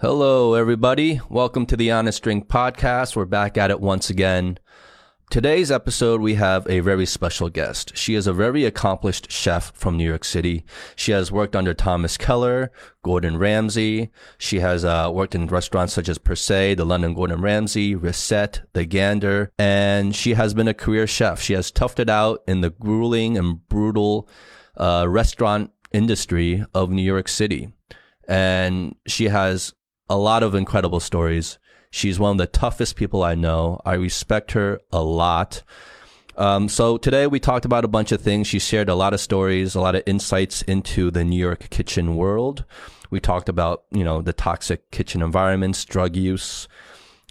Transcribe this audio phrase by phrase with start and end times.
[0.00, 1.22] Hello, everybody.
[1.30, 3.16] Welcome to the Honest Drink Podcast.
[3.16, 4.58] We're back at it once again.
[5.30, 7.96] Today's episode, we have a very special guest.
[7.96, 10.66] She is a very accomplished chef from New York City.
[10.96, 12.70] She has worked under Thomas Keller,
[13.02, 14.10] Gordon Ramsay.
[14.36, 18.68] She has uh, worked in restaurants such as Per Se, the London Gordon Ramsay, Recette,
[18.74, 21.40] The Gander, and she has been a career chef.
[21.40, 24.28] She has toughed it out in the grueling and brutal
[24.76, 27.72] uh, restaurant industry of New York City.
[28.28, 29.72] And she has
[30.08, 31.58] a lot of incredible stories.
[31.90, 33.80] She's one of the toughest people I know.
[33.84, 35.62] I respect her a lot.
[36.36, 38.46] Um, so today we talked about a bunch of things.
[38.46, 42.16] She shared a lot of stories, a lot of insights into the New York kitchen
[42.16, 42.64] world.
[43.10, 46.68] We talked about, you know, the toxic kitchen environments, drug use.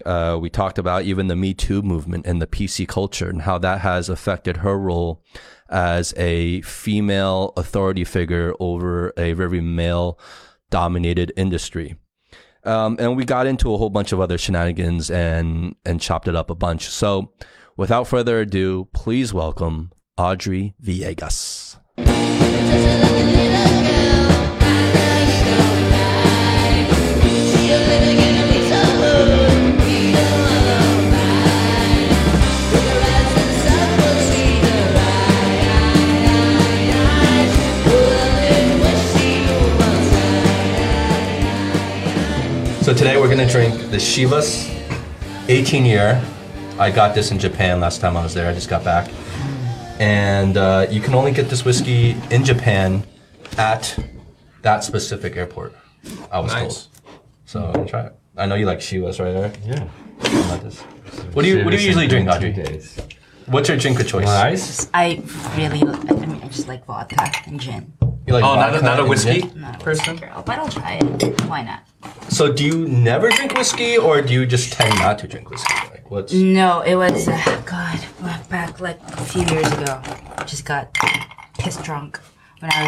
[0.06, 3.58] Uh, we talked about even the Me Too movement and the PC culture and how
[3.60, 5.24] that has affected her role
[5.70, 10.20] as a female authority figure over a very male
[10.70, 11.96] dominated industry.
[12.66, 16.36] Um, and we got into a whole bunch of other shenanigans and and chopped it
[16.36, 16.88] up a bunch.
[16.88, 17.32] So,
[17.78, 21.78] without further ado, please welcome Audrey Villegas.
[42.86, 44.70] So today we're gonna drink the Chivas
[45.50, 46.24] 18 year.
[46.78, 48.48] I got this in Japan last time I was there.
[48.48, 49.10] I just got back,
[50.00, 53.04] and uh, you can only get this whiskey in Japan
[53.58, 53.98] at
[54.62, 55.74] that specific airport.
[56.32, 56.62] I was Nice.
[56.62, 56.88] told.
[57.46, 58.14] So I'm gonna try it.
[58.38, 59.36] I know you like Chivas, right?
[59.36, 59.58] Eric?
[59.66, 59.88] Yeah.
[60.46, 60.82] About this?
[61.34, 62.54] What do you What do you usually drink, Audrey?
[62.54, 63.02] Days.
[63.48, 64.26] What's your drink of choice?
[64.26, 64.92] Nice.
[64.94, 65.24] I
[65.58, 67.94] really, I mean, I just like vodka and gin.
[68.28, 69.62] You like Oh, not a, vodka not a and whiskey gin?
[69.62, 70.14] Not a person.
[70.14, 71.42] whiskey girl, but I'll try it.
[71.42, 71.84] Why not?
[72.30, 75.74] So do you never drink whiskey, or do you just tend not to drink whiskey?
[75.92, 80.02] Like what's No, it was uh, God back- back like a few years ago.
[80.46, 80.92] Just got
[81.60, 82.20] pissed drunk
[82.60, 82.84] when I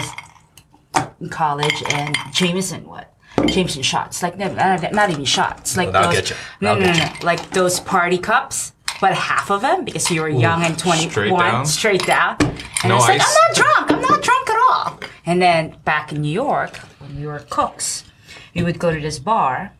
[0.95, 3.13] was in college, and Jameson what?
[3.45, 6.21] Jameson shots, like no, not, not even shots, like That'll those.
[6.21, 6.35] get you.
[6.61, 9.85] No, That'll no, no, get mm, no, like those party cups, but half of them
[9.85, 11.65] because you were young and twenty straight one, down?
[11.67, 12.37] straight down.
[12.41, 13.27] And No I was like, ice?
[13.27, 13.91] I'm not drunk.
[13.91, 14.36] I'm not drunk at all.
[15.27, 18.05] And then back in New York, when we were cooks,
[18.55, 19.73] we would go to this bar.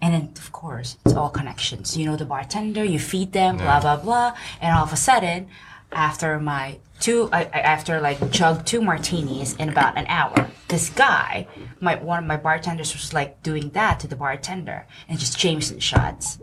[0.00, 1.96] And then, of course, it's all connections.
[1.96, 5.48] You know the bartender, you feed them, blah blah blah, and all of a sudden,
[5.92, 10.88] after my two, I, I, after like chug two martinis in about an hour, this
[10.88, 11.46] guy,
[11.80, 15.78] my one of my bartenders was like doing that to the bartender and just Jameson
[15.78, 16.38] shots.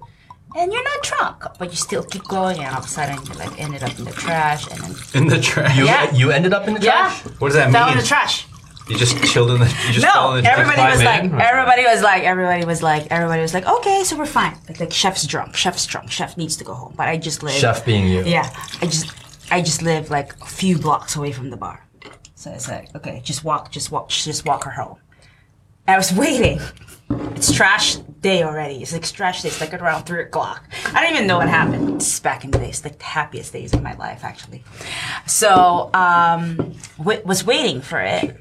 [0.56, 3.34] And you're not drunk, but you still keep going, and all of a sudden you
[3.34, 5.78] like ended up in the trash, and then In the trash.
[5.78, 5.86] you?
[5.86, 6.12] Yeah.
[6.14, 7.22] You ended up in the yeah, trash.
[7.40, 7.74] What does that mean?
[7.74, 8.48] fell in the trash.
[8.88, 9.66] You just chilled in the.
[9.88, 11.40] You just fell No, in the everybody was like, in?
[11.40, 14.58] everybody was like, everybody was like, everybody was like, okay, so we're fine.
[14.68, 16.96] Like, like chef's drunk, chef's drunk, chef needs to go home.
[16.98, 17.54] But I just live.
[17.54, 18.24] Chef being you.
[18.24, 18.50] Yeah,
[18.82, 19.14] I just,
[19.52, 21.86] I just live like a few blocks away from the bar.
[22.34, 24.98] So it's like, okay, just walk, just walk, just walk her home.
[25.86, 26.60] And I was waiting.
[27.36, 28.82] It's trash day already.
[28.82, 29.50] It's like trash day.
[29.50, 30.64] It's like around three o'clock.
[30.94, 31.96] I don't even know what happened.
[31.96, 34.64] It's back in the days, like the happiest days of my life, actually.
[35.26, 38.38] So, um, w- was waiting for it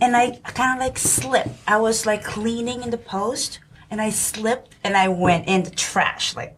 [0.00, 1.48] and I kind of like slipped.
[1.66, 3.60] I was like cleaning in the post,
[3.90, 6.34] and I slipped, and I went in the trash.
[6.34, 6.56] Like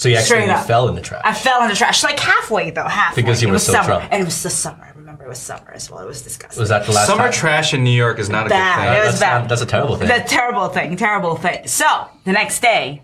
[0.00, 0.66] So you actually Straight up.
[0.66, 1.20] fell in the trash.
[1.26, 3.20] I fell in the trash, like halfway though, halfway.
[3.22, 4.08] Because you it were was so summer, drunk.
[4.10, 4.82] and it was the summer.
[4.82, 6.00] I remember it was summer as well.
[6.02, 6.58] It was disgusting.
[6.58, 7.32] was that the last Summer time?
[7.32, 8.76] trash in New York is not a Bad.
[8.76, 9.06] good It thing.
[9.12, 9.38] was That's, bad.
[9.40, 10.08] not, that's a terrible thing.
[10.08, 11.66] the terrible thing, terrible thing.
[11.66, 13.02] So the next day,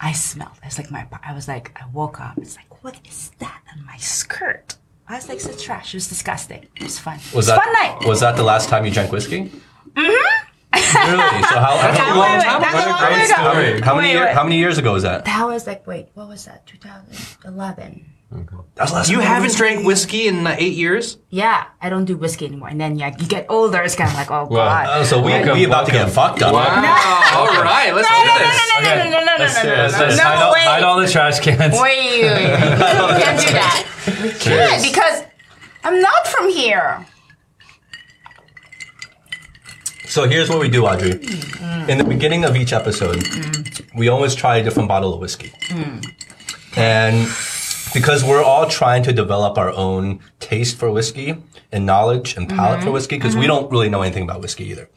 [0.00, 0.52] I smelled.
[0.62, 1.06] I was like, my.
[1.24, 2.38] I was like, I woke up.
[2.38, 4.76] It's like, what is that on my skirt?
[5.08, 5.92] I was like, it's trash.
[5.92, 6.68] It was disgusting.
[6.76, 7.16] It was fun.
[7.16, 8.06] was it was that fun night.
[8.06, 9.50] was that the last time you drank whiskey?
[9.94, 10.44] Mm-hmm.
[10.72, 11.42] Really?
[11.44, 12.76] So how, how, That many, time ago.
[12.76, 13.80] What a long great story.
[13.80, 14.34] how, many Wait, year, wait.
[14.34, 15.24] how many years ago was that?
[15.24, 16.66] That was like, wait, what was that?
[16.66, 18.14] 2011.
[18.30, 21.16] That was last You time haven't drank whiskey in uh, eight years?
[21.30, 22.68] Yeah, I don't do whiskey anymore.
[22.68, 25.00] And then yeah, you get older, it's kind of like, oh god.
[25.00, 26.52] Oh, so we Welcome, we about to get fucked up.
[26.52, 26.58] No.
[26.58, 28.70] All right, let's no, do no, this.
[28.74, 30.54] no, no, no, no, no, no, no, Let's no, do no, no, no, hide, all,
[30.54, 31.72] hide all the trash cans.
[31.80, 32.50] Wait, wait, wait.
[32.52, 33.84] we can't do that.
[34.22, 35.24] We can't because
[35.84, 37.06] I'm not from here.
[40.18, 41.12] So here's what we do, Audrey.
[41.12, 41.88] Mm.
[41.88, 43.24] In the beginning of each episode,
[43.94, 45.52] we always try a different bottle of whiskey.
[45.68, 46.04] Mm.
[46.76, 47.28] And
[47.94, 51.36] because we're all trying to develop our own taste for whiskey
[51.70, 52.86] and knowledge and palate mm-hmm.
[52.86, 53.50] for whiskey, because we mm-hmm.
[53.50, 54.90] don't really know anything about whiskey either.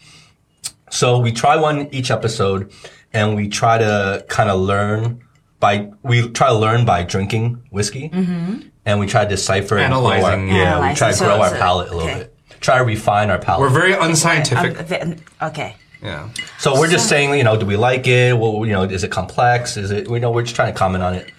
[0.89, 2.73] So we try one each episode
[3.13, 5.21] and we try to kind of learn
[5.59, 8.62] by, we try to learn by drinking whiskey mm-hmm.
[8.88, 11.41] and we try to decipher and grow our, Analyzing, yeah, we try to So grow
[11.41, 12.19] our it's palate a little okay.
[12.21, 12.31] bit.
[12.62, 13.62] Try to refine our palate.
[13.62, 15.02] We're very unscientific.
[15.02, 15.75] Um, okay.
[16.02, 16.30] Yeah.
[16.60, 18.38] So we're just saying, you know, do we like it?
[18.38, 19.78] Well, you know, is it complex?
[19.78, 20.08] Is it?
[20.08, 21.31] We know we're just trying to comment on it.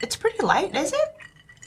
[0.00, 1.00] It's pretty light, is it?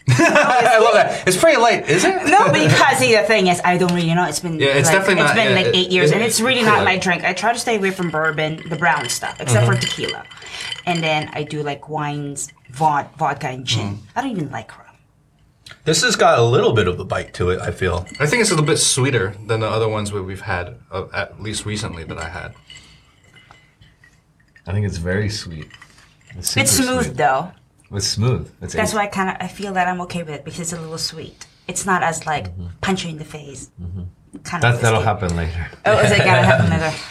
[0.09, 1.27] I love that.
[1.27, 2.13] It's pretty light, is it?
[2.27, 4.25] No, because see, the thing is, I don't really know.
[4.25, 6.15] It's been Yeah, it's like, definitely it's not- been yeah, like it- eight years, it-
[6.15, 6.83] and it's really not yeah.
[6.83, 7.23] my drink.
[7.23, 9.75] I try to stay away from bourbon, the brown stuff, except Mm-hmm.
[9.75, 10.25] for tequila,
[10.85, 13.95] and then I do like wines, vod- vodka, and gin.
[13.95, 13.99] Mm.
[14.15, 14.82] I don't even like rum.
[15.85, 17.59] This has got a little bit of a bite to it.
[17.61, 18.05] I feel.
[18.19, 21.07] I think it's a little bit sweeter than the other ones where we've had, uh,
[21.13, 22.53] at least recently that I had.
[24.65, 25.67] I think it's very sweet.
[26.37, 27.17] It's, super It's smooth sweet.
[27.17, 27.51] though.
[27.91, 28.49] It's smooth.
[28.61, 30.73] It's That's why I kind of I feel that I'm okay with it because it's
[30.73, 31.45] a little sweet.
[31.67, 32.47] It's not as like
[32.81, 33.69] punch you in the face.
[34.43, 34.81] Kind That, of.
[34.81, 35.67] that'll happen later.
[35.85, 36.91] Oh, is it gotta happen later?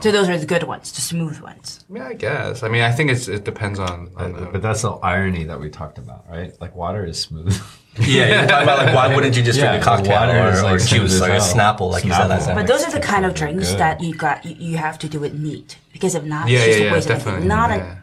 [0.00, 1.84] So those are the good ones, the smooth ones.
[1.88, 2.64] Yeah, I guess.
[2.64, 4.10] I mean, I think it's it depends on.
[4.16, 6.52] on the, But that's the irony that we talked about, right?
[6.60, 7.56] Like water is smooth.
[7.98, 10.48] Yeah, you're talking about like why wouldn't you just Yeah, drink a cocktail water or,
[10.50, 11.74] is or like juice smooth like a as hell.
[11.74, 12.56] Snapple, like you said last time?
[12.56, 13.80] But those are the kind of drinks good.
[13.80, 16.66] that you got you, you have to do it neat because if not, Yeah, it's
[16.66, 17.46] just yeah, a yeah, of definitely.
[17.46, 17.96] Not yeah.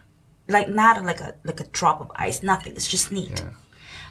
[0.48, 2.74] a like not like a like a drop of ice, nothing.
[2.74, 3.44] It's just neat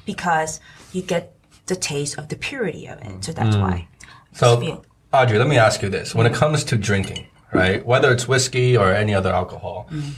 [0.04, 0.60] because
[0.92, 1.36] you get
[1.66, 3.24] the taste of the purity of it.
[3.24, 3.60] So that's mm.
[3.62, 3.88] why.
[4.32, 6.36] So, feel- Audrey, let me ask you this: When it mm.
[6.36, 10.12] comes to drinking, right, whether it's whiskey or any other alcohol, mm.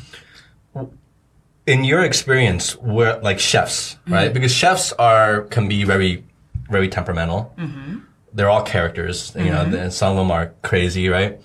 [1.66, 4.24] In your experience, where like chefs, right?
[4.24, 4.34] Mm-hmm.
[4.34, 6.24] Because chefs are can be very,
[6.70, 7.54] very temperamental.
[7.56, 7.98] Mm-hmm.
[8.32, 9.32] They're all characters.
[9.36, 9.74] You know, mm-hmm.
[9.74, 11.40] and some of them are crazy, right?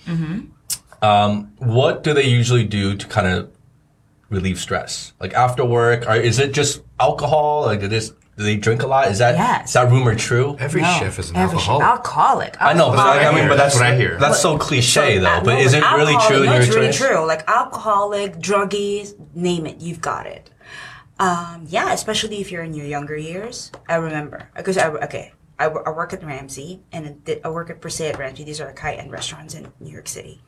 [1.01, 3.51] Um, what do they usually do to kind of
[4.29, 5.13] relieve stress?
[5.19, 7.63] Like after work, or is it just alcohol?
[7.63, 8.13] Like, do this?
[8.37, 9.07] Do they drink a lot?
[9.07, 9.67] Is that Yes.
[9.69, 10.57] is that rumor true?
[10.59, 11.85] every No, chef is an every chef- alcoholic.
[11.87, 12.57] alcoholic.
[12.61, 14.17] I know, but I, I I mean, but that's, That's what I hear.
[14.19, 15.27] That's so cliche, though.
[15.27, 17.25] Uh, But no, is it really alcoholic- true in no, your it's really true.
[17.25, 20.49] Like alcoholic, druggies, name it, you've got it.
[21.17, 23.71] Um, yeah, especially if you're in your younger years.
[23.87, 27.88] I remember because I okay, I, I work at Ramsay and I work at Per
[27.88, 28.43] se at Ramsay.
[28.43, 30.41] These are like high end restaurants in New York City.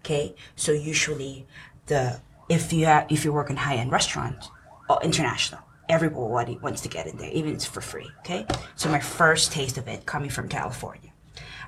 [0.00, 1.46] Okay, so usually
[1.86, 4.48] the if you have if you work in high end restaurants,
[4.88, 5.60] oh, international.
[5.88, 8.10] Everybody wants to get in there, even if it's for free.
[8.20, 11.10] Okay, so my first taste of it coming from California.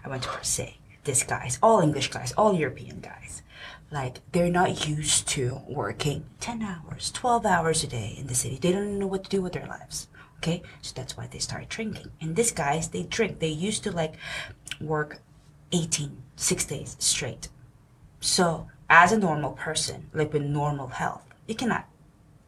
[0.05, 0.79] I went to se.
[1.05, 3.43] These guys, all English guys, all European guys,
[3.91, 8.59] like they're not used to working 10 hours, 12 hours a day in the city.
[8.61, 10.09] They don't know what to do with their lives.
[10.39, 10.63] Okay?
[10.83, 12.11] So that's why they start drinking.
[12.21, 13.39] And these guys, they drink.
[13.39, 14.15] They used to like
[14.81, 15.21] work
[15.73, 17.49] 18, six days straight.
[18.21, 21.89] So as a normal person, like with normal health, you cannot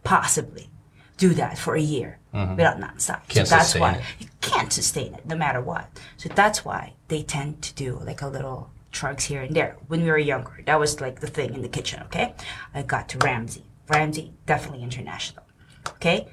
[0.05, 0.70] possibly
[1.19, 2.56] do that for a year mm-hmm.
[2.56, 3.29] without nonstop.
[3.29, 4.05] Can't so that's why it.
[4.20, 5.87] you can't sustain it no matter what.
[6.17, 9.76] So that's why they tend to do like a little drugs here and there.
[9.88, 12.03] When we were younger, that was like the thing in the kitchen.
[12.05, 12.35] Okay,
[12.73, 13.65] I got to Ramsay.
[13.88, 15.44] Ramsay definitely international.
[15.88, 16.29] Okay,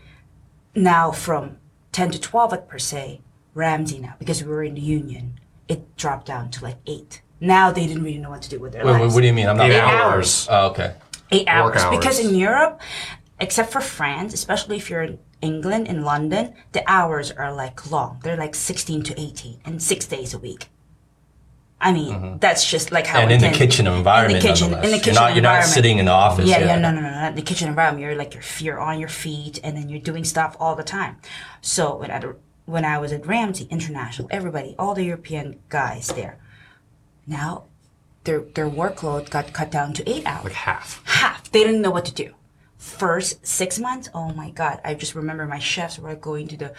[0.76, 1.58] now from
[1.92, 3.22] ten to twelve at per se,
[3.54, 7.22] Ramsay now because we were in the union, it dropped down to like eight.
[7.42, 9.34] Now they didn't really know what to do with their Wait, wait, what do you
[9.34, 9.48] mean?
[9.48, 9.70] I'm not.
[9.70, 10.48] Eight hours.
[10.50, 10.96] Oh, okay.
[11.32, 11.82] eight hours.
[11.82, 11.98] hours.
[11.98, 12.80] because in Europe,
[13.40, 18.20] except for France, especially if you're in England, in London, the hours are like long.
[18.24, 20.70] They're like 16 to 18 and six days a week.
[21.80, 23.32] I mean, that's just like how Mm-hmm.
[23.32, 25.64] And in the kitchen environment, In the kitchen, in the kitchen you're not, you're not
[25.66, 26.50] sitting in the office.
[26.50, 27.28] Yeah, yeah, no, no, no, no.
[27.28, 30.24] In the kitchen environment, you're like you're, you're on your feet, and then you're doing
[30.24, 31.18] stuff all the time.
[31.62, 32.22] So when I
[32.66, 36.40] when I was at Ramsay International, everybody, all the European guys there,
[37.28, 37.66] now
[38.24, 41.02] their their workload got cut down to eight hours like half.
[41.06, 41.52] half.
[41.52, 42.34] They didn't know what to do.
[42.86, 44.80] First six months, oh my god!
[44.86, 46.74] I just remember my chefs were going to the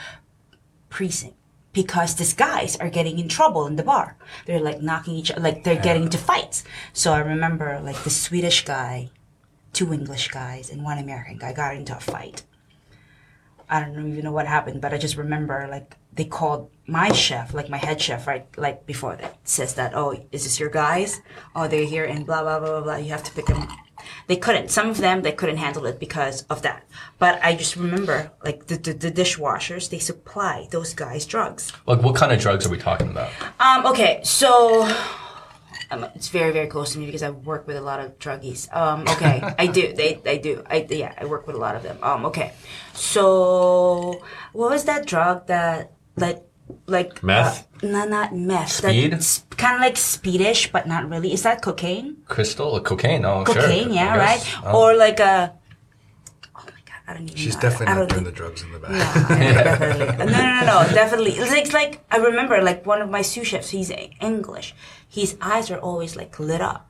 [0.89, 1.37] precinct
[1.73, 4.17] because these guys are getting in trouble in the bar.
[4.47, 6.63] They're like knocking each, other, like they're getting into fights.
[6.93, 9.11] So I remember like the Swedish guy,
[9.73, 12.45] two English guys, and one American guy got into a fight.
[13.69, 17.53] I don't even know what happened, but I just remember like they called my chef,
[17.53, 21.21] like my head chef, right, like before that says that, oh, is this your guys?
[21.57, 22.97] Oh, they're here and blah blah blah blah blah.
[22.97, 23.67] You have to pick them.
[24.27, 24.71] They couldn't.
[24.71, 26.87] Some of them they couldn't handle it because of that.
[27.19, 31.73] But I just remember like the the, the dishwashers they supply those guys drugs.
[31.87, 33.31] Like, what kind of drugs are we talking about?
[33.61, 33.87] Um.
[33.87, 34.21] Okay.
[34.25, 34.91] So.
[35.89, 38.75] Um, it's very, very close to me because I work with a lot of druggies.
[38.75, 39.93] Um, okay, I do.
[39.93, 40.65] They, I do.
[40.69, 41.99] I yeah, I work with a lot of them.
[42.03, 42.55] Um, okay.
[42.93, 44.21] So,
[44.53, 46.43] what was that drug that like
[46.87, 47.67] like Meth?
[47.83, 48.73] Uh, no, not meth.
[48.73, 49.11] Speed?
[49.57, 51.33] kind of like speedish, but not really.
[51.33, 52.17] Is that cocaine?
[52.27, 53.25] Crystal or cocaine?
[53.25, 53.55] Oh, sure.
[53.55, 54.41] Cocaine, yeah, right.
[54.65, 54.81] Oh.
[54.91, 55.53] Or like a.
[56.57, 57.37] Oh my god, I don't even.
[57.37, 57.61] She's know.
[57.61, 58.91] definitely I not don't doing the drugs in the back.
[59.31, 60.07] yeah, definitely.
[60.27, 61.33] No, no, no, no, definitely.
[61.33, 63.71] It's like, it's like I remember, like one of my sous chefs.
[63.71, 64.75] He's English.
[65.09, 66.89] His eyes are always like lit up.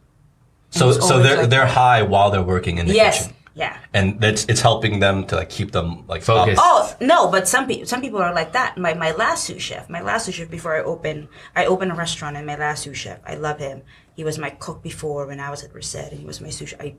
[0.71, 3.37] so, so they're like- they're high while they're working in the Yes, kitchen.
[3.57, 3.79] Yeah.
[3.95, 6.61] and that's it's helping them to like keep them like Focused.
[6.61, 6.65] up.
[6.69, 8.77] Oh no, but some people some people are like that.
[8.77, 11.95] My my last sous chef, my last sous chef before I open I opened a
[11.95, 13.81] restaurant and my last sous chef, I love him.
[14.15, 16.69] He was my cook before when I was at Recette and he was my sous
[16.69, 16.81] chef.
[16.83, 16.97] I,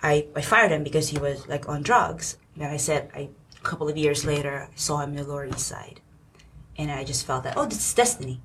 [0.00, 2.38] I I fired him because he was like on drugs.
[2.54, 5.46] And I said I a couple of years later I saw him in the Lower
[5.46, 6.00] East Side.
[6.78, 8.40] And I just felt that oh this is destiny.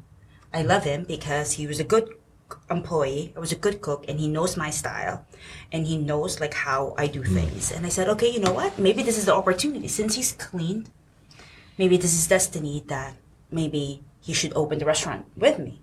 [0.52, 2.10] I love him because he was a good
[2.70, 3.34] employee.
[3.36, 5.26] I was a good cook, and he knows my style,
[5.72, 7.72] and he knows like how I do things.
[7.72, 8.78] And I said, okay, you know what?
[8.80, 9.88] Maybe this is the opportunity.
[9.88, 10.90] Since he's cleaned,
[11.78, 13.14] maybe this is destiny that
[13.52, 15.82] maybe he should open the restaurant with me.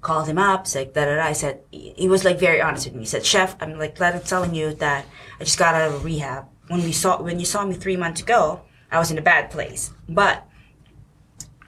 [0.00, 1.22] Called him up, said da da da.
[1.22, 3.00] I said he was like very honest with me.
[3.00, 5.06] He said, Chef, I'm like glad I'm telling you that
[5.38, 6.46] I just got out of rehab.
[6.66, 9.50] When we saw when you saw me three months ago, I was in a bad
[9.50, 10.48] place, but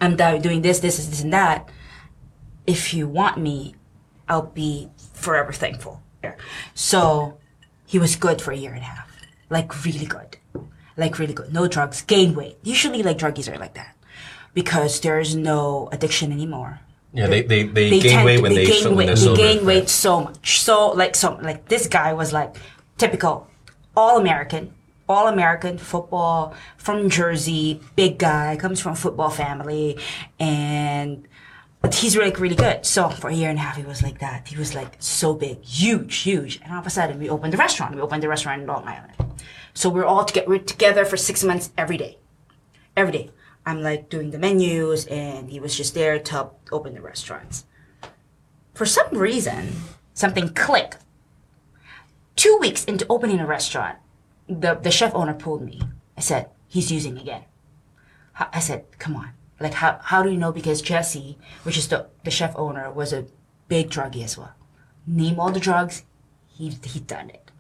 [0.01, 1.69] I'm doing this, this, this, and that.
[2.67, 3.75] If you want me,
[4.29, 6.03] I'll be forever thankful.
[6.75, 7.39] So
[7.87, 9.09] he was good for a year and a half.
[9.51, 10.31] Like really good.
[10.97, 11.53] Like really good.
[11.53, 12.57] No drugs, gain weight.
[12.63, 13.93] Usually like druggies are like that.
[14.61, 16.81] Because there's no addiction anymore.
[17.13, 19.17] Yeah, they they, they, They gain tend weight to, when they they, gain when weight.
[19.19, 20.61] they're They gain weight so much.
[20.61, 22.57] So like so like this guy was like
[22.99, 23.35] typical
[23.97, 24.73] all American.
[25.07, 29.99] All American football from Jersey, big guy, comes from a football family,
[30.41, 31.29] and
[31.85, 32.87] but he's like really good.
[32.87, 34.49] So for a year and a half, he was like that.
[34.49, 36.59] He was like so big, huge, huge.
[36.63, 37.95] And all of a sudden, we opened the restaurant.
[37.95, 39.13] We opened the restaurant in Long Island.
[39.75, 40.49] So we're all together.
[40.49, 42.17] We're together for six months every day,
[42.97, 43.31] every day.
[43.67, 47.67] I'm like doing the menus, and he was just there to open the restaurants.
[48.73, 49.75] For some reason,
[50.15, 50.97] something clicked.
[52.35, 53.99] Two weeks into opening a restaurant,
[54.49, 55.83] the the chef owner pulled me.
[56.17, 57.45] I said, "He's using again."
[58.41, 59.33] I said, "Come on,
[59.65, 63.13] like how how do you know?" Because Jesse, which is the the chef owner, was
[63.13, 63.27] a
[63.69, 64.55] big druggie as well.
[65.07, 66.05] Name all the drugs,
[66.57, 67.51] he he done it,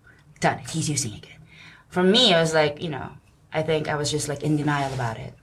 [0.40, 0.70] done it.
[0.70, 1.40] He's using again.
[1.88, 3.08] For me, I was like, you know,
[3.52, 5.34] I think I was just like in denial about it,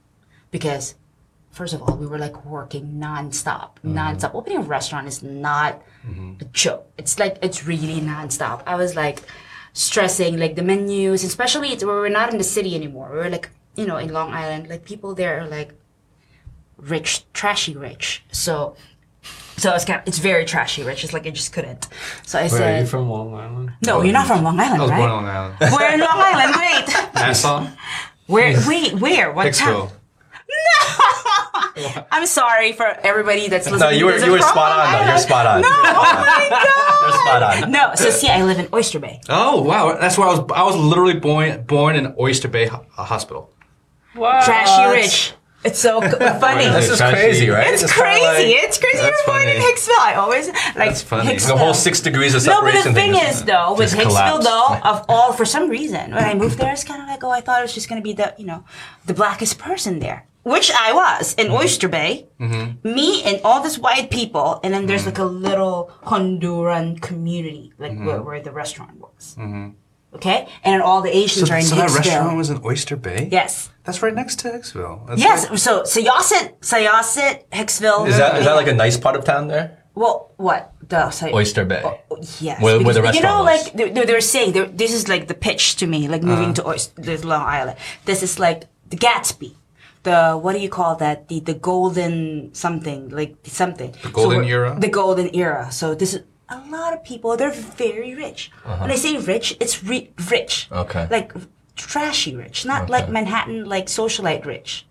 [0.51, 0.96] because
[1.51, 3.98] first of all, we were like working nonstop, mm-hmm.
[3.98, 4.34] nonstop.
[4.34, 6.34] Opening a restaurant is not mm-hmm.
[6.41, 6.88] a joke.
[6.98, 8.63] It's like it's really nonstop.
[8.65, 9.24] I was like
[9.74, 13.10] stressing like the menus, especially it's, we're not in the city anymore.
[13.12, 14.70] We're like you know in Long Island.
[14.70, 15.74] Like people there are like
[16.82, 18.24] rich, trashy rich.
[18.32, 18.76] So.
[19.58, 21.04] So it's kind of, it's very trashy rich.
[21.04, 21.88] It's like I just couldn't.
[22.26, 23.74] So I Where are said, you from Long Island?
[23.86, 24.98] "No, you're not from Long Island, I was right?
[24.98, 25.56] born on Long Island.
[25.60, 26.56] We're in Long Island.
[26.58, 27.68] Wait, Nassau?
[28.26, 28.58] where?
[28.68, 29.32] Wait, where?
[29.32, 29.90] What town?
[29.90, 29.92] Hicksville.
[32.12, 33.92] I'm sorry for everybody that's listening.
[33.92, 35.10] No, you were you were spot on though.
[35.10, 35.62] You're spot on.
[35.62, 36.68] No, oh my god.
[37.02, 37.72] You're spot on.
[37.72, 39.22] No, so see, I live in Oyster Bay.
[39.30, 40.40] Oh wow, that's where I was.
[40.54, 43.52] I was literally born born in Oyster Bay Ho- Hospital.
[44.16, 45.34] Trashy rich.
[45.63, 46.01] It's so
[46.39, 46.65] funny.
[46.65, 47.72] This is crazy, right?
[47.74, 48.25] It's It's crazy.
[48.25, 48.98] like it's crazy.
[48.98, 49.74] That's You're born in funny.
[49.74, 50.00] Hicksville.
[50.00, 51.34] I always like That's funny.
[51.34, 51.48] Hicksville.
[51.48, 52.80] the whole six degrees of separation.
[52.80, 53.30] No, but the thing thing.
[53.30, 54.48] is, though, with Hicksville, collapsed.
[54.48, 57.30] though, of all, for some reason, when I moved there, it's kind of like, oh,
[57.30, 58.63] I thought it was just going to be the, you know,
[59.06, 60.27] the blackest person there.
[60.44, 61.56] Which I was in mm-hmm.
[61.56, 62.27] Oyster Bay.
[62.39, 62.94] Mm-hmm.
[62.96, 65.10] Me and all these white people, and then there's mm-hmm.
[65.10, 69.36] like a little Honduran community, like where, where the restaurant was.
[70.13, 70.48] Okay?
[70.63, 73.30] And then all the Asians So, are in so that restaurant was in Oyster Bay.
[73.32, 73.70] yes.
[73.84, 75.08] That's right next to Hicksville.
[75.08, 75.50] That's Yes.
[75.50, 78.08] right- So, Syosset, Syosset, Hicksville.
[78.08, 79.78] Is that is that like a nice part of town there?
[79.96, 80.72] Well, what?
[80.88, 81.82] The Sy- Oyster Bay.
[81.84, 82.62] Oh, oh, yes.
[82.62, 83.48] Where- where the because, You know, was.
[83.66, 86.24] like they, they, they were saying, they, this is like the pitch to me, like
[86.24, 86.64] moving uh-huh.
[86.64, 87.78] to Oyster, this Long Island.
[88.06, 89.56] This is like the Gatsby.
[90.04, 91.28] The what do you call that?
[91.28, 93.94] The the golden something like something.
[94.02, 94.76] The golden era?
[94.80, 95.72] The golden era.
[95.72, 97.38] So this is a lot of people.
[97.38, 98.52] They're very rich.
[98.66, 98.78] Uh-huh.
[98.82, 100.68] When I say rich, it's re- rich.
[100.72, 101.08] Okay.
[101.12, 101.34] Like
[101.88, 104.86] trashy rich, not like Manhattan like socialite rich.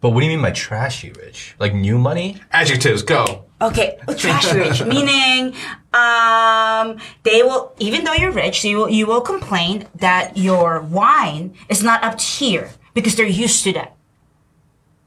[0.00, 1.54] But what do you mean by trashy rich?
[1.58, 2.36] Like new money?
[2.52, 3.44] Adjectives go.
[3.60, 5.54] Okay, oh, trash rich, meaning
[5.92, 11.54] um, they will even though you're rich, you will you will complain that your wine
[11.68, 13.94] is not up to here because they're used to that.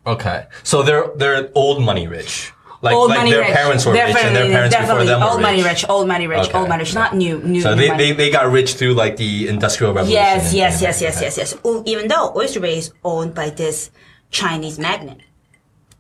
[0.06, 0.46] Okay.
[0.64, 2.52] So they're they're old money rich.
[2.84, 3.54] Like Old like money their rich.
[3.54, 5.42] parents were rich and their Definitely, parents before them were old rich.
[5.42, 7.62] money rich, old money rich, Okay, old money rich, not new new.
[7.62, 8.04] So new they, money.
[8.04, 10.22] they, they got rich through like the industrial revolution.
[10.22, 11.58] Yes, and- yes, and- yes, yes, yes, yes.
[11.86, 13.90] Even though Oyster Bay is owned by this
[14.32, 15.22] Chinese magnate,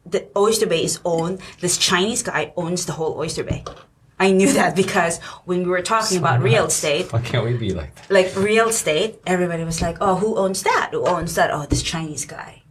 [0.05, 1.39] the Oyster Bay is owned.
[1.61, 3.63] This Chinese guy owns the whole Oyster Bay.
[4.19, 7.73] I knew that because when we were talking about real estate, Why can't we be
[7.73, 8.11] like that?
[8.11, 10.89] like real estate, everybody was like, "Oh, who owns that?
[10.91, 11.49] Who owns that?
[11.49, 12.63] Oh, this Chinese guy."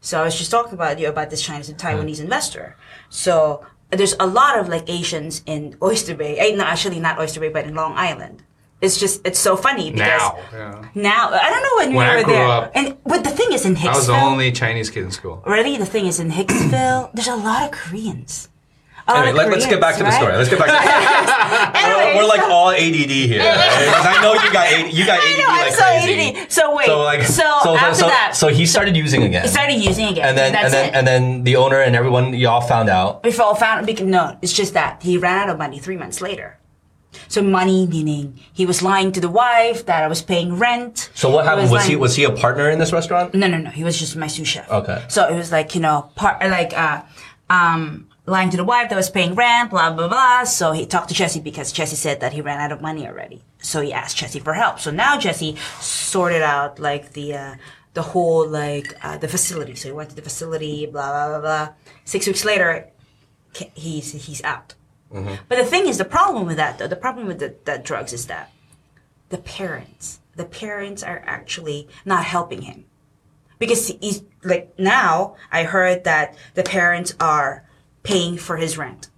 [0.00, 2.24] So I was just talking about you about this Chinese and Taiwanese mm.
[2.28, 2.76] investor.
[3.08, 6.38] So there's a lot of like Asians in Oyster Bay.
[6.38, 8.42] Eh, no, actually not Oyster Bay, but in Long Island.
[8.80, 10.88] It's just it's so funny because Now, yeah.
[10.94, 12.46] now I don't know when, When we I were grew there.
[12.48, 13.94] up- and but the thing is in Hicksville.
[13.94, 15.42] I was the only Chinese kid in school.
[15.46, 18.48] Really, the thing is in Hicksville, there's a lot of Koreans.
[19.06, 20.36] Anyway, let, us get back to the Koreans, story.
[20.36, 21.84] Let's get back to the story.
[21.84, 23.40] Anyway, we're, we're like all ADD here.
[23.40, 24.16] right?
[24.16, 26.40] I know you got AD, you got ADD I know, I'm like so crazy.
[26.40, 26.52] ADD.
[26.52, 29.42] So wait, So like so, so, after so, that, so he started using again.
[29.42, 30.28] he started using again.
[30.28, 30.94] and then That's and then it.
[30.96, 33.22] and then the owner and everyone y'all found out.
[33.24, 36.22] we all found because no, it's just that he ran out of money three months
[36.22, 36.58] later.
[37.28, 41.10] So money meaning he was lying to the wife that I was paying rent.
[41.14, 41.70] So what happened?
[41.70, 43.34] Was he was he a partner in this restaurant?
[43.34, 43.70] No, no, no.
[43.70, 44.70] He was just my sous chef.
[44.70, 45.04] Okay.
[45.08, 47.02] So it was like you know, part like uh,
[47.50, 50.44] um, lying to the wife that was paying rent, blah blah blah.
[50.44, 53.42] So he talked to Jesse because Jesse said that he ran out of money already.
[53.58, 54.80] So he asked Jesse for help.
[54.80, 57.54] So now Jesse sorted out like the uh,
[57.94, 59.74] the whole like uh, the facility.
[59.74, 61.74] So he went to the facility, blah blah blah blah.
[62.04, 62.88] Six weeks later,
[63.74, 64.74] he's he's out.
[65.48, 68.12] But the thing is, the problem with that though, the problem with the, the drugs
[68.12, 68.50] is that
[69.28, 72.86] the parents, the parents are actually not helping him
[73.60, 77.64] because he's like now I heard that the parents are
[78.04, 79.08] paying for his rent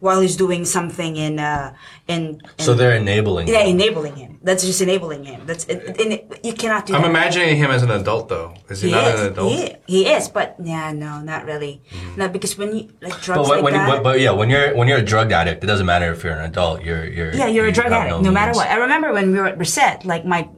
[0.00, 1.74] while he's doing something in uh
[2.08, 3.46] in, in So they're enabling.
[3.48, 3.76] yeah him.
[3.78, 4.38] enabling him.
[4.42, 5.42] That's just enabling him.
[5.44, 6.94] That's it, it, you cannot do.
[6.94, 7.10] I'm that.
[7.10, 8.54] imagining him as an adult though.
[8.70, 9.20] Is he, He not is.
[9.20, 9.52] an adult?
[9.52, 11.82] He, he is, but yeah, no, not really.
[12.16, 14.30] No, because when you like drugs But when, like when you, that, but, but yeah,
[14.30, 16.82] when you're when you're a drug addict, it doesn't matter if you're an adult.
[16.82, 18.68] You're you're Yeah, you're a drug addict, no, matter what.
[18.68, 20.48] I remember when we were at Recette, like my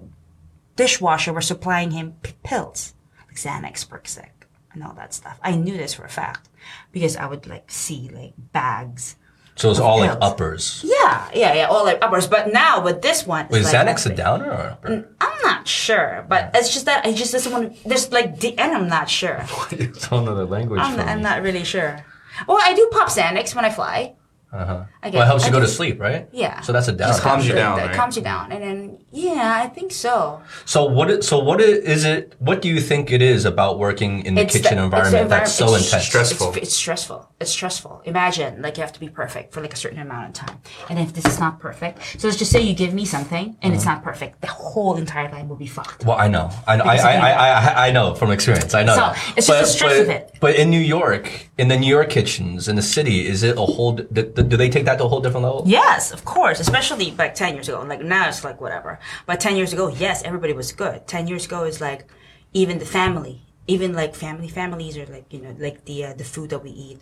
[0.76, 2.94] dishwasher was supplying him p- pills,
[3.26, 4.30] like Xanax, Percocet,
[4.72, 5.38] and all that stuff.
[5.42, 6.48] I knew this for a fact
[6.92, 9.16] because I would like see like bags.
[9.54, 10.80] So it's all like uppers.
[10.84, 12.26] Yeah, yeah, yeah, all like uppers.
[12.26, 15.08] But now with this one, Wait, is like Xanax a downer or upper?
[15.20, 17.88] I'm not sure, but it's just that I just doesn't want to.
[17.88, 18.74] There's like, the, end.
[18.74, 19.44] I'm not sure.
[19.72, 22.04] It's a whole nother language I'm, for I'm not really sure.
[22.46, 24.14] Well, I do pop Xanax when I fly.
[24.52, 24.84] Uh-huh.
[25.02, 26.28] I get, Well, it helps I you go to sleep, right?
[26.30, 26.60] Yeah.
[26.60, 27.10] So that's a down.
[27.10, 27.22] downer.
[27.22, 27.96] calms you down, That right?
[27.96, 30.42] calms you down, and then yeah, I think so.
[30.66, 31.10] So what?
[31.10, 32.34] Is, so what i- is it?
[32.38, 34.98] What do you think it is about working in the It's kitchen the- it's the
[34.98, 36.04] environment that's so it's intense?
[36.06, 36.48] stressful.
[36.48, 37.28] It's, it's stressful.
[37.40, 38.02] It's stressful.
[38.04, 40.58] Imagine like you have to be perfect for like a certain amount of time,
[40.90, 43.72] and if this is not perfect, so let's just say you give me something and
[43.74, 46.04] it's not perfect, the whole entire line will be fucked.
[46.04, 46.50] Well, I know.
[46.66, 46.84] I know.
[46.84, 48.74] I, Because I, I, I, I know from experience.
[48.74, 48.94] I know.
[48.94, 49.34] So, that.
[49.38, 50.34] it's just the stress but, of it.
[50.40, 53.62] But in New York, in the New York kitchens, in the city, is it a
[53.74, 53.92] whole?
[53.92, 55.62] Do, do do they take that to a whole different level?
[55.66, 57.82] Yes, of course, especially like ten years ago.
[57.82, 58.98] Like now, it's like whatever.
[59.26, 61.06] But ten years ago, yes, everybody was good.
[61.06, 62.06] Ten years ago is like
[62.52, 66.24] even the family, even like family families are like you know like the uh, the
[66.24, 67.00] food that we eat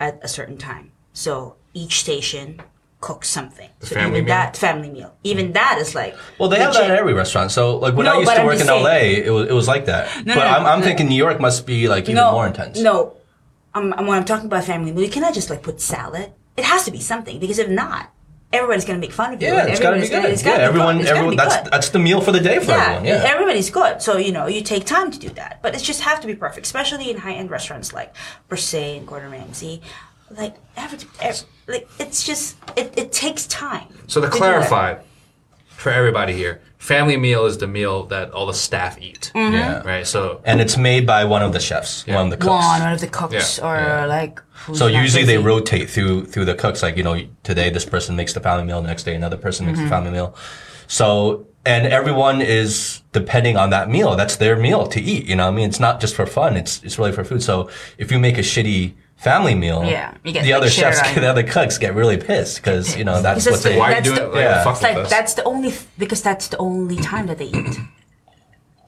[0.00, 0.92] at a certain time.
[1.12, 2.60] So each station
[3.00, 3.70] cooks something.
[3.80, 4.34] so family even meal?
[4.34, 6.92] that family meal, even that is like Well, they have that legit.
[6.92, 7.52] at every restaurant.
[7.52, 9.52] So, like when No, I used to I'm work in saying- LA, it was it
[9.52, 10.26] was like that.
[10.26, 12.80] No, but no, I'm, I'm thinking New York must be like even more intense.
[12.80, 13.16] No,
[13.74, 16.32] um, when I'm talking about family meal, you cannot just like put salad.
[16.58, 18.12] It has to be something because if not,
[18.52, 19.48] everybody's gonna make fun of you.
[19.48, 20.32] Yeah, it's gotta be everybody's good.
[20.32, 21.06] it's Yeah, gotta be everyone, good.
[21.06, 21.30] Everyone.
[21.30, 21.72] be That's good.
[21.72, 23.04] that's the meal for the day for everyone.
[23.04, 23.22] Yeah.
[23.26, 24.02] everybody's good.
[24.02, 26.34] So you know, you take time to do that, but it just have to be
[26.34, 28.14] perfect, especially in high-end restaurants like
[28.48, 29.80] Per Se and Gordon Ramsay.
[30.30, 33.88] Like, every, every, like it's just it, it takes time.
[34.08, 34.96] So to clarify
[35.68, 39.32] for everybody here, family meal is the meal that all the staff eat.
[39.34, 39.54] Mm-hmm.
[39.54, 39.82] Yeah.
[39.82, 40.06] Right.
[40.06, 42.48] So And it's made by one of the chefs, one of the cooks.
[42.48, 44.04] one, one of the cooks, Yeah, or yeah.
[44.06, 44.40] like.
[44.66, 46.82] who's So not usually they rotate through through the cooks.
[46.82, 49.66] Like you know, today this person makes the family meal, the next day another person
[49.66, 49.88] makes Mm-hmm.
[49.88, 50.34] the family meal.
[50.86, 54.16] So and everyone is depending on that meal.
[54.16, 55.26] That's their meal to eat.
[55.26, 56.56] You know, what I mean, it's not just for fun.
[56.56, 57.42] It's it's really for food.
[57.42, 61.00] So if you make a shitty family meal, Yeah, you get, the like, other chefs,
[61.08, 63.72] on the other cooks get really pissed because you know that's what they.
[63.72, 64.42] it's why are you That's doing the- it?
[64.42, 64.64] Yeah.
[64.64, 65.10] fuck It's like us.
[65.10, 67.78] that's the only because that's the only time that they eat.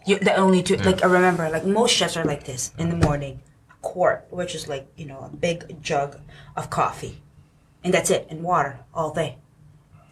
[0.07, 2.97] You, the only two like I remember like most chefs are like this in the
[2.97, 6.19] morning, a quart, which is like you know a big jug
[6.57, 7.21] of coffee,
[7.85, 9.37] and that's it, and water all day.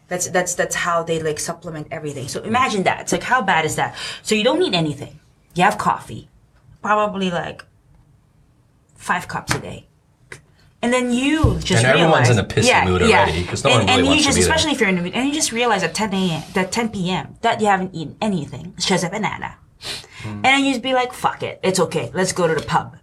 [0.09, 2.29] That's that's that's how they like supplement everything.
[2.29, 3.01] So imagine that.
[3.03, 3.95] It's like how bad is that?
[4.23, 5.21] So you don't need anything.
[5.55, 6.29] You have coffee,
[6.83, 7.65] probably like
[8.95, 9.88] five cups a day.
[10.81, 13.79] And then you just And everyone's realize, in a pissy mood already, 'cause no and,
[13.81, 14.53] one really and wants you to just, be there.
[14.55, 16.91] especially if you're in the mood, and you just realize at 10 a.m., that 10
[16.91, 17.35] p.m.
[17.41, 19.57] that you haven't eaten anything, it's just a banana,
[20.23, 20.29] Hmm.
[20.29, 22.93] and then you just be like, "Fuck it, it's okay, let's go to the pub,"
[22.95, 23.01] and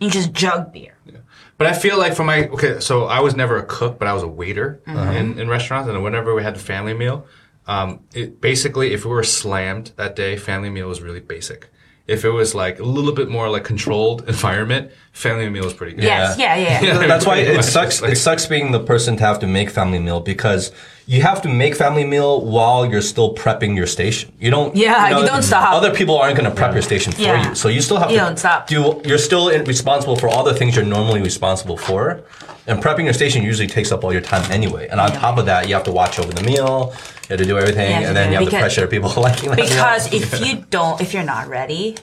[0.00, 0.94] you just jug beer.
[1.04, 1.18] Yeah.
[1.58, 4.14] But I feel like for my okay, so I was never a cook, but I
[4.14, 5.12] was a waiter Mm-hmm.
[5.16, 7.26] in, in restaurants, and whenever we had the family meal,
[7.66, 11.68] um, it basically if we were slammed that day, family meal was really basic.
[12.06, 15.94] If it was like a little bit more like controlled environment, family meal is pretty
[15.94, 16.04] good.
[16.04, 16.82] Yes, yeah, yeah.
[16.82, 17.06] yeah.
[17.06, 18.02] That's why it sucks.
[18.02, 20.70] Like- It sucks being the person to have to make family meal because
[21.06, 24.32] you have to make family meal while you're still prepping your station.
[24.38, 24.76] You don't.
[24.76, 25.72] Yeah, you don't stop.
[25.72, 27.48] Other people aren't going to prep your station for Yeah.
[27.48, 28.66] you, so you still have You to don't stop.
[28.66, 29.00] do.
[29.06, 32.20] You're still in- responsible for all the things you're normally responsible for,
[32.66, 34.88] and prepping your station usually takes up all your time anyway.
[34.88, 35.18] And on Yeah.
[35.18, 36.92] top of that, you have to watch over the meal.
[36.94, 38.60] You have to do everything, You have to and then you it have the because-
[38.60, 39.66] pressure of people liking that meal.
[39.66, 41.96] Because if you don't, if you're not ready,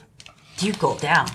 [0.60, 1.26] you go down.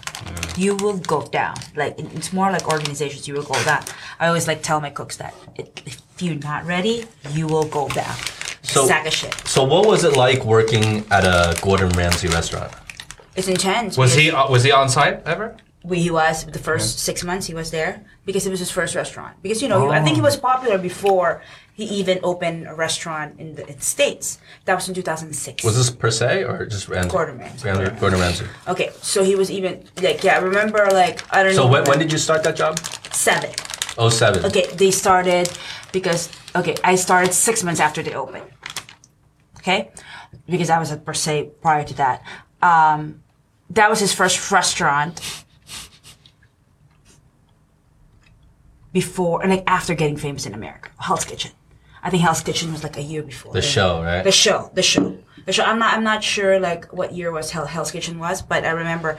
[0.55, 1.55] you will go down.
[1.75, 3.83] Like it's more like organizations, you will go down.
[4.19, 8.15] I always like tell my cooks that if you're not ready, you will go down.
[8.63, 9.35] So- Sack of shit.
[9.47, 12.71] So what was it like working at a Gordon Ramsay restaurant?
[13.35, 13.97] It's intense.
[13.97, 15.55] Was he uh, was he on site ever?
[15.88, 18.93] We, he was the first six months he was there because it was his first
[18.93, 19.41] restaurant.
[19.41, 21.41] Because you know, I think he was popular before
[21.73, 24.39] he even opened a restaurant in the, in the states.
[24.65, 25.63] That was in 2006.
[25.63, 27.10] Was this per se or just Ramsay?
[27.10, 27.63] Gordon Ramsay.
[27.63, 28.45] Gordon, Gordon Ramsay.
[28.67, 30.36] okay, so he was even like yeah.
[30.36, 31.63] I remember like I don't know.
[31.63, 32.80] So when, when did you start that job?
[33.13, 33.52] seven?
[33.97, 34.43] Oh seven.
[34.45, 35.50] Okay, they started
[35.91, 38.45] because okay, I started six months after they opened.
[39.60, 39.91] Okay,
[40.50, 42.23] because I was at per se prior to that.
[42.62, 43.23] Um,
[43.69, 45.45] that was his first restaurant.
[49.01, 51.51] Before and like after getting famous in America, Hell's Kitchen.
[52.05, 53.51] I think Hell's Kitchen was like a year before.
[53.53, 54.23] The show, right?
[54.29, 55.05] The show, the show,
[55.45, 55.65] the show.
[55.69, 58.71] I'm not, I'm not sure like what year was Hell, Hell's Kitchen was, but I
[58.83, 59.12] remember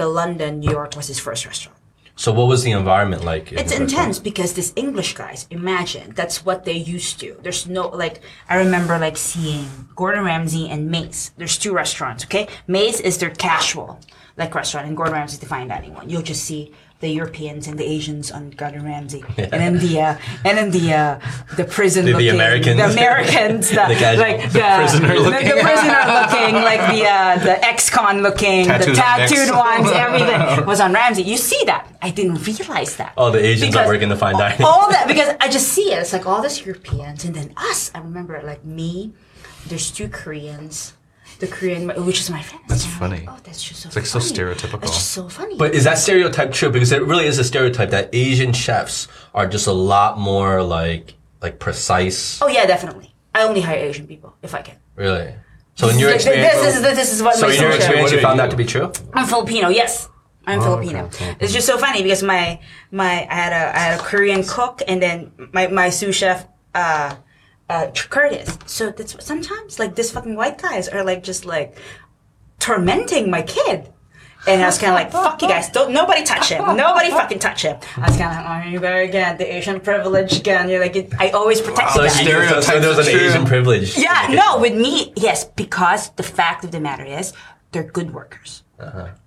[0.00, 1.78] the London, New York was his first restaurant.
[2.14, 3.52] So what was the environment like?
[3.52, 7.28] in It's intense because these English guys, imagine that's what they're used to.
[7.42, 8.16] There's no like
[8.48, 11.32] I remember like seeing Gordon Ramsay and Maze.
[11.38, 12.44] There's two restaurants, okay?
[12.66, 13.98] Maze is their casual
[14.36, 16.08] like restaurant, and Gordon Ramsay is the fine dining one.
[16.10, 16.72] You'll just see
[17.02, 20.86] the Europeans and the Asians on Gordon Ramsay, and then the uh, and then the
[20.94, 21.20] uh,
[21.58, 22.76] the prison The- the looking, Americans.
[22.78, 24.22] the Americans, the, The casual.
[24.26, 25.48] like The the, prisoner looking.
[25.50, 30.92] the prisoner looking, like the uh, the ex-con looking, the tattooed ones, everything was on
[30.94, 31.24] Ramsay.
[31.24, 31.82] You see that?
[32.00, 33.12] I didn't realize that.
[33.18, 34.64] Oh, the Asians are working the fine dining.
[34.64, 35.98] All that because I just see it.
[35.98, 37.90] It's like all these Europeans and then us.
[37.94, 39.12] I remember like me.
[39.66, 40.94] There's two Koreans.
[41.42, 42.62] The Korean, which is my friend.
[42.68, 43.26] That's funny.
[43.26, 43.88] Like, oh, that's just so.
[43.88, 44.84] It's like so stereotypical.
[44.84, 45.56] It's just so funny.
[45.56, 46.70] But is that stereotype true?
[46.70, 51.14] Because it really is a stereotype that Asian chefs are just a lot more like
[51.42, 52.40] like precise.
[52.42, 53.12] oh yeah, definitely.
[53.34, 54.76] I only hire Asian people if I can.
[54.94, 55.34] Really?
[55.74, 58.12] So in your experience, this is this is what so my in your experience, What
[58.12, 58.92] you are found that to be true.
[59.12, 59.68] I'm Filipino.
[59.68, 60.08] Yes,
[60.46, 61.06] I'm Filipino.
[61.06, 61.36] okay, okay.
[61.40, 62.60] It's just so funny because my
[62.92, 66.46] my I had a I had a Korean cook and then my my sous chef
[66.72, 67.16] uh
[67.70, 68.58] uh Curtis.
[68.66, 71.76] So that's sometimes like this fucking white guys are like just like
[72.58, 73.88] tormenting my kid.
[74.44, 75.70] And I was kind of like, "Fuck you guys!
[75.70, 76.76] Don't nobody touch him!
[76.76, 79.78] Nobody fucking touch him!" I was kind of like, "Oh, you there again, the Asian
[79.78, 82.18] privilege again." You're like, it, I always protect So, you guys.
[82.18, 83.28] stereo- so there was an Stereotypes are true.
[83.28, 83.96] Asian privilege.
[83.96, 87.32] Yeah, no, with me, yes, because the fact of the matter is,
[87.70, 88.64] they're good workers.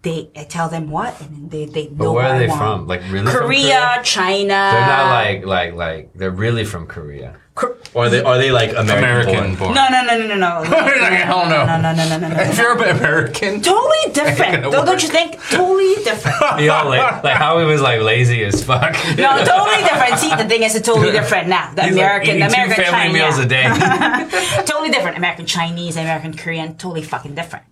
[0.02, 2.48] They, I tell them what, and then they, they know But where what are they
[2.48, 2.60] want.
[2.60, 2.88] from?
[2.88, 4.48] Like really from Korea, China.
[4.74, 7.38] They're not like like like they're really from Korea.
[7.56, 9.74] Kor- Or are they are they like American, American born?
[9.74, 9.74] born.
[9.76, 10.64] no, no, no, no, no, no.
[10.64, 11.66] no, Hell no.
[11.66, 12.36] no, no, no, no, no, no.
[12.42, 14.52] If you're American, Totally different.
[14.52, 15.02] gonna Don't, don't work.
[15.04, 15.40] you think?
[15.50, 16.60] Totally different.
[16.60, 18.92] You know, like like how he was like lazy as fuck.
[19.16, 20.20] No, totally different.
[20.20, 21.74] See, the thing is, it's totally different now.
[21.74, 24.64] The He's American, eating the American two family China, meals a day.
[24.66, 25.18] totally different.
[25.18, 27.64] American Chinese, American Korean, totally fucking different.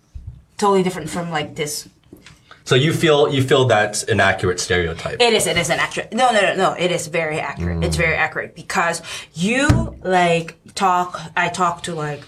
[0.56, 1.88] Totally different from like this
[2.64, 5.20] So you feel you feel that's an accurate stereotype.
[5.20, 5.46] It is.
[5.46, 6.12] It is an accurate.
[6.12, 6.72] No, no, no, no.
[6.72, 7.84] It is very accurate.
[7.84, 8.24] It's very mm.
[8.24, 9.02] accurate because
[9.34, 9.68] you
[10.02, 11.20] like talk.
[11.36, 12.22] I talk to like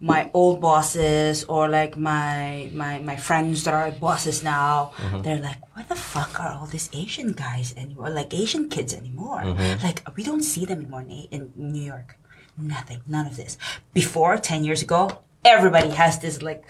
[0.00, 4.90] my old bosses or like my my my friends that are bosses now.
[4.96, 5.22] Mm-hmm.
[5.22, 8.10] They're like, "Where the fuck are all these Asian guys anymore?
[8.10, 9.42] Like Asian kids anymore?
[9.42, 9.86] Mm-hmm.
[9.86, 12.18] Like we don't see them anymore in, in New York.
[12.58, 13.00] Nothing.
[13.06, 13.56] None of this.
[13.94, 16.64] Before ten years ago, everybody has this like."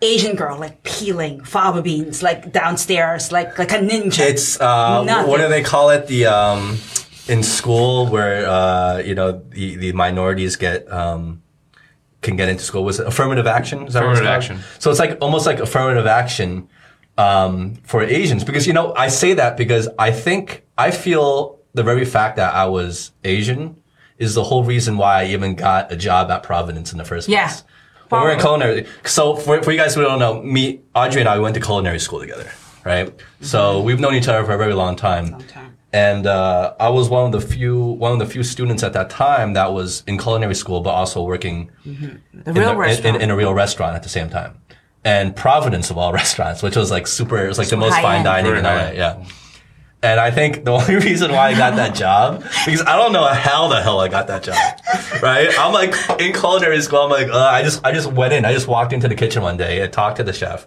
[0.00, 4.20] Asian girl like peeling fava beans like downstairs like like a ninja.
[4.20, 5.30] It's uh, Nothing.
[5.30, 6.06] what do they call it?
[6.06, 6.78] The um,
[7.26, 11.42] in school where uh, you know the, the minorities get um,
[12.22, 13.86] can get into school was it affirmative action?
[13.86, 14.58] Is that what it's Affirmative called?
[14.60, 14.80] action.
[14.80, 16.68] So it's like almost like affirmative action
[17.16, 21.82] um, for Asians because you know I say that because I think I feel the
[21.82, 23.82] very fact that I was Asian
[24.16, 27.28] is the whole reason why I even got a job at Providence in the first
[27.28, 27.52] Yeah.
[28.08, 28.18] Place.
[28.20, 31.28] When we're in culinary, so for, for you guys who don't know, me, Audrey and
[31.28, 32.50] I, we went to culinary school together,
[32.84, 33.12] right?
[33.40, 35.28] So we've known each other for a very long time.
[35.28, 35.48] Mm-hmm.
[35.48, 35.76] time.
[35.92, 39.08] And uh, I was one of the few one of the few students at that
[39.08, 43.16] time that was in culinary school, but also working the in, real the- in- restaurant.
[43.16, 44.58] in, in a real restaurant at the same time.
[45.04, 48.02] And Providence of all restaurants, which was like super, it was like the most high
[48.02, 48.24] fine end.
[48.24, 48.92] dining Very in LA, high.
[48.92, 49.24] yeah.
[50.02, 53.26] And I think the only reason why I got that job, because I don't know
[53.26, 54.56] how the hell I got that job,
[55.22, 55.48] right?
[55.58, 57.00] I'm like in culinary school.
[57.00, 58.44] I'm like, uh, I just, I just went in.
[58.44, 60.66] I just walked into the kitchen one day and talked to the chef.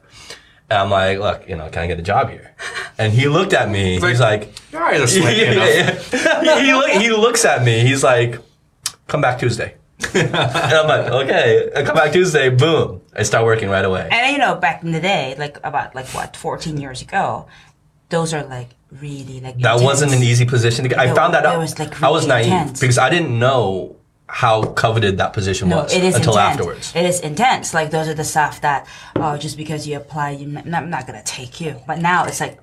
[0.70, 2.56] And I'm like, look, you know, can I get a job here?
[2.98, 4.00] And he looked at me.
[4.00, 6.14] He's like, you're either yeah, enough.
[6.14, 6.62] yeah, yeah.
[6.62, 7.82] he, look, he looks at me.
[7.82, 8.40] He's like,
[9.08, 9.76] come back Tuesday.
[10.14, 11.70] and I'm like, okay.
[11.76, 12.50] I come back Tuesday.
[12.50, 13.02] Boom.
[13.14, 14.08] I start working right away.
[14.12, 17.48] And you know, back in the day, like about like what, 14 years ago,
[18.12, 19.82] those are like really like That intense.
[19.82, 21.00] wasn't an easy position to get.
[21.00, 21.58] I found that out.
[21.58, 22.80] was, like, I was naive intense.
[22.80, 23.96] because I didn't know
[24.28, 26.52] how coveted that position No, was it is until intense.
[26.52, 26.94] afterwards.
[26.96, 27.74] It is intense.
[27.74, 31.24] Like those are the stuff that oh, just because you apply, you I'm not gonna
[31.24, 31.76] take you.
[31.88, 32.58] But now it's like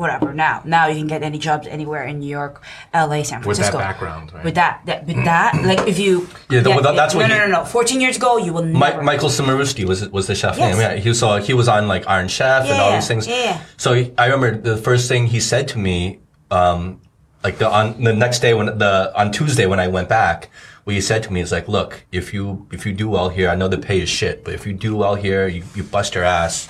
[0.00, 0.32] whatever.
[0.32, 3.76] Now, now you can get any jobs anywhere in New York, L.A., San Francisco.
[3.76, 4.44] With that background, right?
[4.44, 7.36] With that, that with that, like if you Yeah, the- well, that's no, what no,
[7.38, 7.64] no, no, no.
[7.64, 9.02] Fourteen years ago, you will never.
[9.02, 10.76] Michael Cimarusti was was the chef Yes.
[10.76, 10.80] name.
[10.80, 13.26] Yeah, he saw he was on like Iron Chef and all Yeah, these things.
[13.28, 13.60] yeah.
[13.76, 16.18] So he, I remember the first thing he said to me,
[16.50, 17.00] um,
[17.44, 20.48] like the on the next day when the on Tuesday when I went back,
[20.84, 23.48] what he said to me is like, look, if you if you do well here,
[23.52, 26.14] I know the pay is shit, but if you do well here, you, you bust
[26.14, 26.68] your ass.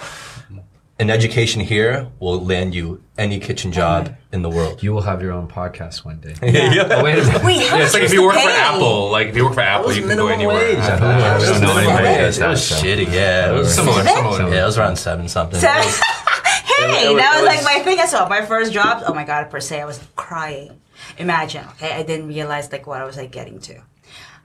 [1.01, 4.83] An education here will land you any kitchen job in the world.
[4.83, 6.35] You will have your own podcast one day.
[6.43, 6.87] yeah.
[6.91, 7.43] Oh, wait a minute.
[7.43, 8.49] Wait, how Yeah, it's like if you the work for?
[8.51, 10.57] Apple, like if you work for Apple, you can go anywhere.
[10.57, 11.19] I I don't don't know.
[11.19, 11.25] know.
[11.25, 12.19] I don't know anybody wage.
[12.19, 12.49] does It that.
[12.51, 12.75] was so.
[12.77, 13.07] shitty.
[13.13, 14.51] Yeah, it was Similar, similar.
[14.55, 15.59] Yeah, it was around seven something.
[15.61, 18.29] hey, It was- that was it like my thing as well.
[18.29, 19.03] My first job.
[19.07, 20.81] Oh my god, per se, I was crying.
[21.17, 23.81] Imagine, okay, I didn't realize like what I was like getting to.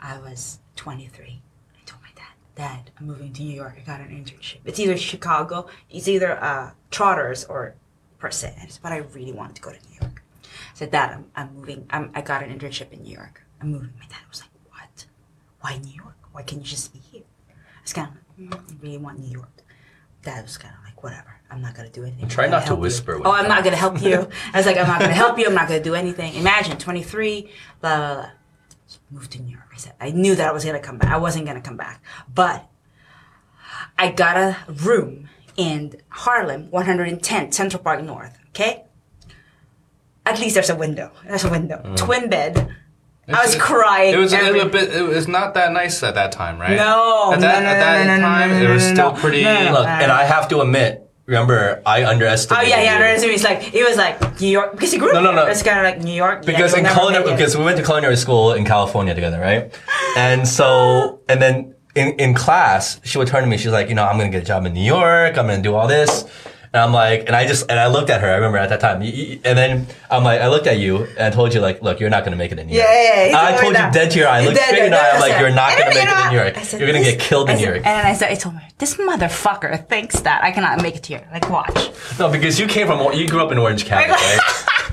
[0.01, 1.41] I was 23.
[2.57, 3.75] I told my dad, I'm moving to New York.
[3.77, 4.57] I got an internship.
[4.65, 7.75] It's either Chicago, it's either uh, Trotter's or
[8.19, 8.55] per se.
[8.81, 10.23] But I really wanted to go to New York.
[10.43, 11.85] I said, Dad, I'm, I'm moving.
[11.89, 13.43] I'm, I got an internship in New York.
[13.61, 13.93] I'm moving.
[13.99, 15.05] My dad was like, What?
[15.61, 16.15] Why New York?
[16.31, 17.23] Why can't you just be here?
[17.49, 19.63] I was kind of like, mm, I really want New York.
[20.23, 21.39] Dad was kind of like, whatever.
[21.51, 22.27] I'm not gonna do anything.
[22.27, 24.27] Try not to help you." whisper Oh, I'm not gonna help you.
[24.53, 25.45] I was like, I'm not gonna help you.
[25.45, 26.33] I'm not gonna do anything.
[26.33, 28.29] Imagine 23, blah blah blah.
[29.11, 29.69] Moved to New York.
[29.73, 31.11] I said I knew that I was gonna come back.
[31.11, 32.01] I wasn't gonna come back,
[32.33, 32.67] but
[33.97, 38.37] I got a room in Harlem, 110 Central Park North.
[38.49, 38.83] Okay.
[40.25, 41.11] At least there's a window.
[41.27, 41.81] There's a window.
[41.85, 41.97] Mm.
[41.97, 42.75] Twin bed.
[43.27, 44.13] I was It- crying.
[44.13, 44.93] It was a little bit.
[44.93, 46.75] It was not that nice at that time, right?
[46.77, 48.83] No, At that, no, no, at that no, no, no, time, no, no, it was
[48.83, 49.43] still pretty.
[49.43, 52.65] Look, and I have to admit, remember, I underestimated.
[52.65, 52.93] Oh yeah, yeah.
[52.95, 53.41] underestimated.
[53.41, 55.23] No, no, it's like it was like New York because he grew No, up.
[55.23, 55.41] no, no.
[55.43, 55.51] here.
[55.51, 56.45] It's kind of like New York.
[56.45, 59.73] because you'll in culinary, because we went to culinary school in California together, right?
[60.17, 63.57] And so, and then in, in class, she would turn to me.
[63.57, 65.37] She's like, you know, I'm gonna get a job in New York.
[65.37, 66.25] I'm gonna do all this.
[66.75, 68.29] And I'm like, and I just, and I looked at her.
[68.29, 69.01] I remember at that time.
[69.01, 72.09] And then I'm like, I looked at you and I told you, like, look, you're
[72.09, 72.85] not gonna make it in New York.
[72.85, 73.41] Yeah, yeah, yeah.
[73.41, 73.93] I told you that.
[73.93, 74.39] dead to your eye.
[74.39, 75.15] I looked Dead- straight in dead- eye.
[75.15, 76.57] I'm like, you're not gonna make it in New York.
[76.65, 77.85] Said, You're gonna get killed in New York.
[77.85, 81.25] And I said, I told her, this motherfucker thinks that I cannot make it here.
[81.31, 81.91] Like, watch.
[82.19, 84.39] No, because you came from, you grew up in Orange County, right?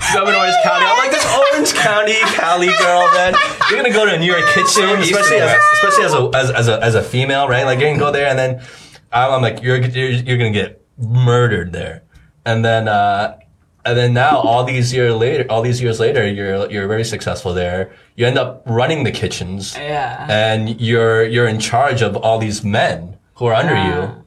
[0.06, 0.84] you grew up in Orange County.
[0.86, 3.34] I'm like, this Orange County Cali girl, man.
[3.70, 6.68] You're gonna go to a New York kitchen, especially as, especially as a, as, as
[6.68, 7.64] a, as a female, right?
[7.64, 8.62] Like, you're gonna go there and then
[9.10, 12.02] I'm, I'm like, you're, you're, you're gonna get murdered there.
[12.46, 13.38] And then, uh,
[13.84, 17.52] and then now, all these years later, all these years later, you're you're very successful
[17.52, 17.92] there.
[18.16, 20.26] You end up running the kitchens, Yeah.
[20.30, 24.24] and you're you're in charge of all these men who are under you.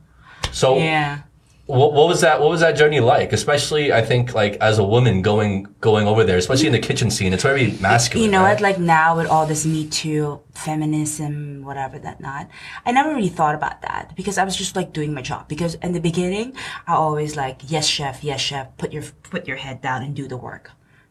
[0.52, 1.20] So, Yeah.
[1.68, 2.40] What, what was that?
[2.40, 3.34] What was that journey like?
[3.34, 7.10] Especially, I think, like as a woman going going over there, especially in the kitchen
[7.10, 8.26] scene, it's very masculine.
[8.26, 8.54] You know right?
[8.54, 8.62] what?
[8.62, 12.50] Like now with all this Me Too, feminism, whatever that not,
[12.86, 15.48] I never really thought about that because I was just like doing my job.
[15.48, 16.54] Because in the beginning,
[16.86, 20.28] I always like, yes, chef, yes, chef, put your put your head down and do
[20.28, 20.70] the work,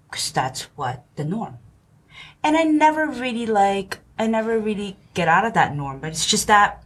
[0.09, 1.59] because that's what the norm.
[2.45, 5.99] And I never really like, I never really get out of that norm.
[5.99, 6.85] But it's just that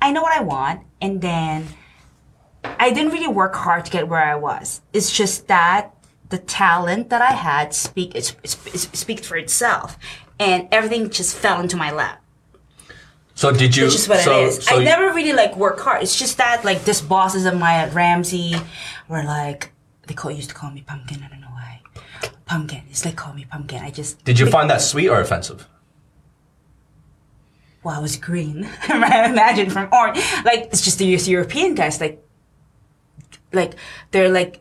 [0.00, 1.68] I know what I want, and then
[2.64, 4.80] I didn't really work hard to get where I was.
[4.92, 5.94] It's just that
[6.30, 9.98] the talent that I had speak it's, it's, it's speaks for itself,
[10.40, 12.22] and everything just fell into my lap.
[13.34, 13.84] so did you?
[13.84, 14.64] Which is what so, it is.
[14.64, 16.02] So I you- never really like work hard.
[16.02, 18.54] It's just that like this bosses of mine at Ramsay
[19.08, 19.70] were like
[20.06, 21.22] they call used to call me pumpkin.
[21.22, 21.80] I don't know why.
[22.46, 22.82] Pumpkin.
[22.90, 23.82] It's like call me pumpkin.
[23.82, 25.66] I just Did you find that sweet or offensive?
[27.82, 28.64] well, I was green.
[28.88, 30.18] I imagine from orange.
[30.44, 32.00] Like it's just the US European guys.
[32.00, 32.23] Like,
[33.54, 33.74] like
[34.10, 34.60] they're like,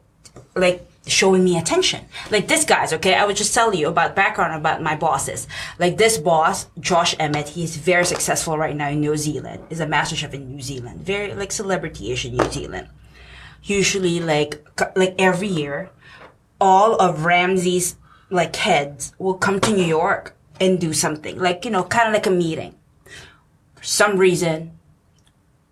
[0.56, 2.06] like showing me attention.
[2.32, 3.14] Like this guy's okay.
[3.16, 5.48] I would just tell you about background about my bosses.
[5.80, 7.50] Like this boss, Josh Emmett.
[7.50, 9.64] He's very successful right now in New Zealand.
[9.70, 11.02] Is a master chef in New Zealand.
[11.02, 12.88] Very like celebrity-ish in New Zealand.
[13.64, 15.90] Usually, like like every year,
[16.60, 17.96] all of Ramsay's
[18.30, 21.38] like heads will come to New York and do something.
[21.40, 22.76] Like you know, kind of like a meeting
[23.76, 24.72] For some reason,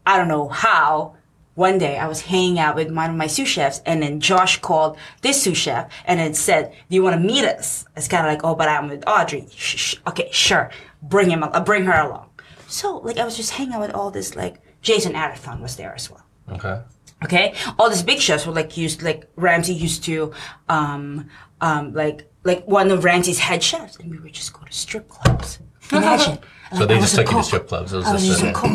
[0.06, 1.16] I don't know how,
[1.62, 4.60] one day I was hanging out with one of my sous chefs and then Josh
[4.60, 7.86] called this sous chef and then said, do you want to meet us?
[7.96, 9.46] It's kind of like, oh, but I'm with Audrey.
[9.56, 9.96] Shh, shh.
[10.08, 10.72] Okay, sure.
[11.04, 12.30] Bring him, uh, bring her along.
[12.68, 15.94] So like I was just hanging out with all this like, Jason Atherton was there
[15.94, 16.26] as well.
[16.52, 16.82] Okay.
[17.24, 20.34] Okay, all these big chefs were like used, like Ramsay used to,
[20.70, 21.30] um,
[21.62, 25.08] um, like like one of Ramsay's head chefs, and we would just go to strip
[25.08, 25.60] clubs.
[25.92, 26.40] Imagine.
[26.74, 27.94] So Like, they I just took you to strip clubs.
[27.94, 28.72] It was I was just a cook,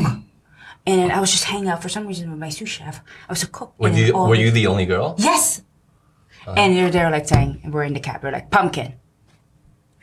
[0.87, 3.01] and I was just hanging out for some reason with my sous chef.
[3.29, 3.75] I was a cook.
[3.79, 5.17] Were you were you the only girl?
[5.19, 5.63] Yes.
[6.47, 6.55] Uh-huh.
[6.57, 8.23] And they're there like saying, we're in the cab.
[8.23, 8.95] We're like pumpkin.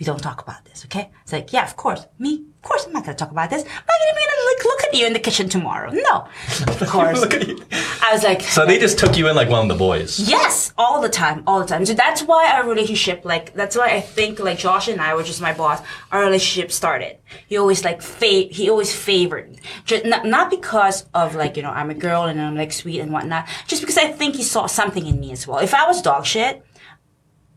[0.04, 1.10] We don't talk about this, okay?
[1.22, 2.06] It's like, yeah, of course.
[2.20, 3.62] Me, of course, I'm not gonna talk about this.
[3.64, 5.92] I'm not gonna gonna like look at you in the kitchen tomorrow.
[5.92, 6.28] No,
[6.68, 7.22] of course.
[7.22, 7.58] Look at you.
[8.06, 10.20] I was like, So they just took you in like one of the boys.
[10.20, 11.86] Yes, all the time, all the time.
[11.86, 15.30] So that's why our relationship, like, that's why I think, like, Josh and I, which
[15.30, 17.18] is my boss, our relationship started.
[17.48, 19.60] He always, like, fa- he always favored me.
[19.86, 23.00] Just, not, not because of, like, you know, I'm a girl and I'm, like, sweet
[23.00, 23.48] and whatnot.
[23.68, 25.60] Just because I think he saw something in me as well.
[25.60, 26.66] If I was dog shit,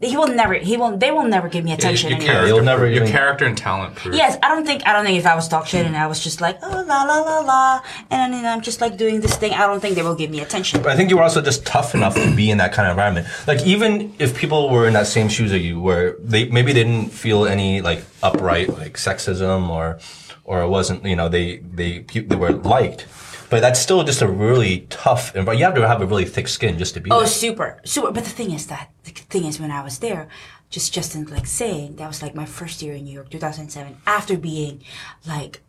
[0.07, 2.35] he will never, he will, they will never give me attention your, anymore.
[2.35, 4.15] character, you'll never your character and talent proof.
[4.15, 6.23] Yes, I don't think I don't think if I was dog shit and I was
[6.23, 9.53] just like oh la la la la and then I'm just like doing this thing,
[9.53, 10.83] I don't think they will give me attention.
[10.83, 12.93] But I think you were also just tough enough to be in that kind of
[12.93, 13.27] environment.
[13.47, 16.85] Like even if people were in that same shoes as you, where they maybe they
[16.85, 19.99] didn't feel any like upright like sexism or
[20.45, 23.07] or it wasn't you know they they they were liked,
[23.51, 25.59] but that's still just a really tough environment.
[25.59, 27.11] You have to have a really thick skin just to be.
[27.11, 27.29] Oh, there.
[27.29, 28.11] super, super.
[28.11, 30.29] But the thing is that the thing is when I was there,
[30.71, 33.97] just Justin like saying that was like my first year in New York, 2007.
[34.07, 34.83] After being
[35.27, 35.63] like,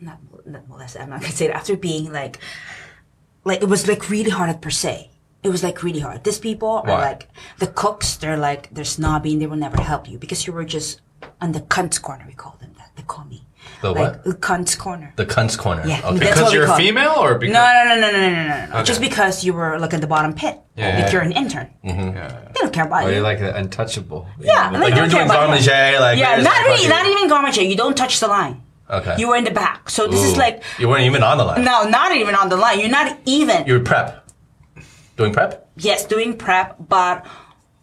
[0.00, 1.02] not not molested.
[1.02, 1.56] I'm not gonna say that.
[1.56, 2.38] After being like,
[3.44, 5.10] like it was like really hard at per se.
[5.42, 6.24] It was like really hard.
[6.24, 8.16] These people are like the cooks.
[8.16, 11.00] They're like they're snobby and they will never help you because you were just
[11.40, 12.24] on the cunts corner.
[12.26, 12.90] We call them that.
[12.96, 13.46] They call me.
[13.82, 14.40] The like, what?
[14.40, 15.12] cunt's corner.
[15.16, 15.86] The cunt's corner.
[15.86, 16.00] Yeah.
[16.04, 16.18] Okay.
[16.18, 17.18] That's because you're female it.
[17.18, 17.54] or because?
[17.54, 18.66] No, no, no, no, no, no, no.
[18.66, 18.74] no.
[18.74, 18.84] Okay.
[18.84, 20.58] Just because you were like in the bottom pit.
[20.76, 20.86] Yeah.
[20.86, 21.12] Like yeah.
[21.12, 21.70] you're an intern.
[21.84, 22.16] Mm-hmm.
[22.16, 22.48] Yeah.
[22.54, 23.14] They don't care about oh, or you.
[23.16, 24.26] You're like untouchable.
[24.40, 24.70] Yeah.
[24.70, 26.18] Like you're doing garmage, like.
[26.18, 27.58] Yeah, not really, not even garmage.
[27.58, 28.62] You don't touch the line.
[28.88, 29.16] Okay.
[29.18, 29.90] You were in the back.
[29.90, 30.30] So this Ooh.
[30.30, 30.62] is like.
[30.78, 31.64] You weren't even on the line.
[31.64, 32.80] No, not even on the line.
[32.80, 33.66] You're not even.
[33.66, 34.28] You're prep.
[35.16, 35.70] Doing prep?
[35.76, 37.26] Yes, doing prep, but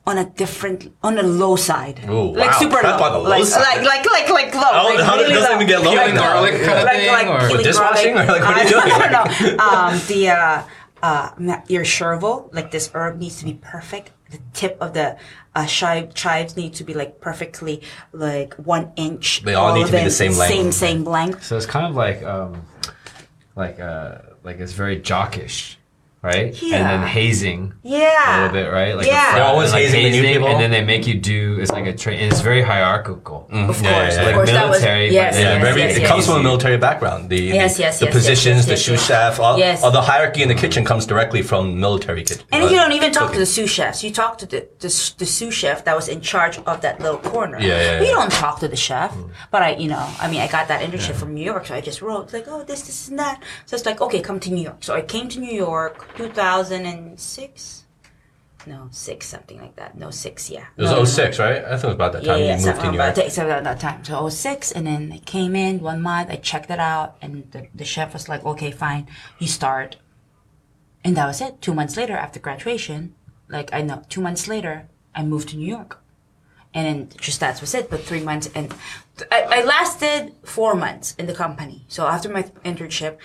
[0.06, 2.02] on a different, on a low side.
[2.10, 3.06] Ooh, like wow, super prep low.
[3.06, 3.86] on the low like, side.
[3.86, 4.62] like, like, like, like low.
[4.62, 5.56] How- like how really does it low.
[5.56, 6.34] even get low Peeling like that?
[6.34, 8.14] garlic kind of like, thing, like or peeling dishwashing?
[8.16, 8.30] garlic.
[8.30, 8.84] Or like, what are you doing?
[8.84, 9.64] I don't know.
[9.64, 10.64] Um, the uh,
[11.02, 14.12] uh, your chervil, like this herb, needs to be perfect.
[14.32, 15.18] The tip of the
[15.56, 19.42] uh, chive, chives need to be like perfectly like one inch.
[19.44, 20.54] They all need to be the same length.
[20.54, 21.44] Same, same length.
[21.46, 22.66] So it's kind of like um,
[23.56, 25.76] like uh, like it's very jockish,
[26.24, 26.60] right?
[26.64, 28.42] And then hazing a Yeah.
[28.44, 28.96] little bit, right?
[28.96, 29.36] Like Yeah.
[29.36, 30.48] They're always and, like, hazing the new people?
[30.48, 31.60] and then they make you do.
[31.60, 32.20] It's like a train.
[32.22, 33.48] And it's very hierarchical.
[33.52, 34.34] Of course, Yeah, yeah, of yeah.
[34.34, 36.28] course, that was Military, but yes, Yeah, yes, very, yes, it yes, comes yes.
[36.28, 37.30] from a military background.
[37.30, 39.08] The, Yes, the, yes, the yes, yes, positions, yes, the sous yes.
[39.08, 39.84] chef, all, Yes.
[39.84, 42.44] all the hierarchy in the kitchen comes directly from military kitchen.
[42.54, 44.02] And uh, you don't even talk to the sous chefs.
[44.04, 47.18] You talk to the, the the sous chef that was in charge of that little
[47.32, 47.58] corner.
[47.60, 48.14] Yeah, yeah, We yeah.
[48.14, 49.12] don't talk to the chef.
[49.52, 51.82] But I, you know, I mean, I got that internship from New York, so I
[51.82, 53.42] just wrote like, oh, this, this, and that.
[53.66, 54.78] So it's like, okay, come to New York.
[54.82, 57.84] So I came to New York, 2006.
[58.66, 59.98] No, six, something like that.
[59.98, 60.68] No, six, yeah.
[60.78, 61.06] It was No, no, no.
[61.06, 61.66] 06, right?
[61.66, 63.16] I think it was about that time yeah, you moved to New York.
[63.16, 64.04] that, about that time.
[64.06, 67.68] So 06, and then I came in one month, I checked it out, and the,
[67.76, 69.08] the chef was like, okay, fine,
[69.40, 69.98] you start.
[71.04, 71.62] And that was it.
[71.62, 73.16] Two months later, after graduation,
[73.50, 76.00] like I know, two months later, I moved to New York.
[76.74, 77.90] And then just that was it.
[77.90, 78.74] But three months, and
[79.32, 81.86] I, I lasted four months in the company.
[81.88, 83.18] So after my internship,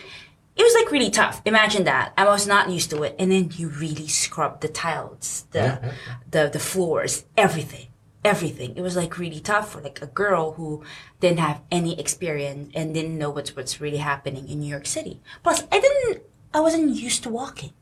[0.59, 1.41] it was like really tough.
[1.45, 2.13] Imagine that.
[2.17, 3.15] I was not used to it.
[3.19, 5.95] And then you really scrub the tiles, the,
[6.31, 7.87] the, the floors, everything,
[8.25, 8.77] everything.
[8.77, 10.83] It was like really tough for like a girl who
[11.21, 15.21] didn't have any experience and didn't know what's, what's really happening in New York City.
[15.45, 17.73] Plus, I didn't, I wasn't used to walking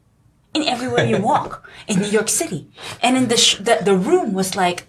[0.53, 2.69] in everywhere you walk in New York City.
[3.03, 4.87] And in the, sh- the, the room was like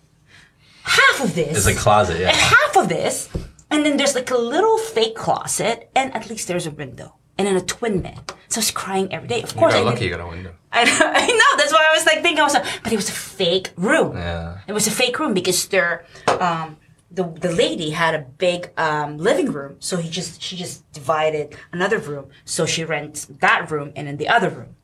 [0.84, 2.30] half of this It's a closet, yeah.
[2.30, 3.30] and half of this,
[3.70, 7.48] and then there's like a little fake closet, and at least there's a window, and
[7.48, 8.20] then a twin bed.
[8.50, 9.42] So I was crying every day.
[9.42, 10.54] Of You course, got I, lucky you got a window.
[10.72, 11.58] I, know, I know.
[11.58, 14.16] That's why I was like thinking, I was like, but it was a fake room.
[14.16, 14.60] Yeah.
[14.68, 16.78] It was a fake room because there, um,
[17.12, 21.56] the the lady had a big um, living room, so he just she just divided
[21.72, 24.76] another room, so she rents that room and then the other room.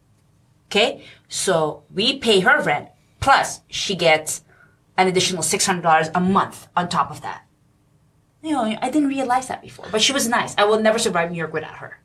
[0.67, 2.89] Okay, so we pay her rent
[3.19, 4.43] plus she gets
[4.97, 7.43] an additional six hundred dollars a month on top of that.
[8.41, 10.55] You know, I didn't realize that before, but she was nice.
[10.57, 11.99] I will never survive New York without her.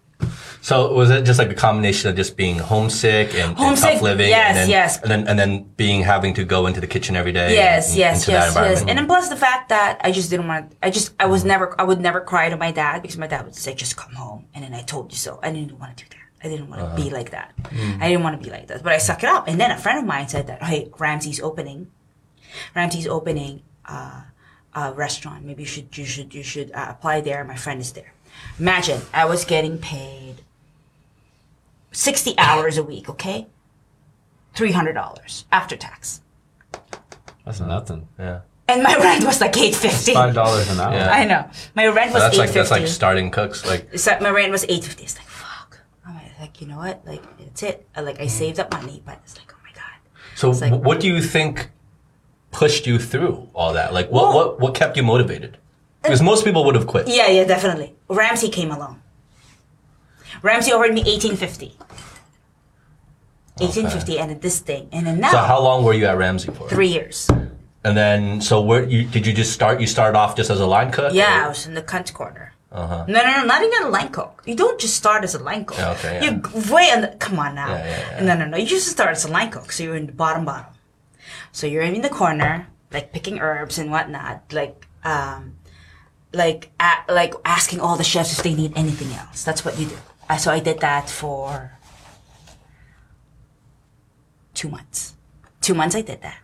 [0.60, 4.28] So was it just like a combination of just being homesick and, and tough living,
[4.28, 5.00] yes, and then, yes.
[5.02, 7.54] and then and then being having to go into the kitchen every day?
[7.54, 8.80] Yes, and, yes, yes, yes.
[8.80, 10.70] And then plus the fact that I just didn't want.
[10.72, 11.74] To I just I was never.
[11.80, 14.46] I would never cry to my dad because my dad would say, "Just come home,"
[14.54, 15.38] and then I told you so.
[15.42, 16.16] I didn't want to do that.
[16.44, 16.96] I didn't want to Uh-huh.
[16.96, 17.52] be like that.
[18.00, 18.82] I didn't want to be like that.
[18.82, 19.48] But I suck it up.
[19.48, 21.88] And then a friend of mine said that, "Hey, Ramsay's opening.
[22.74, 24.22] Ramsay's opening uh,
[24.74, 25.44] a restaurant.
[25.44, 27.44] Maybe you should you should you should uh, apply there.
[27.44, 28.12] My friend is there.
[28.58, 30.42] Imagine I was getting paid
[31.98, 33.08] sixty hours a week.
[33.08, 33.46] Okay,
[34.54, 36.22] three hundred dollars after tax."
[37.44, 38.08] That's nothing.
[38.18, 38.40] yeah.
[38.68, 40.12] And my rent was like eight fifty.
[40.12, 40.92] Five dollars an hour.
[40.92, 41.10] Yeah.
[41.10, 41.50] I know.
[41.74, 42.58] My rent was That's eight like fifty.
[42.58, 43.66] that's like starting cooks.
[43.66, 45.04] Like so my rent was eight fifty.
[45.04, 45.80] It's like fuck.
[46.06, 47.04] I'm like, you know what?
[47.06, 47.86] Like it's it.
[47.96, 48.30] I, like I mm.
[48.30, 49.98] saved up money, but it's like, oh my god.
[50.34, 51.70] so, like- what do you think
[52.50, 53.92] pushed you through all that?
[53.94, 55.56] Like, what Well- what what kept you motivated?
[56.02, 57.08] Because uh, most people would have quit.
[57.08, 57.94] Yeah, yeah, definitely.
[58.08, 59.02] Ramsay came along.
[60.42, 61.76] Ramsay offered me 1850.
[63.58, 64.88] 1850 and then this thing.
[64.92, 66.68] And then now, So how long were you at Ramsay for?
[66.68, 67.28] three years.
[67.84, 69.80] And then, so where you did you just start?
[69.80, 71.12] You started off just as a line cook?
[71.14, 72.52] Yeah, I was in the cunt corner.
[72.70, 73.06] Uh-huh.
[73.08, 74.42] No, no, no, not even a line cook.
[74.44, 75.78] You don't just start as a line cook.
[75.96, 76.24] Okay, yeah.
[76.24, 77.68] You're way on the, come on now.
[77.68, 78.24] Yeah, yeah, yeah.
[78.24, 78.56] No, no, no.
[78.58, 79.72] You just start as a line cook.
[79.72, 80.66] So you're in the bottom, bottom.
[81.52, 85.54] So you're in the corner, like picking herbs and whatnot, like, um,
[86.34, 89.44] like, a, like asking all the chefs if they need anything else.
[89.44, 89.96] That's what you do.
[90.28, 91.72] I, so I did that for
[94.54, 95.14] two months.
[95.60, 96.38] Two months I did that.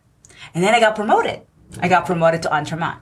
[0.54, 1.42] And then I got promoted.
[1.80, 2.98] I got promoted to entremet.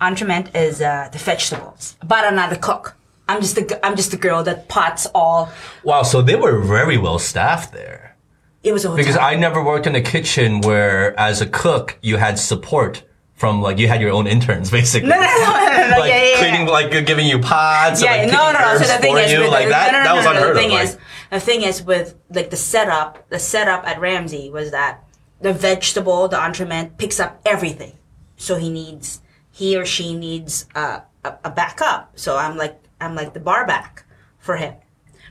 [0.00, 2.96] Entremet is uh, the vegetables, but I'm not a cook.
[3.28, 5.50] I'm just the g- I'm just the girl that pots all.
[5.82, 8.16] Wow, so they were very well staffed there.
[8.62, 9.04] It was a hotel.
[9.04, 13.02] Because I never worked in a kitchen where, as a cook, you had support
[13.36, 15.08] from like you had your own interns basically.
[15.08, 16.38] no, no, no, no, no, like yeah, yeah, yeah.
[16.38, 18.02] cleaning, like giving you pots.
[18.02, 18.78] yeah, and, like, no, no, no.
[18.78, 20.38] So the thing is, you, with, like the, that, no, no, that was no, no,
[20.38, 20.80] unheard the thing of.
[20.82, 25.04] is, like- the thing is with like the setup, the setup at Ramsay was that
[25.40, 27.92] the vegetable, the entremet picks up everything.
[28.36, 29.20] So he needs,
[29.50, 32.18] he or she needs uh, a, a backup.
[32.18, 34.04] So I'm like, I'm like the bar back
[34.38, 34.74] for him.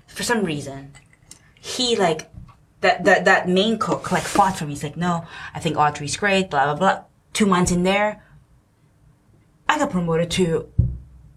[0.07, 0.93] For some reason,
[1.59, 2.29] he like
[2.81, 4.71] that that that main cook like fought for me.
[4.73, 6.49] He's like, no, I think Audrey's great.
[6.49, 7.03] Blah blah blah.
[7.35, 8.23] Two months in there,
[9.67, 10.69] I got promoted to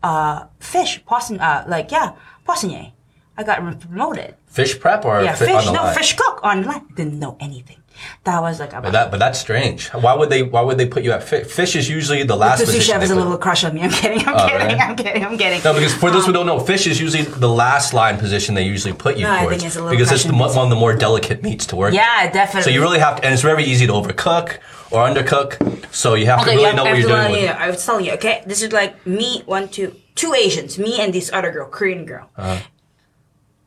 [0.03, 2.13] uh fish poisson uh like yeah
[2.47, 2.93] poissonnier.
[3.37, 4.35] I got promoted.
[4.47, 5.67] fish prep or Yeah, fi- fish.
[5.67, 5.95] No, line?
[5.99, 6.87] fish cook on the line.
[6.97, 7.77] Didn't know anything.
[8.23, 9.89] That was like But that, but that's strange.
[9.89, 10.43] Why would they?
[10.45, 11.49] Why would they put you at fish?
[11.49, 13.83] Fish is usually the last the sous chef has a little crush on me.
[13.83, 14.21] I'm kidding.
[14.27, 14.67] I'm Oh, kidding.
[14.69, 14.79] really?
[14.81, 15.25] I'm kidding.
[15.25, 15.61] I'm kidding.
[15.65, 18.63] No, because for those who don't know, fish is usually the last line position they
[18.63, 20.77] usually put you No, I think it's a little because it's the, one of the
[20.77, 21.93] more delicate meats to work.
[21.93, 22.63] yeah, definitely.
[22.63, 24.59] So you really have to, and it's very easy to overcook
[24.91, 25.57] or undercook.
[25.95, 27.43] So you have to really yeah, know what you're doing.
[27.43, 27.49] you.
[27.49, 28.43] I was telling you, okay?
[28.47, 32.31] This is like me, one, two, two Asians, me and this other girl, Korean girl.
[32.37, 32.61] Uh-huh.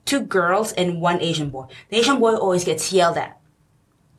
[0.06, 1.66] Two girls and one Asian boy.
[1.90, 3.40] The Asian boy always gets yelled at.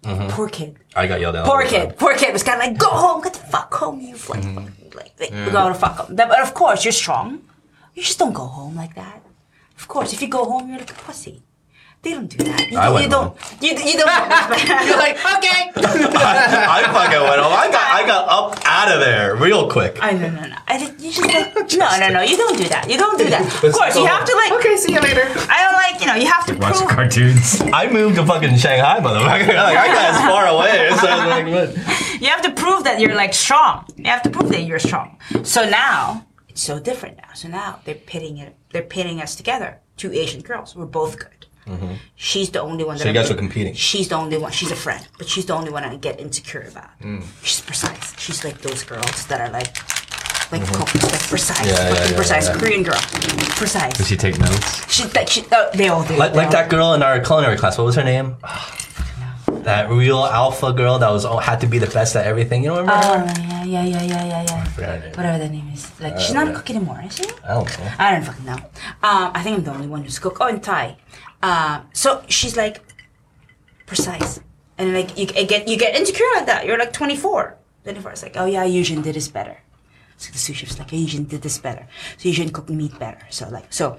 [0.02, 0.28] Mm-hmm.
[0.30, 0.78] Poor kid.
[0.96, 1.44] I got yelled at.
[1.44, 1.88] Poor the time.
[1.88, 1.98] kid.
[1.98, 4.98] Poor kid was kind of like, go home, get the fuck home, you like, Mm-hmm.
[4.98, 6.16] like, like go to fuck home.
[6.16, 7.42] But of course, you're strong.
[7.94, 9.22] You just don't go home like that.
[9.78, 11.42] Of course, if you go home, you're like a pussy.
[12.02, 12.68] They don't do that.
[12.68, 13.36] You, I don't- went you don't.
[13.62, 14.86] You, you don't.
[14.88, 15.70] you're like, okay.
[15.76, 17.52] I fucking went home.
[17.54, 19.98] I got I got up out of there real quick.
[20.02, 20.56] I no no no.
[20.66, 22.22] I did, you just like no no no.
[22.22, 22.90] You don't do that.
[22.90, 23.42] You don't do that.
[23.64, 24.52] Of course, you have to like.
[24.58, 25.22] Okay, see you later.
[25.48, 26.14] I don't like you know.
[26.14, 26.88] You have to Watch prove.
[26.90, 27.60] cartoons.
[27.72, 29.54] I moved to fucking Shanghai, motherfucker.
[29.54, 30.90] Like, I got as far away.
[30.98, 32.20] So I was like, what?
[32.20, 33.86] You have to prove that you're like strong.
[33.96, 35.18] You have to prove that you're strong.
[35.44, 37.28] So now it's so different now.
[37.34, 38.56] So now they're pitting it.
[38.72, 39.78] They're pitting us together.
[39.96, 40.74] Two Asian girls.
[40.74, 41.46] We're both good.
[42.16, 43.02] She's the only one that.
[43.02, 43.74] So you guys were competing.
[43.74, 44.52] She's the only one.
[44.52, 46.90] She's a friend, but she's the only one I get insecure about.
[47.42, 48.18] She's precise.
[48.18, 49.76] She's like those girls that are like,
[50.52, 51.68] like cooks, like precise, Mm-hmm.
[51.68, 52.58] Yeah, yeah, yeah, precise yeah.
[52.58, 53.00] Korean girl,
[53.56, 53.92] precise.
[53.96, 54.92] Does she take notes?
[54.92, 56.16] She, like, she, uh, they all do.
[56.16, 57.78] Like, like all that girl in our culinary class.
[57.78, 58.36] What was her name?
[59.62, 62.64] That real alpha girl that was oh, had to be the best at everything.
[62.64, 64.64] You don't remember Oh, yeah, yeah, yeah, yeah, yeah, yeah.
[64.64, 65.14] forgot her name.
[65.14, 66.00] Whatever that name is.
[66.00, 67.24] Like, she's not a cook anymore, is she?
[67.44, 67.90] I don't know.
[67.98, 68.54] I don't fucking know.
[68.54, 70.38] Um, I think I'm the only one who's cook.
[70.40, 70.96] Oh, and Thai.
[71.42, 72.80] Um, so she's like
[73.86, 74.40] precise,
[74.78, 76.66] and like you I get you get insecure like that.
[76.66, 77.56] You're like 24.
[77.84, 78.12] 24.
[78.12, 79.58] It's like, oh yeah, Eugene did this better.
[80.16, 81.88] So the sous chef's like, oh, Eugene did this better.
[82.16, 83.26] So Eugene cooked meat better.
[83.30, 83.98] So like, so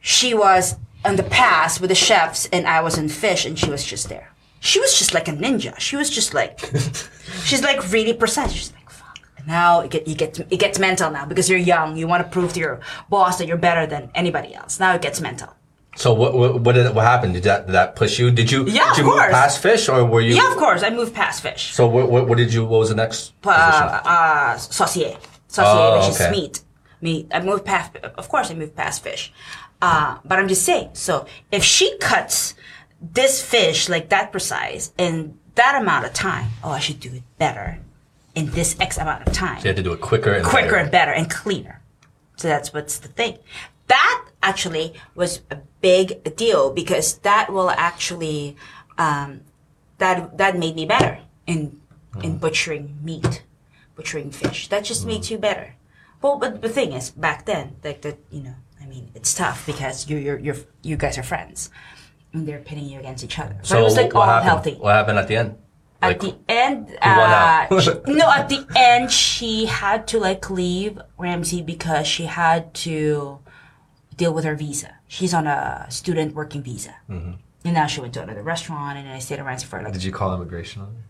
[0.00, 3.68] she was in the past with the chefs, and I was in fish, and she
[3.68, 4.30] was just there.
[4.60, 5.78] She was just like a ninja.
[5.78, 6.60] She was just like,
[7.44, 8.52] she's like really precise.
[8.52, 9.18] She's like, fuck.
[9.46, 11.96] Now it get you get it gets mental now because you're young.
[11.96, 12.80] You want to prove to your
[13.10, 14.78] boss that you're better than anybody else.
[14.78, 15.54] Now it gets mental.
[15.96, 17.34] So what what what, did, what happened?
[17.34, 18.30] Did that did that push you?
[18.30, 20.34] Did you Yeah, did you of move past fish or were you?
[20.34, 20.82] Yeah, of course.
[20.82, 21.72] I moved past fish.
[21.74, 22.64] So what, what what did you?
[22.64, 23.32] What was the next?
[23.44, 25.16] Uh, uh, saucier,
[25.48, 26.24] saucier, Oh, which okay.
[26.26, 26.60] is meat.
[27.00, 27.26] Meat.
[27.32, 27.96] I moved past.
[27.96, 29.32] Of course, I moved past fish.
[29.82, 30.90] Uh, but I'm just saying.
[30.94, 32.54] So if she cuts
[33.00, 37.22] this fish like that precise in that amount of time, oh, I should do it
[37.38, 37.78] better
[38.34, 39.58] in this X amount of time.
[39.58, 40.76] you had to do it quicker and quicker better.
[40.78, 41.80] and better and cleaner.
[42.36, 43.38] So that's what's the thing.
[43.88, 48.56] That actually was a big deal because that will actually
[48.98, 49.42] um,
[49.98, 51.80] that that made me better in
[52.22, 53.42] in butchering meat,
[53.96, 54.68] butchering fish.
[54.68, 55.74] That just makes you better.
[56.22, 59.66] Well, but the thing is, back then, like that, you know, I mean, it's tough
[59.66, 61.68] because you you're, you're you guys are friends,
[62.32, 63.54] and they're pitting you against each other.
[63.58, 64.48] But So it was like all happened?
[64.48, 64.74] healthy.
[64.80, 65.56] What happened at the end?
[66.00, 71.62] At the end, uh, she- no, at the end, she had to like leave Ramsay
[71.62, 73.38] because she had to
[74.16, 74.96] deal with her visa.
[75.08, 76.96] She's on a student working visa.
[77.08, 77.32] Mm-hmm.
[77.64, 80.12] And now she went to another restaurant and I stayed Ramsay for like, Did you
[80.12, 81.02] call immigration on her?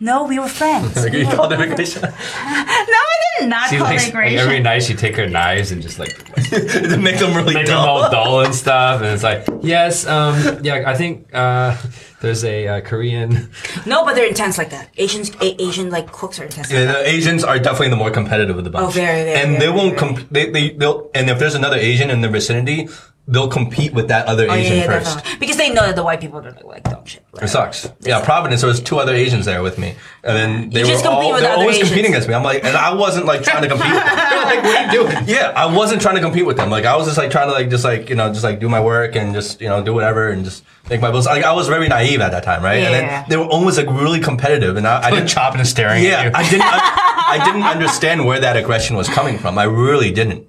[0.00, 0.94] No, we were friends.
[1.04, 3.00] We you were- called her a great chef no,
[3.38, 5.80] did not She call likes, her like, great every night she take her knives and
[5.82, 6.10] just like
[6.50, 7.86] to make them really make them dull.
[8.04, 9.00] all dull and stuff.
[9.02, 11.76] And it's like, yes, um, yeah, I think uh,
[12.20, 13.50] there's a uh, Korean.
[13.86, 14.88] No, but they're intense like that.
[14.96, 16.70] Asians, a- Asian like cooks are intense.
[16.70, 17.04] Yeah, like that.
[17.04, 18.86] the Asians are definitely the more competitive of the bunch.
[18.86, 20.14] Oh, very, very, And very, they won't very.
[20.14, 22.88] comp- they, they they'll and if there's another Asian in the vicinity,
[23.30, 25.16] they'll compete with that other Oh, yeah, Asian yeah, first.
[25.16, 25.38] definitely.
[25.38, 27.22] Because they know that the white people are like dumb shit.
[27.42, 27.86] It sucks.
[28.00, 28.62] Yeah, Providence.
[28.62, 31.22] There was two other Asians there with me, and then they You were just compete
[31.24, 31.90] all with they were other always Asians.
[31.90, 32.34] competing against me.
[32.34, 33.92] I'm like, and I wasn't like trying to compete.
[33.92, 34.16] with them.
[34.16, 35.24] like, what are you doing?
[35.28, 36.70] Yeah, I wasn't trying to compete with them.
[36.70, 38.68] Like, I was just like trying to like just like you know just like do
[38.68, 41.26] my work and just you know do whatever and just make my bills.
[41.26, 42.80] Like, I was very naive at that time, right?
[42.80, 42.86] Yeah.
[42.86, 45.28] And then they were almost like really competitive, and I, I didn't.
[45.28, 46.30] chopping and staring Yeah, at you.
[46.34, 46.62] I didn't.
[46.64, 49.58] I, I didn't understand where that aggression was coming from.
[49.58, 50.46] I really didn't.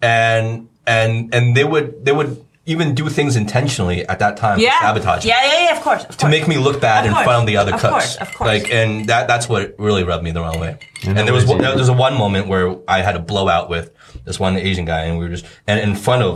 [0.00, 2.32] And and and they would they would
[2.66, 4.70] even do things intentionally at that time Yeah.
[4.78, 5.76] to sabotage Yeah, yeah, yeah.
[5.76, 6.04] Of course.
[6.04, 7.24] Of to make me look bad Of in course.
[7.24, 7.92] front of the other Of cooks.
[7.92, 8.48] course, of course.
[8.52, 10.72] Like, and that that's what really rubbed me the wrong way.
[11.06, 13.66] And, then there was one, there was a one moment where I had a blowout
[13.74, 13.86] with
[14.26, 16.34] this one Asian guy, and we were just and in front of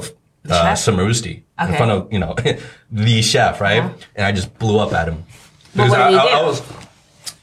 [0.48, 0.78] uh, chef?
[0.84, 1.44] Cimarusti, in Okay.
[1.62, 1.76] Uh-huh.
[1.80, 2.34] front of you know
[3.06, 3.82] the chef, right?
[4.16, 5.18] And I just blew up at him
[5.76, 6.62] But what I, did he I- I was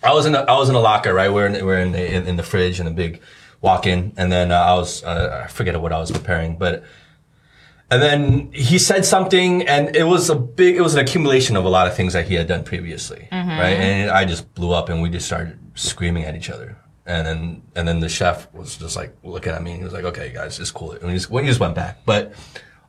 [0.10, 1.32] I was in a, I was in a locker, right?
[1.36, 3.22] We're in, we're in the in, in the fridge in a big
[3.62, 6.84] walk in, and then uh, I was uh, I forget what I was preparing, but.
[7.92, 11.66] And then he said something, and it was a big, it was an accumulation of
[11.66, 13.50] a lot of things that he had done previously, Mm-hmm.
[13.50, 13.78] right?
[13.78, 16.78] And I just blew up, and we just started screaming at each other.
[17.06, 19.92] And then, and then the chef was just like looking at me, and he was
[19.94, 21.98] like, "Okay, guys, it's cool." And we just, we just went back.
[22.06, 22.34] But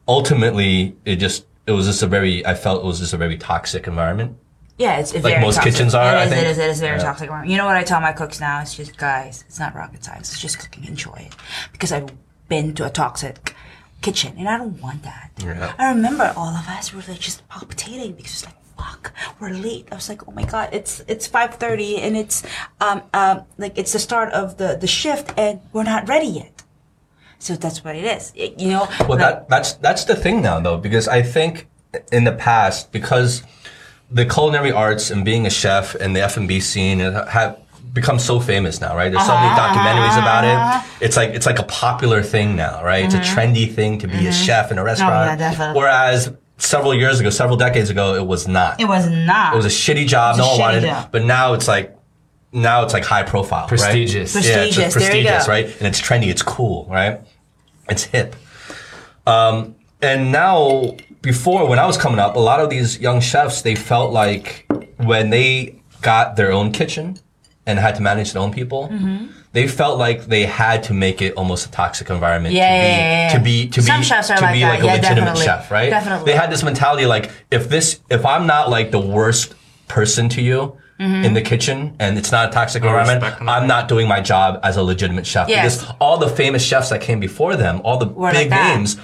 [0.07, 3.37] ultimately, it just, it was just a very, I felt it was just a very
[3.39, 4.37] toxic environment.
[4.79, 5.73] Yeah, it's, it's very most toxic.
[5.75, 6.43] kitchens are, It I is, think.
[6.43, 6.59] It is.
[6.59, 7.05] It is very Yeah.
[7.05, 7.31] toxic.
[7.47, 8.61] You know what I tell my cooks now?
[8.61, 9.45] It's just guys.
[9.47, 10.33] It's not rocket science.
[10.33, 10.85] It's just cooking.
[10.85, 11.35] Enjoy it.
[11.73, 12.11] Because I've
[12.49, 13.55] been to a toxic
[14.03, 15.31] kitchen, and I don't want that.
[15.39, 15.75] Yeah.
[15.79, 18.57] I remember all of us were like just palpitating because it's like.
[18.79, 19.87] Fuck, we're late.
[19.93, 22.43] I was like, oh my god, it's it's five thirty and it's
[22.81, 26.65] um um like it's the start of the the shift and we're not ready yet.
[27.39, 28.33] So that's what it is.
[28.35, 28.89] It- you know.
[29.09, 31.69] Well, that that's that's the thing now, though, because I think
[32.11, 33.45] in the past, because
[34.11, 37.61] the culinary arts and being a chef and the F and B scene have
[37.93, 39.11] become so famous now, right?
[39.13, 41.05] There's so many Uh-huh, documentaries about it.
[41.05, 43.05] It's like it's like a popular thing now, right?
[43.05, 45.39] It's a trendy thing to be a chef in a restaurant.
[45.41, 45.61] Mm-hmm.
[45.61, 45.73] yeah.
[45.75, 48.81] Whereas several years ago, several decades ago, it was not.
[48.81, 49.53] it was not.
[49.53, 50.37] It was a shitty job.
[50.37, 51.13] It was No one shitty wanted it.
[51.13, 51.97] But now it's like,
[52.53, 53.69] now it's like high profile, right?
[53.69, 54.35] Prestigious.
[54.35, 55.53] Yeah, it's Prestigious, there you prestigious, go.
[55.53, 55.67] right?
[55.79, 56.29] And it's trendy.
[56.29, 57.21] It's cool, right?
[57.89, 58.37] It's hip.
[59.27, 63.63] Um, and now, before when I was coming up, a lot of these young chefs
[63.63, 64.67] they felt like
[64.97, 67.19] when they got their own kitchen
[67.67, 68.89] and had to manage their own people.
[68.89, 69.27] Mm-hmm.
[69.53, 72.87] They felt like they had to make it almost a toxic environment Yeah, to, be,
[72.89, 73.37] yeah, yeah, yeah.
[73.39, 74.69] to be to Some be chefs are to like be that.
[74.71, 75.45] like a Yeah, legitimate definitely.
[75.45, 75.91] chef, right?
[75.91, 76.33] Definitely.
[76.33, 79.55] They had this mentality like if this if I'm not like the worst
[79.89, 81.25] person to you Mm-hmm.
[81.25, 83.25] in the kitchen and it's not a toxic environment.
[83.41, 85.81] I'm not doing my job as a legitimate chef Yes.
[85.81, 88.99] because all the famous chefs that came before them, all the Were big like names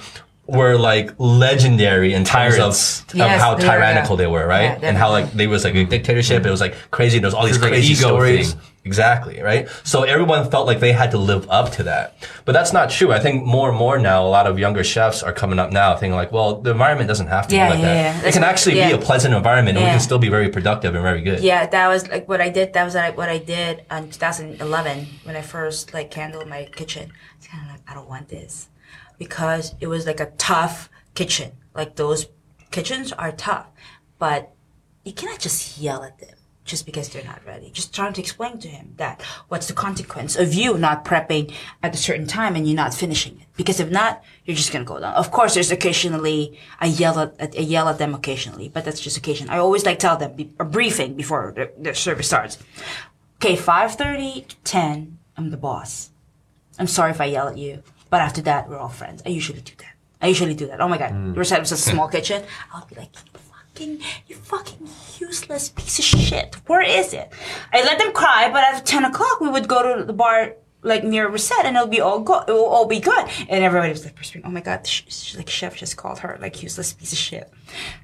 [0.51, 3.01] were like legendary in terms Tyrants.
[3.01, 4.21] of, of Yes, how they were, tyrannical yeah.
[4.23, 4.79] they were, right?
[4.81, 6.45] Yeah, and how like they was like a dictatorship.
[6.45, 7.19] It was like crazy.
[7.19, 8.53] There was all these It was like crazy ego stories.
[8.53, 8.61] thing.
[8.85, 9.67] Exactly, right?
[9.83, 12.15] So everyone felt like they had to live up to that.
[12.45, 13.11] But that's not true.
[13.11, 15.95] I think more and more now, a lot of younger chefs are coming up now
[15.97, 17.95] thinking like, well, the environment doesn't have to Yeah, be like yeah, that.
[18.15, 18.19] yeah.
[18.19, 18.87] It That's can actually yeah.
[18.87, 21.41] be a pleasant environment and we can still be very productive and very good.
[21.43, 22.71] Yeah, that was like what I did.
[22.73, 27.11] That was like what I did in 2011 when I first like handled my kitchen.
[27.37, 28.68] It's kind of like I don't want this
[29.19, 31.51] because it was like a tough kitchen.
[31.75, 32.27] Like those
[32.71, 33.67] kitchens are tough,
[34.17, 34.51] but
[35.03, 37.71] you cannot just yell at them just because they're not ready.
[37.71, 41.51] Just trying to explain to him that what's the consequence of you not prepping
[41.81, 43.47] at a certain time and you're not finishing it.
[43.57, 45.13] Because if not, you're just gonna go down.
[45.15, 49.17] Of course, there's occasionally I yell at I yell at them occasionally, but that's just
[49.17, 49.49] occasion.
[49.49, 52.57] I always like to tell them a briefing before the, service starts.
[53.37, 56.11] Okay, five thirty to ten, I'm the boss.
[56.77, 59.21] I'm sorry if I yell at you, but after that, we're all friends.
[59.25, 59.93] I usually do that.
[60.21, 60.81] I usually do that.
[60.81, 61.35] Oh my god, Mm.
[61.35, 62.43] your was a small kitchen.
[62.73, 64.89] I'll be like, you fucking, you fucking
[65.19, 66.55] useless piece of shit.
[66.67, 67.31] Where is it?
[67.73, 71.03] I let them cry, but at ten o'clock, we would go to the bar like
[71.03, 73.25] near Recette, and it'll be all go, it will all be good.
[73.49, 76.37] And everybody was like, whispering, "Oh my god, sh- sh- like chef just called her
[76.41, 77.51] like useless piece of shit."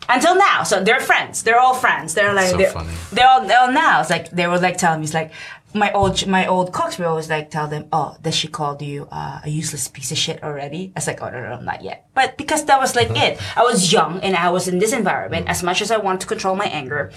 [0.10, 1.44] Until now, so they're friends.
[1.44, 2.14] They're all friends.
[2.14, 2.90] They're like, So they're, funny.
[3.14, 4.02] they're all, they're all now.
[4.02, 5.32] It's like they were like telling me, it's like
[5.76, 9.08] my old my old cooks will always like tell them, "Oh, that she called you
[9.12, 11.84] uh, a useless piece of shit already." I was like, "Oh no, no, no not
[11.84, 14.94] yet." But because that was like it, I was young and I was in this
[14.94, 15.48] environment.
[15.50, 17.12] As much as I wanted to control my anger,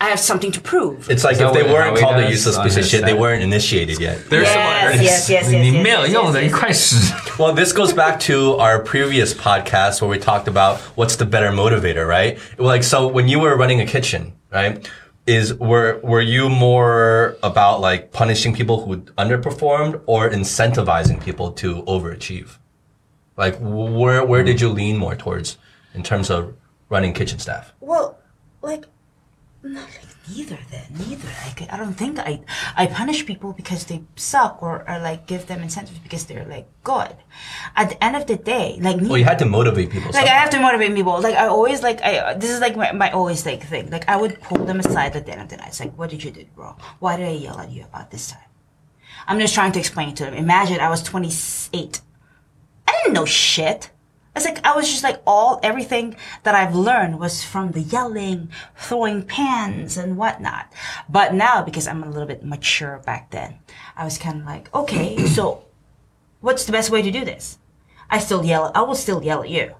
[0.00, 1.08] I have something to prove.
[1.08, 4.00] It's like so if they weren't called a useless piece of shit, they weren't initiated
[4.00, 4.28] yet.
[4.28, 5.52] There's yes, some yes, yes, yes, yes,
[6.42, 11.16] yes, yes, Well, this goes back to our previous podcast where we talked about what's
[11.16, 12.38] the better motivator, right?
[12.58, 14.86] Like, so when you were running a kitchen, right?
[15.26, 21.82] Is were were you more about like punishing people who underperformed or incentivizing people to
[21.82, 22.58] overachieve?
[23.36, 25.58] Like where where did you lean more towards
[25.94, 26.54] in terms of
[26.88, 27.72] running kitchen staff?
[27.80, 28.18] Well,
[28.62, 28.84] like,
[30.34, 30.58] neither.
[30.70, 31.28] Then neither.
[31.44, 32.40] Like, I don't think I
[32.76, 36.66] I punish people because they suck or, or like give them incentives because they're like
[36.84, 37.14] good.
[37.74, 39.08] At the end of the day, like me.
[39.08, 40.10] Well, you had to motivate people.
[40.12, 41.20] like I have to motivate people.
[41.20, 43.90] Like I always like I this is like my, my always like thing.
[43.90, 45.68] Like I would pull them aside at the end of the night.
[45.68, 46.76] It's like, what did you do, bro?
[46.98, 48.40] Why did I yell at you about this time?
[49.26, 50.34] I'm just trying to explain it to them.
[50.34, 52.00] Imagine I was 28.
[52.86, 53.90] I didn't know shit.
[54.36, 58.50] It's like I was just like all everything that I've learned was from the yelling,
[58.76, 60.70] throwing pans and whatnot.
[61.08, 63.58] But now because I'm a little bit mature back then,
[63.96, 65.64] I was kind of like, okay, so
[66.42, 67.58] what's the best way to do this?
[68.10, 68.70] I still yell.
[68.74, 69.74] I will still yell at you,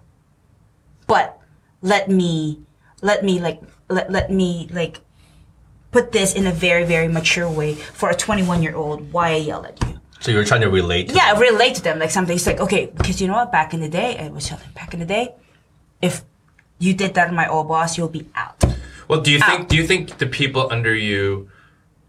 [1.07, 1.38] but
[1.82, 2.62] let me,
[3.02, 5.00] let me like, let, let me like
[5.92, 9.12] put this in a very very mature way for a 21 year old.
[9.12, 9.95] Why I yell at you?
[10.26, 11.08] So you're trying to relate.
[11.10, 12.34] To yeah, I relate to them like something.
[12.34, 13.52] It's like okay, because you know what?
[13.52, 15.32] Back in the day, I was telling back in the day,
[16.02, 16.22] if
[16.80, 18.62] you did that to my old boss, you'll be out.
[19.06, 21.48] Well, do you think do you think the people under you,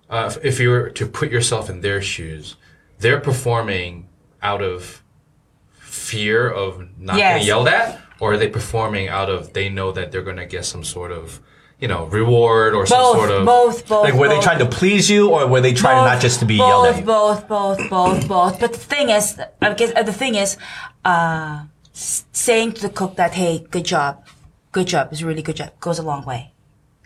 [0.09, 2.55] uh, if- if you were to put yourself in their shoes,
[2.97, 4.07] they're performing
[4.41, 5.03] out of
[5.79, 7.33] fear of not Yes.
[7.35, 10.45] getting yelled at, or are they performing out of they know that they're going to
[10.47, 11.39] get some sort of,
[11.79, 14.03] you know, reward or some Both, sort of both, both.
[14.03, 16.45] Like were they trying to please you or were they trying both, not just to
[16.45, 17.05] be both, yelled at you?
[17.05, 18.59] Both, both, both, both.
[18.59, 20.57] But the thing is, I guess uh, the thing is,
[21.05, 24.25] uh, saying to the cook that, hey, good job,
[24.71, 26.51] good job, is a really good job, goes a long way.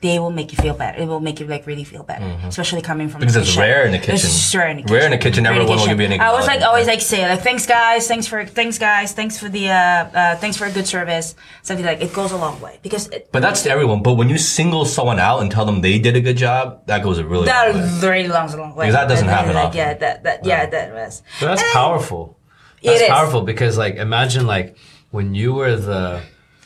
[0.01, 0.99] They will make you feel better.
[1.01, 3.27] It will make you like really feel better, especially coming from Mm-hmm.
[3.33, 4.15] Because it's rare in the kitchen.
[4.15, 4.95] It's rare in the kitchen.
[4.95, 6.61] Rare in the kitchen, Rare in the everyone will give you an I was like
[6.63, 10.35] always like say like thanks guys, thanks for thanks guys, thanks for the uh, uh
[10.37, 13.41] thanks for a good service, something like it goes a long way because it, But
[13.45, 14.01] that's to everyone.
[14.01, 17.03] But when you single someone out and tell them they did a good job, that
[17.03, 18.09] goes a really that long way.
[18.09, 18.85] really a long way.
[18.87, 19.77] Because that doesn't happen like, often.
[19.77, 21.21] Yeah, that that yeah that was.
[21.39, 22.37] But that's And powerful.
[22.81, 23.07] It That's is.
[23.09, 24.75] powerful because like imagine like
[25.11, 26.21] when you were the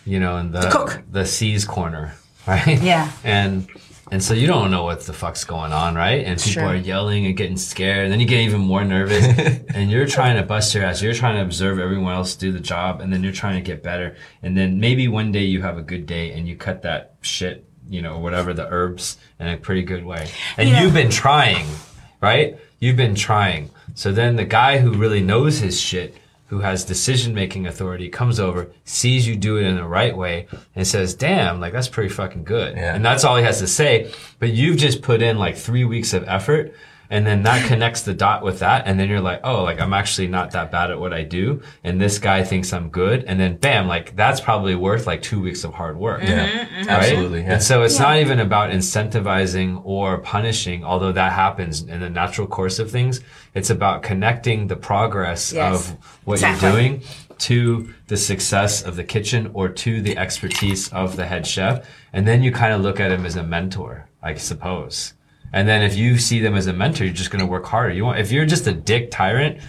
[0.06, 1.02] you know in the The cook.
[1.12, 2.14] the C's corner,
[2.48, 2.82] right?
[2.82, 3.12] Yeah.
[3.24, 3.68] And
[4.12, 6.24] and so you don't know what the fuck's going on, right?
[6.24, 6.66] And people Sure.
[6.68, 9.26] are yelling and getting scared, and then you get even more nervous,
[9.74, 11.02] and you're trying to bust your ass.
[11.02, 13.82] You're trying to observe everyone else do the job, and then you're trying to get
[13.82, 14.16] better.
[14.44, 17.68] And then maybe one day you have a good day and you cut that shit,
[17.90, 20.28] you know, whatever the herbs in a pretty good way.
[20.56, 20.84] And Yeah.
[20.84, 21.66] you've been trying,
[22.22, 22.60] right?
[22.80, 23.72] You've been trying.
[23.96, 26.16] So then the guy who really knows his shit,
[26.48, 30.48] who has decision making authority, comes over, sees you do it in the right way,
[30.76, 32.76] and says, damn, like that's pretty fucking good.
[32.76, 32.96] Yeah.
[32.96, 34.12] And that's all he has to say.
[34.40, 36.74] But you've just put in like three weeks of effort.
[37.10, 38.88] And then that connects the dot with that.
[38.88, 41.62] And then you're like, oh, like I'm actually not that bad at what I do.
[41.84, 43.24] And this guy thinks I'm good.
[43.26, 46.22] And then bam, like that's probably worth like two weeks of hard work.
[46.24, 46.88] Yeah, Right?
[46.90, 47.42] absolutely.
[47.42, 47.54] Yeah.
[47.54, 48.04] And so it's Yeah.
[48.08, 53.22] not even about incentivizing or punishing, although that happens in the natural course of things.
[53.54, 55.74] It's about connecting the progress Yes.
[55.92, 56.68] of what Exactly.
[56.70, 57.02] you're doing
[57.38, 61.86] to the success of the kitchen or to the expertise of the head chef.
[62.14, 65.14] And then you kind of look at him as a mentor, I suppose.
[65.56, 67.94] And then if you see them as a mentor, you're just going to work harder.
[67.94, 69.60] You want, if you're just a dick tyrant,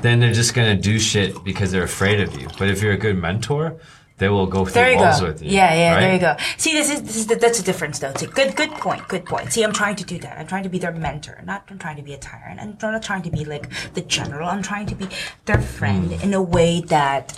[0.00, 2.48] then they're just going to do shit because they're afraid of you.
[2.58, 3.76] But if you're a good mentor,
[4.16, 5.26] they will go through There you walls go.
[5.26, 5.50] with you.
[5.50, 6.00] Yeah, yeah, right?
[6.00, 6.36] there you go.
[6.56, 8.12] See, this is this is the, that's a difference though.
[8.12, 8.28] Too.
[8.28, 9.06] Good, good point.
[9.08, 9.52] Good point.
[9.52, 10.38] See, I'm trying to do that.
[10.38, 11.42] I'm trying to be their mentor.
[11.44, 12.60] Not I'm trying to be a tyrant.
[12.60, 14.48] I'm not trying to be like the general.
[14.48, 15.08] I'm trying to be
[15.46, 16.22] their friend Hmm.
[16.24, 17.36] in a way that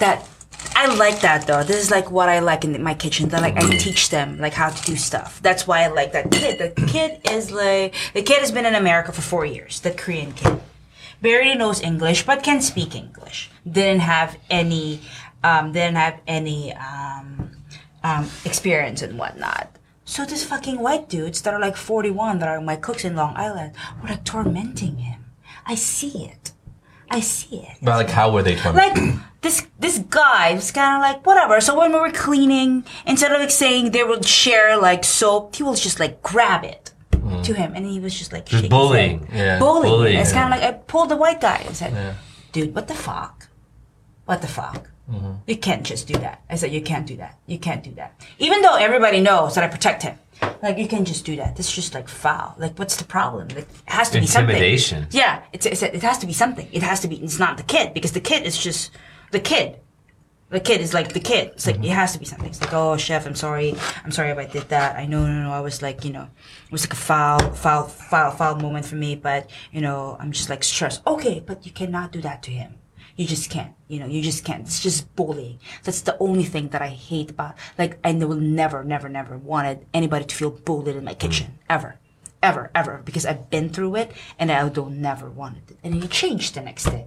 [0.00, 0.28] that
[0.74, 1.62] I like that though.
[1.62, 3.28] This is like what I like in my kitchen.
[3.28, 3.56] That like.
[3.56, 5.40] I teach them like how to do stuff.
[5.42, 6.58] That's why I like that kid.
[6.58, 9.80] The kid is like the kid has been in America for four years.
[9.80, 10.60] The Korean kid
[11.20, 13.50] barely knows English but can speak English.
[13.70, 15.00] Didn't have any,
[15.44, 17.50] um, didn't have any um,
[18.02, 19.76] um, experience and whatnot.
[20.04, 23.36] So these fucking white dudes that are like 41 that are my cooks in Long
[23.36, 25.24] Island were like tormenting him.
[25.66, 26.52] I see it.
[27.10, 27.78] I see it.
[27.82, 29.14] But like, how were they tormented?
[29.14, 31.60] Like this this guy was kind of like whatever.
[31.60, 35.62] So when we were cleaning, instead of like saying they would share like soap, he
[35.62, 37.42] was just like grab it mm.
[37.44, 39.26] to him, and he was just like his bullying.
[39.32, 39.58] Yeah.
[39.58, 39.92] bullying.
[39.92, 40.42] Bullying, It's yeah.
[40.42, 42.16] kind of like I pulled the white guy and said,
[42.52, 43.48] "Dude, what the fuck?
[44.26, 44.90] What the fuck?
[45.10, 45.32] Mm-hmm.
[45.46, 47.38] You can't just do that." I said, "You can't do that.
[47.46, 50.18] You can't do that." Even though everybody knows that I protect him.
[50.62, 51.56] Like you can't just do that.
[51.56, 52.54] This is just like foul.
[52.58, 53.48] Like what's the problem?
[53.48, 54.56] Like it has to be something.
[54.56, 55.06] Intimidation.
[55.10, 56.66] Yeah, it's, it's it has to be something.
[56.72, 57.16] It has to be.
[57.16, 58.90] It's not the kid because the kid is just
[59.30, 59.78] the kid.
[60.50, 61.52] The kid is like the kid.
[61.54, 62.48] It's like it has to be something.
[62.48, 63.76] It's like, oh, chef, I'm sorry.
[64.04, 64.96] I'm sorry if I did that.
[64.96, 65.52] I know, no, no.
[65.52, 68.96] I was like, you know, it was like a foul, foul, foul, foul moment for
[68.96, 69.14] me.
[69.14, 71.06] But you know, I'm just like stressed.
[71.06, 72.74] Okay, but you cannot do that to him.
[73.20, 73.74] You just can't.
[73.86, 74.62] You know, you just can't.
[74.62, 75.60] It's just bullying.
[75.84, 77.54] That's the only thing that I hate about.
[77.76, 81.58] Like, I will never, never, never wanted anybody to feel bullied in my kitchen mm.
[81.68, 81.98] ever,
[82.42, 85.78] ever, ever, because I've been through it, and I don't never wanted it.
[85.84, 87.06] And it changed the next day.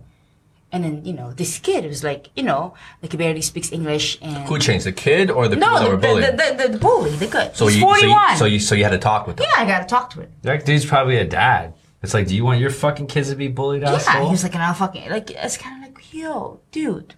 [0.73, 4.17] And then you know, this kid was like, you know, like he barely speaks English
[4.21, 6.23] and Who changed the kid or the people no, that the, were bullied?
[6.25, 7.55] the, the, the, the bully, the good.
[7.55, 8.37] so He's you, so you, 41.
[8.37, 9.45] so you, so you had to talk with them.
[9.47, 10.31] yeah, I gotta talk to him.
[10.41, 11.75] That dude's probably a dad.
[12.01, 14.25] It's like, do you want your fucking kids to be bullied, Yeah, asshole?
[14.25, 17.13] he was like, "No, fucking like it's kind of like, yo, dude,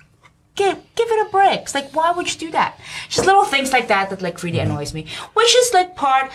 [0.54, 2.80] give give it a break." It's like, why would you do that?
[3.10, 4.72] Just little things like that that like really mm-hmm.
[4.72, 6.30] annoys me, which is like part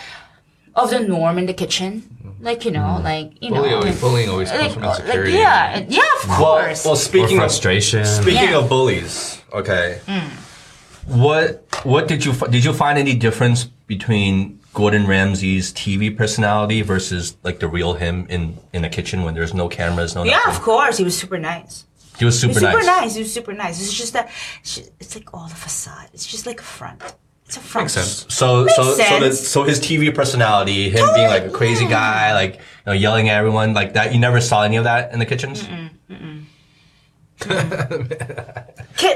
[0.75, 2.17] of the norm in the kitchen.
[2.41, 4.99] Like you know, like you know, Bullying always, like, bullying always comes like, from like,
[4.99, 5.33] insecurity.
[5.33, 6.85] yeah, yeah, of Well, course.
[6.85, 8.05] well, or speaking of frustration.
[8.05, 8.57] speaking Yeah.
[8.59, 9.99] of bullies, okay.
[10.07, 10.29] Mm.
[11.05, 17.35] What what did you did you find any difference between Gordon Ramsay's TV personality versus
[17.43, 20.55] like the real him in in the kitchen when there's no cameras, no yeah, nothing?
[20.55, 21.85] of course, he was super nice.
[22.17, 23.01] He was He super, was super nice.
[23.01, 23.15] nice.
[23.15, 23.81] He was super nice.
[23.81, 24.29] It's just that
[24.99, 26.09] it's like all the facade.
[26.13, 27.01] It's just like a front.
[27.75, 28.25] Makes sense.
[28.29, 29.47] So Makes so so, the, sense.
[29.47, 33.37] so his TV personality, him being like a crazy guy, like you know, yelling at
[33.37, 34.13] everyone like that.
[34.13, 35.67] You never saw any of that in the kitchens.
[37.41, 37.47] Ki-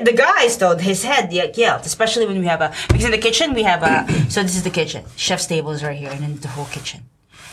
[0.04, 3.20] the guys though his head yeah, yelled especially when we have a because in the
[3.20, 6.22] kitchen we have a so this is the kitchen chef's table is right here and
[6.22, 7.02] then the whole kitchen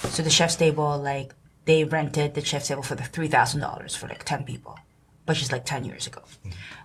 [0.08, 1.34] so the chef's table like
[1.66, 4.78] they rented the chef's table for the $3000 for like 10 people
[5.26, 6.22] which is like 10 years ago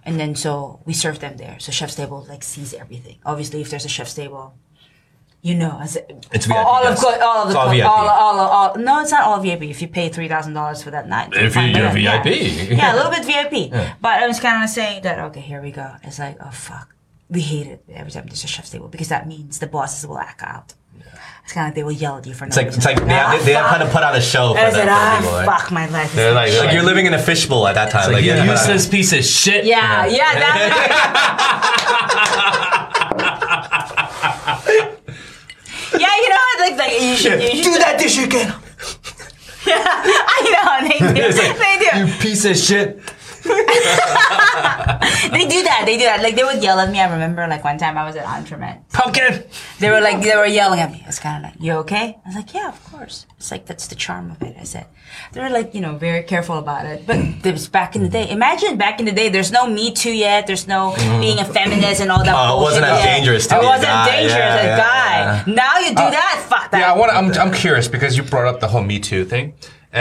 [0.05, 3.69] and then so we serve them there so chef's table like sees everything obviously if
[3.69, 4.53] there's a chef's table
[5.43, 5.95] you know, as
[6.33, 7.85] It's VIP all, all of co- all of the It's all co- VIP.
[7.85, 9.63] all, all, all, no, it's not all VIP.
[9.69, 12.21] If you pay three thousand dollars for that night, If fine, you're but yeah.
[12.23, 12.71] VIP.
[12.71, 13.71] yeah, a little bit VIP.
[14.01, 15.87] But I was kind of saying that okay, here we go.
[16.03, 16.93] It's like oh fuck,
[17.29, 20.17] we hate it every time there's a chef's table because that means the bosses will
[20.17, 20.73] act out.
[21.47, 22.79] It's kind of like they will yell at you for no It's like reason.
[22.79, 24.63] it's like they, Ah, have, they have kind of put on a show for I
[24.69, 24.73] that.
[24.73, 25.45] said, for ah, right?
[25.61, 26.09] fuck my life.
[26.09, 28.07] is They're like- shit." Like you're living in a fishbowl at that time.
[28.07, 29.63] Like, Like, you yeah, useless piece of shit.
[29.63, 31.77] yeah, yeah, that.
[35.97, 36.59] yeah, you know what?
[36.59, 38.53] Like, like you should, you should do that dish again.
[39.65, 41.27] Yeah, I know they do.
[41.27, 42.11] It's like, they do.
[42.11, 42.99] You piece of shit.
[45.31, 45.83] They do that.
[45.85, 46.21] They do that.
[46.21, 46.99] Like they would yell at me.
[46.99, 48.89] I remember like one time I was at Entremet.
[48.93, 49.43] Pumpkin.
[49.79, 51.03] They were like they were yelling at me.
[51.07, 53.87] It's kind of like, "You okay?" I was like, "Yeah, of course." It's like that's
[53.87, 54.55] the charm of it.
[54.59, 54.87] I said.
[55.33, 57.05] They were like, you know, very careful about it.
[57.07, 58.29] But it was back in the day.
[58.29, 59.29] Imagine back in the day.
[59.29, 60.47] There's no Me Too yet.
[60.47, 61.21] There's no mm-hmm.
[61.21, 62.35] being a feminist and all that.
[62.35, 63.15] Oh, it bullshit wasn't as yet.
[63.17, 64.05] dangerous to It wasn't guy.
[64.11, 65.43] dangerous Yeah, as a yeah, guy.
[65.47, 65.53] yeah.
[65.53, 66.45] Now you do uh, that.
[66.49, 66.79] Fuck that.
[66.79, 67.13] Yeah, I want.
[67.13, 69.53] I'm I'm curious because you brought up the whole Me Too thing,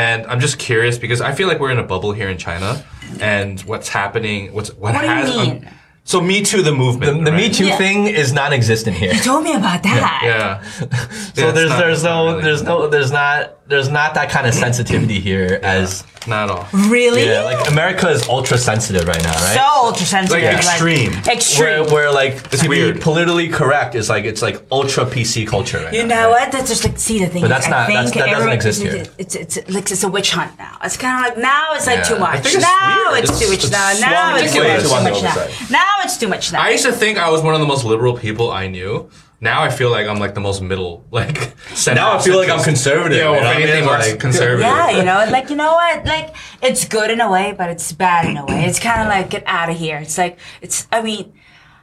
[0.02, 2.84] and I'm just curious because I feel like we're in a bubble here in China,
[3.20, 4.52] and what's happening.
[4.56, 5.70] What's what, What do you has mean?
[6.04, 7.24] so Me Too the The, movement.
[7.24, 7.54] the Me right?
[7.60, 7.78] Too Yeah.
[7.82, 9.12] thing is non-existent here.
[9.16, 10.20] You told me about that.
[10.30, 10.62] Yeah.
[11.38, 13.38] So there's there's no there's no there's not
[13.68, 16.68] there's not that kind of sensitivity here as not at all.
[16.88, 17.24] Really?
[17.26, 19.56] yeah like America is ultra sensitive right now, right?
[19.56, 20.42] So ultra sensitive.
[20.42, 21.12] Like extreme.
[21.28, 21.64] extreme.
[21.64, 22.94] where, where like It's to weird.
[22.96, 26.14] be politically correct is like it's like ultra PC culture right You now.
[26.22, 26.50] know what?
[26.52, 27.42] That's just like see the thing.
[27.42, 29.04] But is, that's I not- that's- that doesn't every- exist here.
[29.18, 30.78] It's, it's, it's like it's a witch hunt now.
[30.82, 32.02] It's kind of like now it's like Yeah.
[32.04, 32.42] too I much.
[32.42, 33.24] think it's now weird.
[33.24, 33.70] it's, too much.
[33.70, 34.82] Now it's now swung it's too much.
[34.82, 35.30] too Too on the now.
[35.30, 36.60] other Now it's too much now.
[36.62, 39.08] I used to think I was one of the most liberal people I knew.
[39.40, 41.04] Now I feel like I'm like the most middle.
[41.10, 41.54] Like
[41.86, 43.18] Now I feel like I'm conservative.
[43.18, 43.68] Yeah, you well, know if what I mean?
[43.68, 44.60] anything, more Like- conservative.
[44.60, 46.04] yeah, you know, like you know what?
[46.06, 48.64] Like it's good in a way, but it's bad in a way.
[48.64, 49.98] It's kind of like get out of here.
[49.98, 50.88] It's like it's.
[50.90, 51.34] I mean,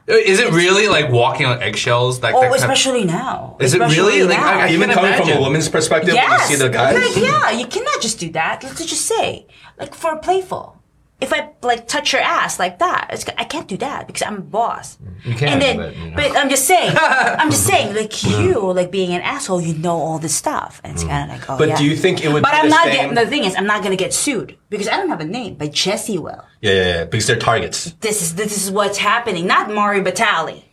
[0.08, 2.20] uh, Is it really like walking on eggshells?
[2.20, 3.56] Like oh, that kind of- especially now.
[3.60, 4.22] Is it Especially really?
[4.24, 4.58] Like, now.
[4.58, 6.94] I- I Even can't coming from a woman's perspective, when you see the guys.
[6.96, 8.62] Like, yeah, you cannot just do that.
[8.64, 9.46] Let's just say,
[9.78, 10.76] like, for playful.
[11.24, 14.36] If I like touch your ass like that, it's, I can't do that because I'm
[14.36, 14.96] a boss.
[14.96, 16.16] Mm, you can, and then, but, you know.
[16.16, 18.44] but I'm just saying, I'm just saying, like mm.
[18.44, 21.08] you, like being an asshole, you know all this stuff, and it's mm.
[21.08, 21.78] kind of like, oh But yeah.
[21.78, 23.14] do you think it would But be I'm not same- getting.
[23.14, 25.54] The thing is, I'm not gonna get sued because I don't have a name.
[25.54, 26.44] But Jesse will.
[26.60, 27.92] Yeah, yeah, yeah, because they're targets.
[28.00, 29.46] This is this is what's happening.
[29.46, 30.64] Not Mario Batali.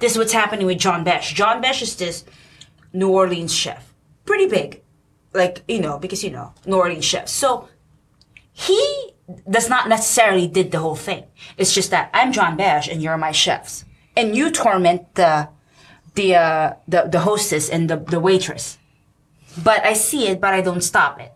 [0.00, 1.32] This is what's happening with John Besh.
[1.32, 2.24] John Besh is this
[2.92, 3.94] New Orleans chef,
[4.26, 4.82] pretty big,
[5.32, 7.28] like you know, because you know New Orleans chef.
[7.28, 7.68] So
[8.52, 9.13] he
[9.48, 11.24] does not necessarily did the whole thing.
[11.56, 13.84] It's just that I'm John Besh and you're my chefs,
[14.16, 15.48] and you torment the
[16.14, 18.78] the uh, the the hostess and the the waitress.
[19.62, 21.32] But I see it, but I don't stop it.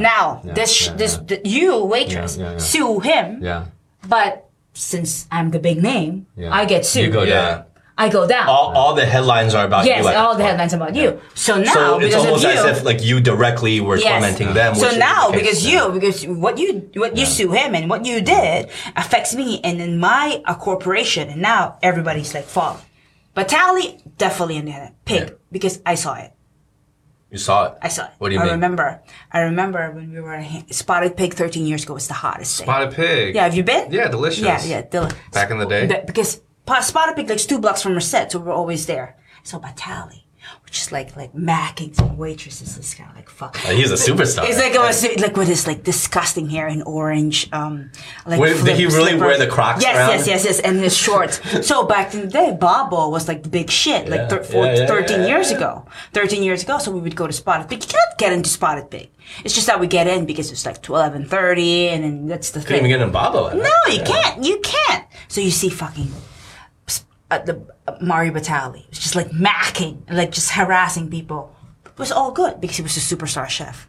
[0.00, 1.26] Now yeah, this yeah, this yeah.
[1.26, 2.58] th- you waitress Yeah, yeah, yeah.
[2.58, 3.66] sue him, Yeah.
[4.08, 6.54] but since I'm the big name, Yeah.
[6.54, 7.04] I get sued.
[7.04, 7.34] You go Yeah.
[7.50, 7.64] down.
[7.96, 8.48] I go down.
[8.48, 10.08] All, all the headlines are about yes, you.
[10.10, 11.20] at all the headlines about you.
[11.34, 14.08] So now So it's because almost of you, as if like you directly were Yes.
[14.10, 14.74] tormenting them.
[14.74, 18.20] So now, the because you, because what you, what you sue him and what you
[18.20, 22.82] did affects me and then my corporation, and now everybody's like falling.
[23.36, 25.34] Batali definitely in the pig Yeah.
[25.52, 26.32] because I saw it.
[27.30, 27.78] You saw it.
[27.82, 28.10] I saw it.
[28.18, 28.50] What do you I mean?
[28.50, 29.02] I remember.
[29.32, 30.40] I remember when we were
[30.70, 32.66] Spotted Pig 13 years ago was the hottest thing.
[32.66, 33.34] Spotted pig.
[33.34, 33.90] Yeah, have you been?
[33.90, 34.44] Yeah, delicious.
[34.44, 34.82] Yeah, yeah.
[34.82, 35.86] Del- Back in the day?
[35.86, 39.16] Be- because Pig like two blocks from Merced, so we're always there.
[39.42, 40.22] So Batali,
[40.64, 43.56] which is like like macking some waitresses, this kind of like fuck.
[43.58, 44.48] He's a superstar.
[44.48, 47.52] It's like was like with his like disgusting hair in orange.
[47.52, 47.90] Um,
[48.24, 50.08] like Wait, did he really wear the Crocs Yes, around?
[50.10, 51.40] yes, yes, yes, and his shorts.
[51.66, 54.76] so back in the day, Babbo was like the big shit, like thir- four, yeah,
[54.78, 55.56] yeah, 13 yeah, years yeah.
[55.58, 55.86] ago.
[56.14, 57.82] 13 years ago, so we would go to Spotted Pig.
[57.82, 59.10] You can't get into Spotted Pig.
[59.44, 62.50] It's just that we get in because it's like 12 and 30, and then that's
[62.50, 62.86] the Couldn't thing.
[62.90, 63.52] even get in Babbo.
[63.54, 64.42] No, you can't.
[64.42, 65.04] You can't.
[65.28, 66.10] So you see fucking
[67.34, 68.84] uh, the uh, Mario Batali.
[68.88, 71.54] It's just like macking, like just harassing people.
[71.84, 73.88] It was all good because he was a superstar chef.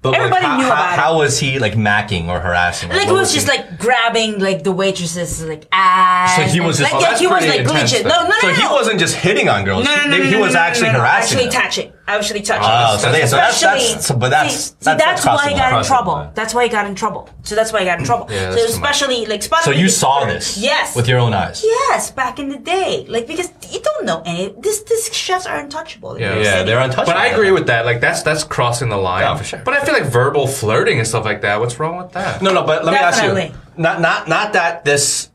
[0.00, 1.00] But like, Everybody how, knew how, about it.
[1.00, 2.88] How was he like macking or harassing?
[2.88, 6.36] Like it what was just he- like grabbing like the waitresses like ass.
[6.36, 8.06] So he was just- like, oh, yeah, he was like intense legit.
[8.06, 8.38] No, no, no.
[8.40, 8.72] So he no.
[8.72, 9.84] wasn't just hitting on girls.
[9.84, 11.38] No, no, no, he, no, he was no, no, actually no, no, harassing.
[11.38, 11.62] Actually them.
[11.62, 11.92] touching.
[12.08, 12.64] Actually touching.
[12.64, 15.26] Ah, oh, so, they, so that's, Especially- that's, so, but that's, see, see, that's, that's,
[15.26, 15.70] why crossing he got in line.
[15.70, 16.12] Crossing the trouble.
[16.14, 16.30] line.
[16.34, 17.30] That's why he got in trouble.
[17.42, 18.26] So that's why he got in trouble.
[18.30, 18.90] Yeah, so that's too much.
[18.90, 20.56] especially like Spotted So you saw this?
[20.56, 20.96] Yes.
[20.96, 21.62] With your own eyes?
[21.62, 24.54] Yes, back in the day, like because you don't know any.
[24.58, 26.14] This this chefs are untouchable.
[26.14, 26.38] in Yeah.
[26.40, 27.12] Yeah, they're untouchable.
[27.12, 27.84] But I agree with that.
[27.84, 29.20] Like that's that's crossing the line.
[29.20, 29.62] Yeah, for sure.
[29.62, 31.60] But I feel like verbal flirting and stuff like that.
[31.60, 32.40] What's wrong with that?
[32.40, 33.28] No, no, but let me ask you.
[33.28, 33.54] Definitely.
[33.76, 35.30] Not, not, not that this.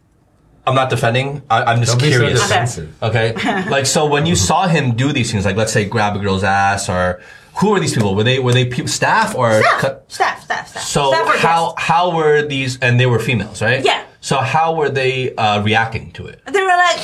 [0.66, 1.41] I'm not defending.
[1.49, 2.41] I, I'm just Don't be so curious.
[2.41, 2.95] defensive.
[3.03, 3.34] Okay.
[3.70, 6.43] like, so when you saw him do these things, like let's say grab a girl's
[6.43, 7.22] ass, or
[7.55, 8.16] who are these people?
[8.16, 9.51] Were they were they pe- staff or?
[9.61, 10.84] Staff, cut- staff, staff, staff.
[10.84, 11.88] So staff how guests.
[11.89, 12.80] how were these?
[12.80, 13.84] And they were females, right?
[13.84, 14.05] Yeah.
[14.22, 16.41] So how were they uh, reacting to it?
[16.45, 16.99] they were like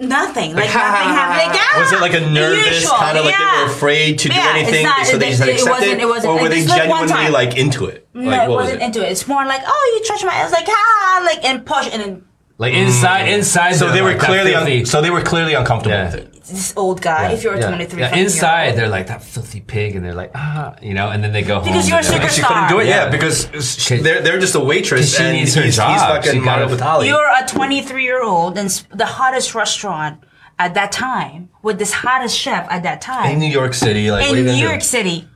[0.00, 1.52] nothing, like, ha, ha, nothing happened.
[1.52, 1.72] Like, ha.
[1.76, 4.34] ah, Was it like a nervous usual, kind of like they were afraid to do
[4.34, 6.48] Yeah, it's anything, not- so they just like it accepted wasn't- it wasn't- or were
[6.48, 8.08] they it's like genuinely like into it?
[8.14, 8.86] No, like it what was wasn't it?
[8.86, 9.12] into it.
[9.12, 12.24] It's more like, oh, you touched my ass, like ah, like and push, and then
[12.60, 13.72] Like inside, inside.
[13.72, 16.04] So they're they were like clearly un- so they were clearly uncomfortable Yeah.
[16.10, 16.26] with it.
[16.44, 17.32] this old guy.
[17.32, 17.68] If you're a yeah.
[17.68, 18.76] 23, Yeah, fucking year inside old.
[18.78, 21.54] they're like that filthy pig, and they're like ah, you know, and then they go
[21.60, 21.64] home.
[21.68, 22.30] Because you're a and they're like.
[22.32, 23.10] She couldn't do it, yeah, Yeah.
[23.16, 23.48] because
[23.82, 25.98] she- they're they're just a waitress, She and needs he's, her he's job.
[26.16, 27.06] fucking She Mario gotta- Batali.
[27.06, 28.68] You're a 23 year old and
[29.02, 30.22] the hottest restaurant
[30.58, 34.20] at that time with this hottest chef at that time in New York City, like
[34.20, 34.68] what are you in gonna New do?
[34.70, 35.26] York City.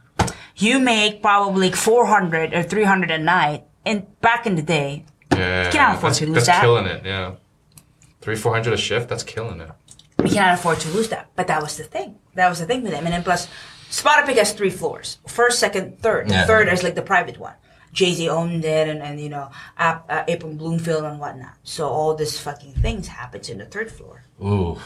[0.56, 3.64] You make probably 400 or 300 a night.
[3.86, 5.04] And back in the day,
[5.36, 6.60] Yeah, cannot afford that's, to lose that's that.
[6.60, 7.04] killing it.
[7.04, 7.34] Yeah,
[8.20, 9.08] three four hundred a shift.
[9.08, 9.70] That's killing it.
[10.22, 11.30] We cannot afford to lose that.
[11.36, 12.18] But that was the thing.
[12.34, 13.04] That was the thing with them.
[13.04, 13.48] And then plus,
[13.90, 16.28] Spotted Pig has three floors first, second, third.
[16.28, 16.46] The Yeah.
[16.46, 17.54] third is like the private one.
[17.92, 21.54] Jay Z owned it, and, and you know, Ap- uh, April Bloomfield and whatnot.
[21.62, 24.24] So all this fucking things happens in the third floor.
[24.42, 24.80] Ooh,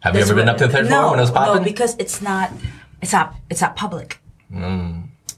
[0.00, 1.62] have you That's ever been up to the third no, floor when it was popping?
[1.62, 2.52] No, because it's not,
[3.00, 4.20] it's not, it's not public.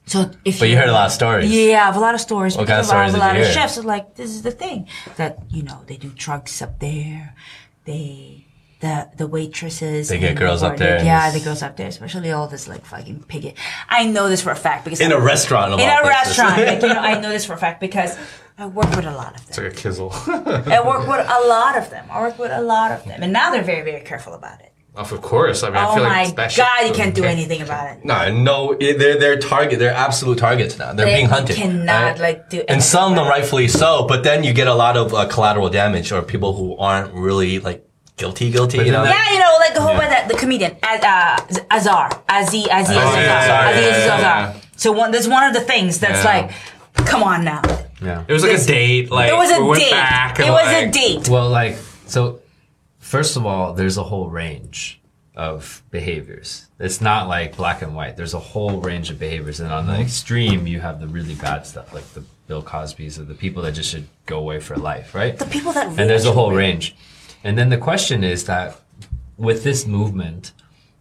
[0.07, 1.51] So if but you heard a lot of stories.
[1.51, 2.57] Yeah, I have a lot of stories.
[2.57, 3.55] What kind of because I have stories a did lot you of hear?
[3.55, 4.87] chefs are like, this is the thing
[5.17, 7.35] that you know they do drugs up there.
[7.87, 8.47] They
[8.81, 10.09] the the waitresses.
[10.11, 12.85] They get girls the up there Yeah, the girls up there, especially all this like
[12.85, 13.55] fucking piggy.
[13.89, 16.09] I know this for a fact because In a restaurant, of In a places.
[16.39, 18.19] restaurant, like, you know, I know this for a fact because
[18.59, 19.47] I work with a lot of them.
[19.49, 19.65] It's them.
[19.65, 20.11] like a kizzle.
[20.13, 22.05] I work with a lot of them.
[22.11, 24.73] I work with a lot of them, and now they're very very careful about it.
[24.97, 25.63] Of course.
[25.63, 27.91] I mean, I Oh feel my like that shit god, you can't do anything about
[27.97, 28.05] it.
[28.05, 29.79] No, no, it- they're they're target.
[29.81, 30.93] They're absolute targets now.
[30.93, 31.57] They're They being hunted.
[31.57, 32.21] cannot, right?
[32.21, 34.07] like, do and some of them rightfully so.
[34.07, 37.59] But then you get a lot of uh, collateral damage or people who aren't really
[37.59, 37.85] like
[38.17, 38.79] guilty, guilty.
[38.79, 42.11] You know, that- Yeah, you know, like who about that the comedian Az- uh, Azar,
[42.29, 44.19] Aziz, Aziz, Oh, Azar, yeah, Aziz, yeah, yeah, Azar.
[44.21, 44.55] yeah.
[44.77, 46.31] So one, that's one of the things that's Yeah.
[46.33, 46.51] like,
[47.07, 47.63] come on now.
[48.01, 48.23] Yeah.
[48.29, 49.11] It was like This- a date.
[49.11, 49.91] Like It was a we went date.
[49.91, 51.29] Back It was a date.
[51.29, 51.77] Well, like,
[52.07, 52.39] so
[53.05, 55.01] first of all, there's a whole range
[55.37, 56.69] of behaviors.
[56.79, 58.17] It's not like black and white.
[58.17, 59.61] There's a whole range of behaviors.
[59.61, 63.25] And on the extreme, you have the really bad stuff, like the Bill Cosby's or
[63.25, 65.37] the people that just should go away for life, right?
[65.37, 66.97] The people that and there's a whole range.
[67.43, 68.81] And then the question is that
[69.37, 70.53] with this movement,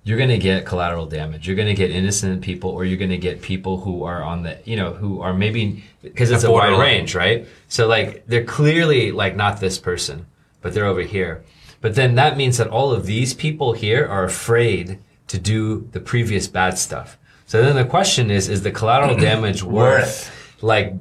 [0.04, 1.48] you're going to get collateral damage.
[1.48, 4.44] You're going to get innocent people, or you're going to get people who are on
[4.44, 7.48] the, you know, who are maybe because it's a wide range, right?
[7.70, 10.26] So like they're clearly like not this person,
[10.62, 11.44] but they're over here.
[11.84, 16.00] But then that means that all of these people here are afraid to do the
[16.00, 17.18] previous bad stuff.
[17.46, 20.32] So then the question is: Is the collateral damage worth
[20.62, 20.94] like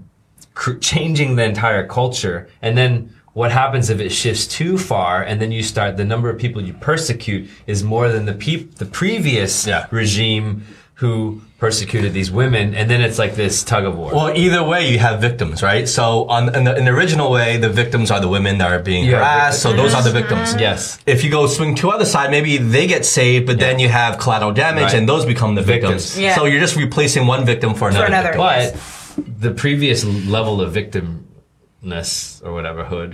[0.55, 5.41] cr- changing the entire culture and then what happens if it shifts too far and
[5.41, 8.85] then you start the number of people you persecute is more than the peop- the
[8.85, 9.87] previous Yeah.
[9.91, 10.67] regime
[11.03, 14.89] who persecuted these women and then it's like this tug of war Well, either way,
[14.89, 15.89] you have victims, right?
[15.89, 18.79] So, on in the, in the original way, the victims are the women that are
[18.79, 19.61] being Yeah, harassed.
[19.65, 20.51] So those are the victims.
[20.51, 20.61] Mm-hmm.
[20.69, 20.81] yes
[21.15, 24.13] If you go swing to other side, maybe they get saved, but then you have
[24.25, 24.95] collateral damage, Right.
[24.99, 26.03] and those become the victims.
[26.05, 26.23] Victims.
[26.25, 26.37] Yeah.
[26.37, 28.07] So you're just replacing one victim for another.
[28.07, 28.33] another.
[28.33, 28.81] victim.
[29.19, 30.05] but the previous
[30.37, 33.13] level of victimness or whatever hood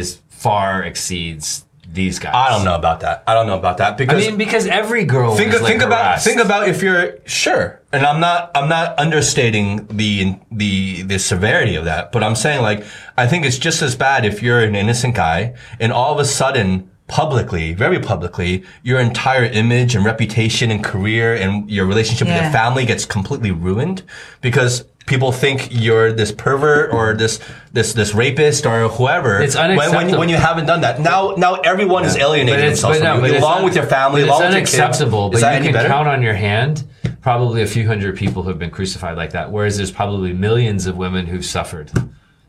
[0.00, 2.32] is far exceeds these guys.
[2.34, 3.22] I don't know about that.
[3.26, 5.82] I don't know about that because I mean, because every girl think, was, like, think
[5.82, 6.26] about harassed.
[6.26, 11.76] think about if you're sure and i'm not i'm not understating the the the severity
[11.76, 12.84] of that but i'm saying like
[13.16, 16.24] i think it's just as bad if you're an innocent guy and all of a
[16.24, 22.40] sudden publicly very publicly your entire image and reputation and career and your relationship with
[22.40, 24.02] your family gets completely ruined
[24.40, 27.40] because people think you're this pervert or this
[27.72, 30.18] this this rapist or whoever It's when, when, unacceptable.
[30.20, 33.24] when you haven't done that now now everyone is alienating But themselves but no, from
[33.26, 34.74] you, it's along un- with your family along it's with your kids.
[34.78, 35.34] unacceptable.
[35.34, 35.88] Is But you can better?
[35.88, 36.84] count on your hand
[37.20, 40.96] probably a few hundred people who've been crucified like that, whereas there's probably millions of
[40.96, 41.90] women who've suffered.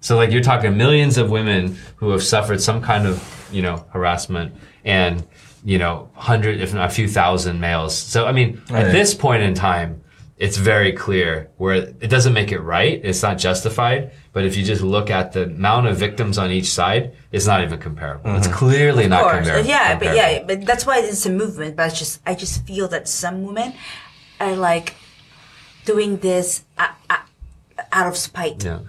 [0.01, 3.86] So like you're talking millions of women who have suffered some kind of you know
[3.91, 4.54] harassment
[4.86, 5.26] and
[5.66, 7.97] you know hundred if not a few thousand males.
[7.97, 10.01] So I mean at this point in time.
[10.38, 12.99] It's very clear where it doesn't make it right.
[13.03, 14.11] It's not justified.
[14.34, 17.63] But if you just look at the amount of victims on each side, it's not
[17.63, 18.36] even comparable.
[18.36, 21.75] It's clearly not Of course, compar- yeah, but yeah, but that's why it's a movement.
[21.75, 23.73] But it's just, I just feel that some women
[24.39, 24.95] are like
[25.86, 27.17] doing this uh, uh,
[27.91, 28.63] out of spite.
[28.63, 28.79] Yeah.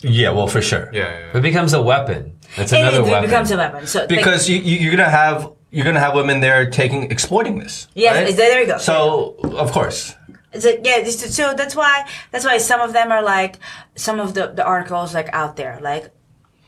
[0.00, 1.38] yeah well for sure Yeah, yeah, yeah.
[1.38, 2.38] It becomes a weapon.
[2.56, 3.30] It's And another it weapon.
[3.30, 3.86] becomes a weapon.
[3.86, 7.88] So because you, you, you're gonna have you're gonna have women there taking exploiting this.
[7.94, 8.36] Yes, right?
[8.36, 8.78] there you go.
[8.78, 10.14] So of course,
[10.60, 13.58] So, yeah, this- so that's why that's why some of them are like
[13.96, 16.10] some of the, the articles like out there like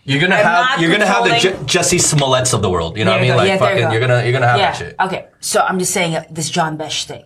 [0.04, 2.96] you're gonna I'm have you're gonna have the Je- Jussie Smollett's of the world.
[2.96, 3.36] You know what I mean?
[3.36, 3.90] Like Yeah, there fucking, go.
[3.92, 4.96] you're gonna you're gonna have yeah that shit.
[5.06, 5.28] okay.
[5.40, 7.24] So I'm just saying uh, this John Besh thing,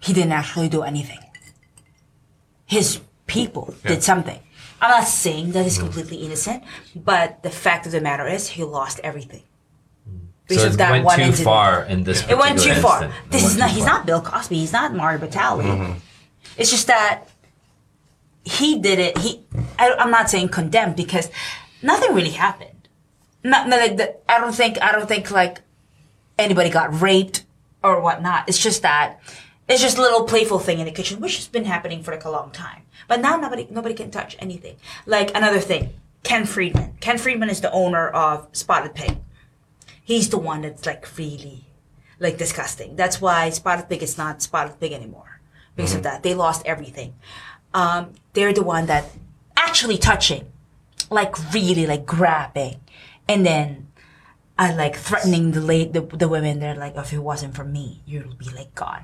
[0.00, 1.20] he didn't actually do anything.
[2.66, 4.40] His people did something.
[4.80, 5.64] I'm not saying that Mm.
[5.64, 6.62] he's completely innocent,
[6.94, 9.44] but the fact of the matter is he lost everything.
[10.48, 11.44] So Because it of that went one too incident.
[11.44, 12.22] far in this.
[12.28, 13.10] It went too far.
[13.30, 13.70] This went is not.
[13.70, 13.94] He's far.
[13.94, 14.56] not Bill Cosby.
[14.56, 15.64] He's not Mario Batali.
[15.64, 15.92] Mm-hmm.
[16.56, 17.24] It's just that
[18.44, 19.18] he did it.
[19.18, 19.44] He.
[19.78, 21.30] I, I'm not saying condemned because
[21.82, 22.88] nothing really happened.
[23.42, 24.80] Not, not like the, I don't think.
[24.80, 25.60] I don't think like
[26.38, 27.44] anybody got raped
[27.82, 28.48] or whatnot.
[28.48, 29.18] It's just that
[29.68, 32.24] it's just a little playful thing in the kitchen, which has been happening for like
[32.24, 32.82] a long time.
[33.08, 34.76] But now nobody nobody can touch anything.
[35.06, 35.90] Like another thing,
[36.22, 36.94] Ken Friedman.
[37.00, 39.16] Ken Friedman is the owner of Spotted Pig.
[40.06, 41.66] He's the one that's like really
[42.20, 42.94] like disgusting.
[42.94, 45.40] That's why Spotted Pig is not Spotted Pig anymore
[45.74, 46.04] because of mm-hmm.
[46.04, 46.22] that.
[46.22, 47.16] They lost everything.
[47.74, 49.10] Um, they're the one that
[49.56, 50.46] actually touching,
[51.10, 52.80] like really like grabbing,
[53.28, 53.88] and then
[54.56, 56.60] I like threatening the late the, the women.
[56.60, 59.02] They're like, if it wasn't for me, you'll be like gone.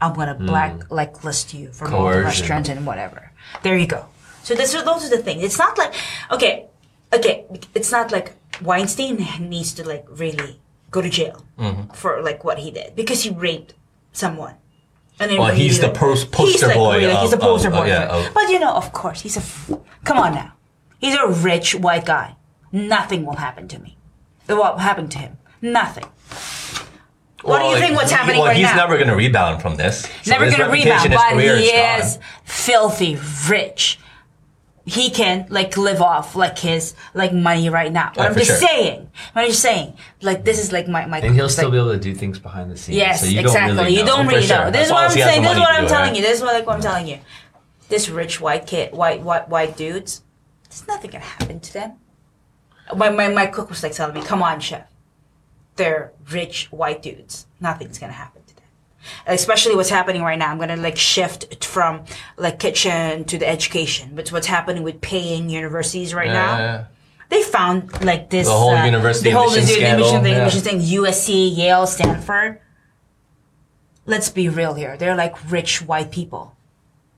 [0.00, 0.46] I'm gonna hmm.
[0.46, 3.32] black like list you from all the restaurants and whatever.
[3.64, 4.06] There you go.
[4.44, 5.42] So this are those are the things.
[5.42, 5.92] It's not like
[6.30, 6.66] okay,
[7.12, 7.46] okay.
[7.74, 11.92] It's not like Weinstein needs to like really go to jail Mm-hmm.
[11.94, 13.74] for like what he did because he raped
[14.12, 14.54] someone.
[15.18, 17.38] And then Well, really, he's the like- pos- poster he's like, boy really, he's a
[17.38, 17.80] poster of- boy.
[17.82, 19.40] of- yeah, of- but you know, of course, he's a.
[19.40, 19.70] F-
[20.04, 20.52] come on now,
[20.98, 22.36] he's a rich white guy.
[22.72, 23.96] Nothing will happen to me.
[24.46, 25.38] What happened to him?
[25.62, 26.04] Nothing.
[27.42, 27.96] What do Well, you think?
[27.96, 28.76] What's happening well, right he's now?
[28.76, 30.02] never gonna rebound from this.
[30.22, 33.98] So Never gonna rebound, his but he is filthy rich.
[34.88, 38.12] He can like live off like his like money right now.
[38.16, 38.68] Oh, I'm just sure.
[38.68, 39.10] saying.
[39.34, 39.96] I'm just saying.
[40.22, 41.18] Like this is like my my.
[41.18, 42.96] And he'll still like, be able to do things behind the scenes.
[42.96, 43.74] Yes, so you exactly.
[43.74, 44.06] Don't really you know.
[44.06, 44.64] don't really sure.
[44.66, 44.70] know.
[44.70, 45.42] This is what I'm saying.
[45.42, 46.16] This is what I'm do telling right?
[46.16, 46.22] you.
[46.22, 47.18] This is what like what I'm telling you.
[47.88, 50.22] This rich white kid, white white white dudes.
[50.68, 51.92] There's nothing gonna happen to them.
[52.94, 54.86] My my my cook was like telling me, "Come on, chef.
[55.74, 57.46] They're rich white dudes.
[57.60, 58.45] Nothing's gonna happen to them."
[59.26, 60.50] Especially what's happening right now.
[60.50, 62.04] I'm gonna like shift from
[62.36, 64.12] like kitchen to the education.
[64.14, 66.58] But what's happening with paying universities right now?
[66.58, 66.84] Yeah.
[67.28, 70.32] they found like this The whole uh, university the whole admission uni- scandal, admission thing,
[70.34, 70.46] yeah.
[70.46, 72.60] admission thing, USC, Yale, Stanford.
[74.06, 74.96] Let's be real here.
[74.96, 76.52] They're like rich white people.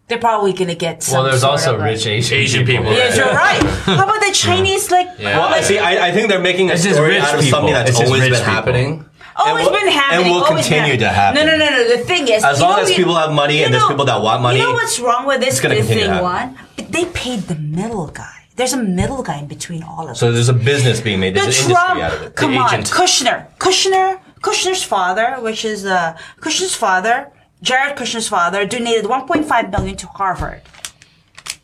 [0.09, 1.17] They're probably gonna get some.
[1.19, 3.63] Well, there's sort also of, like- rich Asian, Asian people, Yes, you're right.
[3.85, 4.91] How about the Chinese?
[4.91, 5.37] Like, Yeah.
[5.39, 5.79] Well, I see.
[5.79, 7.59] I, I think they're making a It's story rich out of people.
[7.59, 8.45] something that's It's always been people.
[8.47, 9.05] happening.
[9.39, 10.27] Always and will- been happening.
[10.27, 11.47] and will been continue to happen.
[11.47, 11.97] No, no, no, no.
[11.97, 14.59] The thing is, As long as people have money and there's people that want money,
[14.59, 16.11] You know what's wrong with this, this thing?
[16.23, 18.35] One, they paid the middle guy.
[18.57, 20.35] There's a middle guy in between all of So them.
[20.35, 21.35] there's a business being made.
[21.37, 22.25] The There's an Trump, industry out of it.
[22.37, 22.83] The come on.
[22.83, 27.31] Kushner, Kushner, Kushner's father, which is uh, Kushner's father,
[27.63, 30.63] Jared Kushner's father, donated 1.5 million to Harvard,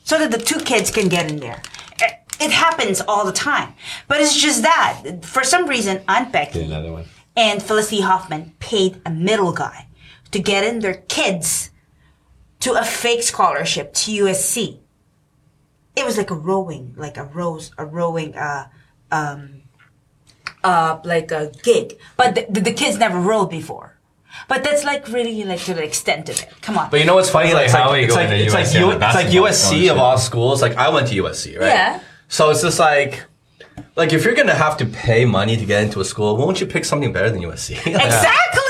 [0.05, 1.61] so that the two kids can get in there.
[2.01, 3.75] It, it happens all the time,
[4.07, 7.07] but it's just that for some reason, Aunt Becky Another one.
[7.37, 9.89] And Felicity Huffman paid a middle guy
[10.31, 11.71] to get in their kids
[12.61, 14.79] to a fake scholarship to USC.
[15.97, 18.69] It was like a rowing, like a rose, a rowing, uh,
[19.11, 19.63] um,
[20.63, 21.99] uh, like a gig.
[22.17, 23.99] But the, the, the kids never rowed before.
[24.49, 26.49] But that's like really like to the extent of it.
[26.61, 26.91] Come on.
[26.91, 27.51] But you know what's funny?
[27.51, 28.97] It's like it's how like, we it's go like, it's like, USC on U- a
[28.97, 30.63] it's like USC of all schools.
[30.63, 31.69] Like I went to USC, right?
[31.69, 32.01] Yeah.
[32.29, 33.25] So it's just like
[33.97, 36.67] Like, if you're gonna have to pay money to get into a school, won't you
[36.67, 37.77] pick something better than USC?
[37.87, 38.61] Exactly.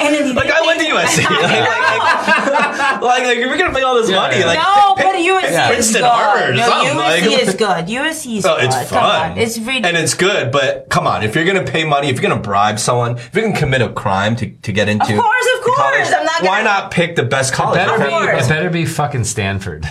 [0.00, 1.22] And then Like I went to USC.
[1.30, 4.46] like, like, like, like, if you're gonna pay all this Yeah, money, yeah.
[4.46, 6.08] like no, pick- but USC pick is Princeton, good.
[6.10, 6.96] Harvard, no, something.
[6.96, 7.86] USC like, is good.
[7.86, 8.64] USC is No, good.
[8.64, 9.38] it's Come fun.
[9.38, 12.28] It's really and it's good, but come on, if you're gonna pay money, if you're
[12.28, 15.46] gonna bribe someone, if you're gonna commit a crime to, to get into, Of course,
[15.58, 16.12] of to college, course.
[16.12, 17.76] I'm not why gonna- not pick the best college?
[17.76, 18.46] Better Of be, course.
[18.46, 19.84] it better be fucking Stanford.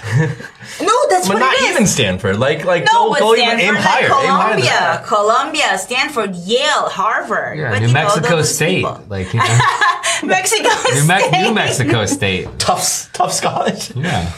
[0.82, 1.70] no, that's but what not it is.
[1.72, 2.38] even Stanford.
[2.40, 4.06] Like, like no, go, but go even Stanford, aim like higher.
[4.06, 5.04] Aim higher Columbia.
[5.06, 7.58] Columbia, Stanford, Yale, Harvard.
[7.58, 8.76] Yeah, But New you know, Mexico those State.
[8.78, 9.60] people- Like, you know,
[10.24, 11.42] Mexico New, Me- State.
[11.44, 12.48] New Mexico State.
[12.60, 13.96] Tough, tough college.
[13.96, 14.32] Yeah.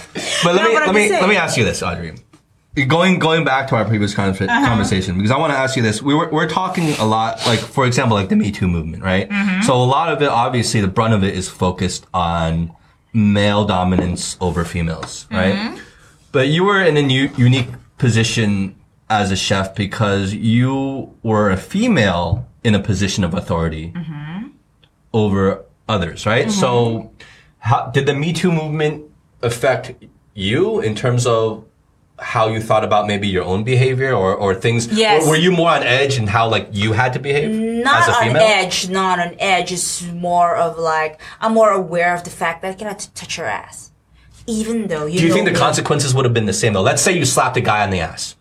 [0.43, 1.21] But let No, me but let me saying.
[1.21, 2.15] let me ask you this, Audrey.
[2.87, 4.65] Going going back to our previous con- Uh-huh.
[4.65, 6.01] conversation because I want to ask you this.
[6.01, 9.27] We were we're talking a lot, like for example, like the Me Too movement, right?
[9.29, 9.61] Mm-hmm.
[9.63, 12.73] So a lot of it, obviously, the brunt of it is focused on
[13.13, 15.53] male dominance over females, right?
[15.55, 15.77] Mm-hmm.
[16.31, 18.75] But you were in a u- unique position
[19.09, 24.47] as a chef because you were a female in a position of authority Mm-hmm.
[25.13, 26.49] over others, right?
[26.51, 27.11] So,
[27.59, 29.03] how did the Me Too movement
[29.41, 29.93] affect
[30.33, 31.65] you in terms of
[32.19, 34.87] how you thought about maybe your own behavior or, or things?
[34.87, 35.25] Yes.
[35.25, 37.49] Or were you more on edge and how like you had to behave
[37.83, 38.43] not as a female?
[38.43, 39.71] on edge, not on edge.
[39.71, 43.47] It's more of like I'm more aware of the fact that I cannot touch your
[43.47, 43.90] ass,
[44.47, 45.17] even though you.
[45.17, 45.57] Do you know think the me.
[45.59, 46.81] consequences would have been the same though?
[46.81, 48.35] Let's say you slapped a guy on the ass.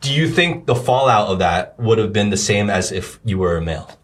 [0.00, 3.38] Do you think the fallout of that would have been the same as if you
[3.38, 3.98] were a male?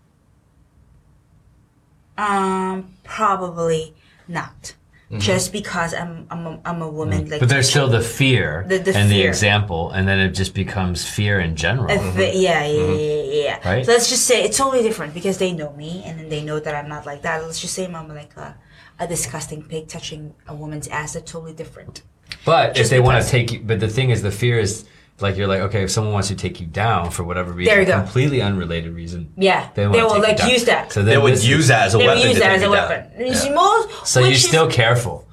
[2.18, 3.94] Um, probably
[4.28, 4.74] not.
[5.06, 5.20] Mm-hmm.
[5.20, 7.30] Just because I'm I'm a, I'm a woman, mm.
[7.30, 10.52] like But there's still the fear The- the and the example, and then it just
[10.52, 11.88] becomes fear in general.
[11.88, 12.40] If it- mm-hmm.
[12.42, 12.98] yeah, yeah, mm-hmm.
[12.98, 13.68] yeah, yeah, yeah.
[13.68, 13.86] Right.
[13.86, 16.58] So let's just say it's totally different because they know me and then they know
[16.58, 17.40] that I'm not like that.
[17.44, 18.56] Let's just say I'm like a,
[18.99, 21.14] a disgusting pig touching a woman's ass.
[21.14, 22.03] That's totally different.
[22.44, 24.84] But if they want to take you, but the thing is, the fear is
[25.20, 27.80] like you're like, okay, if someone wants to take you down for whatever reason, There
[27.80, 27.99] you go.
[27.99, 30.92] completely unrelated reason, Yeah, they, they will, like, use that.
[30.92, 32.20] So They would this use that as a They weapon.
[32.22, 33.11] will use that as a weapon.
[33.16, 35.26] It's most- So you're is- still careful.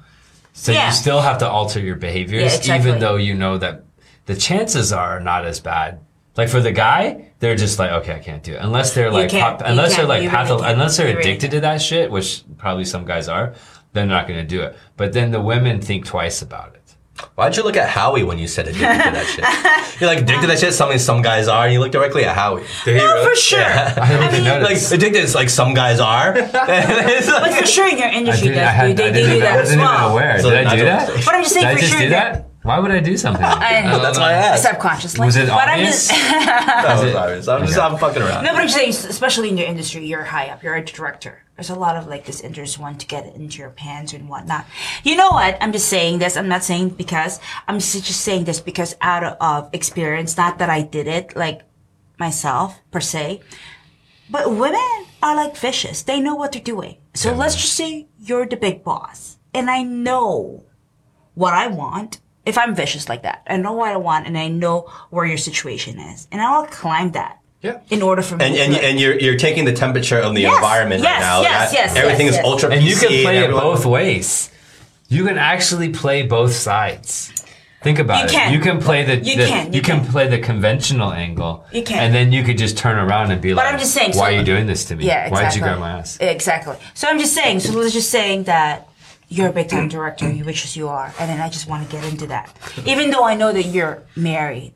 [0.54, 0.86] So Yeah.
[0.88, 2.88] you still have to alter your behaviors, Yeah, exactly.
[2.90, 3.84] even though you know that
[4.26, 5.98] the chances are not as bad.
[6.36, 9.30] Like for the guy, they're just like, okay, I can't do it unless they're like,
[9.30, 11.80] pop- You unless they're like, You really patho- unless they're You really addicted to that
[11.80, 13.54] shit, which probably some guys are.
[13.92, 14.76] They're not going to do it.
[14.96, 16.80] But then the women think twice about it.
[17.36, 19.44] Why'd you look at Howie when you said addicted to that shit?
[20.00, 20.74] You're like addicted to that shit.
[20.74, 22.64] Something some guys are, and you look directly at Howie.
[22.84, 23.30] Did he No, really?
[23.30, 23.60] for sure.
[23.64, 24.90] I didn't even Like notice.
[24.90, 26.34] addicted is like some guys are.
[26.34, 29.12] Like- But for sure, in your I industry, didn't, I, does, had, they, I they
[29.12, 30.10] didn't, do even, I that as wasn't even well.
[30.10, 30.42] aware.
[30.42, 31.24] So Did I do natural that?
[31.24, 32.50] But I'm just saying Did I for just sure do that- that?
[32.64, 33.42] Why would I do something?
[33.42, 34.02] like I- that?
[34.02, 34.62] that's why I asked.
[34.62, 35.24] subconsciously.
[35.26, 36.08] Was it but I'm obvious?
[36.08, 37.46] just, That was obvious.
[37.48, 38.42] I'm just I'm fucking around.
[38.44, 41.42] No, but I'm just saying, especially in your industry, you're high up, you're a director.
[41.56, 44.64] There's a lot of like this interest want to get into your pants and whatnot.
[45.04, 45.56] You know what?
[45.60, 46.36] I'm just saying this.
[46.38, 47.38] I'm not saying because
[47.68, 51.36] I'm just just saying this because out of, of experience, not that I did it
[51.36, 51.62] like
[52.18, 53.40] myself per se,
[54.30, 56.02] but women are like fishes.
[56.02, 56.96] They know what they're doing.
[57.12, 60.64] So let's just say you're the big boss and I know
[61.34, 62.20] what I want.
[62.46, 65.38] If I'm vicious like that, I know what I want and I know where your
[65.38, 67.78] situation is and I'll climb that Yeah.
[67.90, 70.34] in order for me And to and, do and you're you're taking the temperature of
[70.34, 71.40] the Yes, environment yes, right now.
[71.42, 72.46] yes, That- yes, everything yes, is yes.
[72.46, 74.50] ultra And you can play it both ways.
[75.08, 77.30] You can actually play both sides.
[77.82, 78.30] Think about You it.
[78.30, 78.52] can.
[78.54, 80.10] You can play the, You the- can, you you can can.
[80.12, 81.64] play the conventional angle.
[81.70, 81.98] You can.
[82.02, 84.24] And then you could just turn around and be like, I'm just saying, why so-
[84.24, 85.04] are you doing this to me?
[85.04, 85.32] Yeah, exactly.
[85.32, 86.16] Why did you grab my ass?
[86.20, 86.76] Exactly.
[86.94, 87.60] So I'm just saying.
[87.60, 88.88] So let's just saying that
[89.28, 89.92] you're a big time mm.
[89.92, 92.52] director, you which is you are, and then I just want to get into that,
[92.86, 94.74] even though I know that you're married,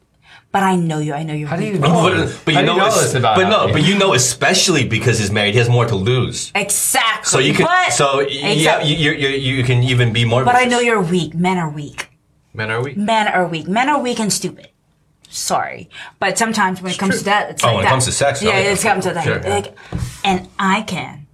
[0.50, 1.12] but I know you.
[1.12, 1.48] I know you're.
[1.48, 2.10] How do you know?
[2.10, 5.18] But, but you do know, know this about but no, but you know, especially because
[5.18, 6.50] he's married, he has more to lose.
[6.54, 7.28] Exactly.
[7.28, 8.94] So you can, But, so yeah, Exactly.
[8.94, 10.44] you, you, you, you can even be more.
[10.44, 11.34] But I know you're weak.
[11.34, 12.10] Men are weak.
[12.54, 12.96] Men are weak.
[12.96, 13.68] Men are weak.
[13.68, 14.68] Men are weak and stupid.
[15.30, 18.12] Sorry, but sometimes when it comes to that, it's Oh, like when it comes to
[18.12, 18.72] sex, yeah, oh, yeah.
[18.72, 19.24] it's comes to that.
[19.24, 19.40] Sure.
[19.42, 19.76] Like,
[20.24, 21.27] and I can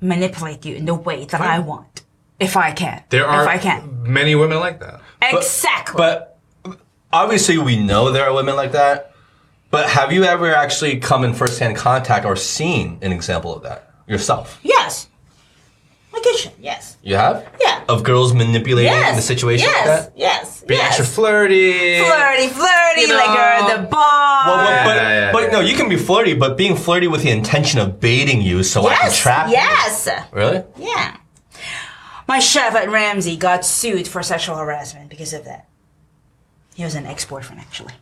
[0.00, 2.02] manipulate you in the way that I want,
[2.38, 3.02] if I can.
[3.10, 4.02] There are if I can.
[4.02, 5.00] many women like that.
[5.20, 5.96] Exactly.
[5.96, 6.38] But
[7.12, 9.12] obviously, we know there are women like that.
[9.70, 13.90] But have you ever actually come in firsthand contact or seen an example of that
[14.06, 14.58] yourself?
[14.62, 15.08] yes,
[16.18, 16.52] my kitchen.
[16.60, 16.96] Yes.
[17.02, 17.46] You have?
[17.60, 17.84] Yeah.
[17.88, 19.16] Of girls manipulating Yes.
[19.16, 19.86] the situation yes.
[19.88, 20.18] like that?
[20.18, 20.64] Yes.
[20.66, 20.88] Being yes.
[20.88, 21.98] extra flirty.
[21.98, 24.46] flirty, flirty, You like you're at the bar.
[24.46, 25.50] Well, well, but, Yeah, yeah, but yeah.
[25.50, 28.86] no, you can be flirty, but being flirty with the intention of baiting you so
[28.86, 29.18] I can yes.
[29.18, 30.06] trap Yes.
[30.06, 30.38] you.
[30.38, 30.64] Really?
[30.78, 31.16] Yeah.
[32.26, 35.67] My chef at Ramsay got sued for sexual harassment because of that.
[36.78, 37.94] He was an ex-boyfriend, actually.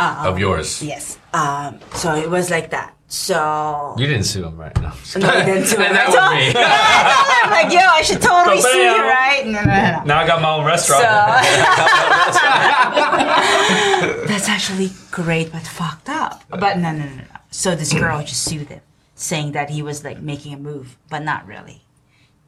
[0.00, 0.82] Of yours.
[0.82, 1.18] Yes.
[1.34, 2.94] Um, so it was like that.
[3.06, 4.74] So You didn't sue him, right?
[4.80, 4.92] No.
[5.18, 5.88] no, I didn't do it.
[5.88, 6.46] And that I was me.
[6.54, 9.44] Yeah, I told him, like, yo, I should totally But sue you, right?
[9.44, 10.04] No, no, no, no.
[10.04, 11.02] Now I got my own restaurant.
[14.26, 16.44] That's actually great, but fucked up.
[16.48, 17.24] But no, no, no, no.
[17.50, 18.80] So this girl just sued him,
[19.14, 21.82] saying that he was like making a move, but not really.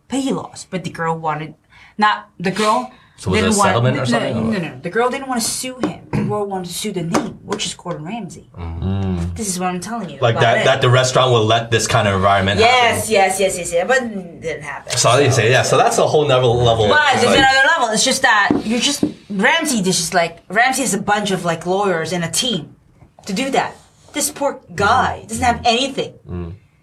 [0.09, 0.71] But he lost.
[0.71, 1.55] But the girl wanted,
[1.99, 2.93] not the girl.
[3.19, 4.81] So was a want- settlement or something, No, no, no.
[4.81, 6.09] The girl didn't want to sue him.
[6.13, 8.51] The girl wanted to sue the name, which is Gordon Ramsay.
[9.35, 10.19] This is what I'm telling you.
[10.19, 10.23] Mm.
[10.23, 10.65] Like that, it.
[10.65, 13.13] that the restaurant will let this kind of environment Yes, happen.
[13.13, 13.87] yes, yes, yes, yes.
[13.89, 14.97] But it didn't happen.
[14.97, 16.89] So you say, yeah, so that's a whole nother level.
[16.89, 17.89] But It's there's like- another level.
[17.95, 19.81] It's just that you're just Ramsay.
[19.83, 22.77] This is like Ramsay has a bunch of like lawyers and a team
[23.27, 23.77] to do that.
[24.13, 26.15] This poor guy doesn't have anything.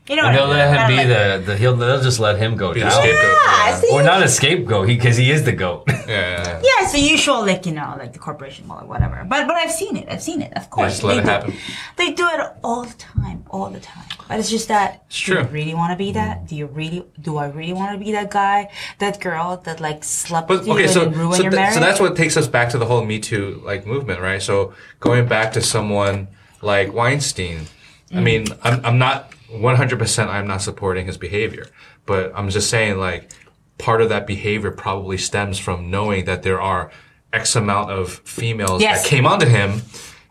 [0.10, 0.58] You know, And what they'll I mean?
[0.58, 1.08] let him be like-
[1.46, 2.92] the, the he'll they'll just let him go down.
[2.92, 3.82] Yeah, Yeah.
[3.94, 5.84] Or not a scapegoat, he because he is the goat.
[6.04, 6.62] Yeah, yeah, yeah.
[6.68, 9.24] Yeah, it's the usual, like you know, like the corporation or whatever.
[9.26, 10.06] But but I've seen it.
[10.12, 10.52] I've seen it.
[10.58, 11.30] Of course, just let they it do.
[11.30, 11.54] happen.
[11.96, 14.04] They do it all the time, all the time.
[14.28, 15.04] But it's just that.
[15.08, 16.46] It's Do you really want to be that?
[16.48, 17.06] Do you really?
[17.22, 18.70] Do I really want to be that guy,
[19.00, 21.60] that girl that like slept But with you okay, so and ruined so, your th-
[21.60, 21.74] marriage?
[21.76, 24.42] so that's what takes us back to the whole Me Too like movement, right?
[24.42, 26.28] So going back to someone
[26.62, 27.68] like Weinstein,
[28.12, 28.24] I Mm.
[28.24, 30.00] mean, I'm I'm not 100.
[30.00, 31.68] percent I'm not supporting his behavior,
[32.06, 33.32] but I'm just saying like
[33.78, 36.92] part of that behavior probably stems from knowing that there are
[37.32, 39.04] X amount of females Yes.
[39.04, 39.82] that came onto him.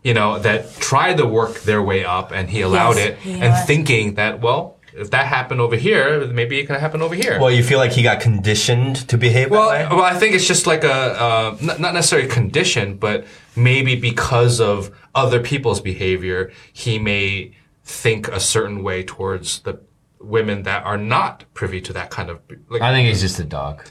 [0.03, 3.33] You know, that tried to work their way up and he allowed Yes, it he
[3.35, 7.15] and allowed- thinking that, well, if that happened over here, maybe it can happen over
[7.15, 7.39] here.
[7.39, 9.95] Well, you feel like he got conditioned to behave Well, that way?
[9.95, 13.25] well, I think it's just like a uh, not, not necessarily condition, but
[13.55, 17.53] maybe because of other people's behavior, he may
[17.83, 19.79] think a certain way towards the
[20.19, 22.39] women that are not privy to that kind of.
[22.69, 23.83] Like, I think he's just a dog.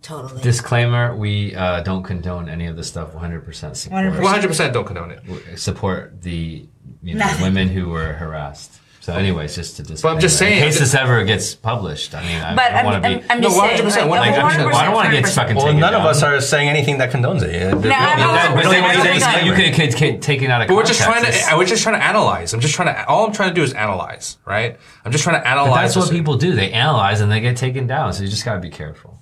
[0.00, 0.42] totally.
[0.42, 3.12] Disclaimer: We uh, don't condone any of the stuff.
[3.14, 4.22] 100 percent support 100%.
[4.22, 5.58] 100 don't condone it.
[5.58, 6.66] support the
[7.02, 8.78] you know, women who were harassed.
[9.02, 10.14] So, anyways, just to disclaimer.
[10.14, 12.14] I'm just in saying- case this ever gets published.
[12.14, 13.24] I mean, I, But I don't want to I'm, be.
[13.30, 13.80] I'm No, just saying.
[13.82, 15.34] 100%, Like, like, I'm I'm just- 100%, I don't want to get 100%.
[15.34, 17.50] fucking well, taken none of us are saying anything that condones it.
[17.50, 19.74] No, Yeah, I'm we not- don't- I'm we don't saying- even need saying- you could
[19.74, 21.56] get ta- taken out of But we're just trying to.
[21.56, 22.54] We're just trying to analyze.
[22.54, 23.08] I'm just trying to.
[23.08, 24.78] All I'm trying to do is analyze, right?
[25.04, 25.94] I'm just trying to But analyze.
[25.94, 26.52] that's what people do.
[26.54, 28.12] They analyze and they get taken down.
[28.12, 29.20] So you just got to be careful.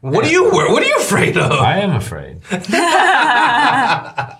[0.00, 0.50] What are you?
[0.50, 1.52] What are you afraid of?
[1.52, 2.40] I am afraid.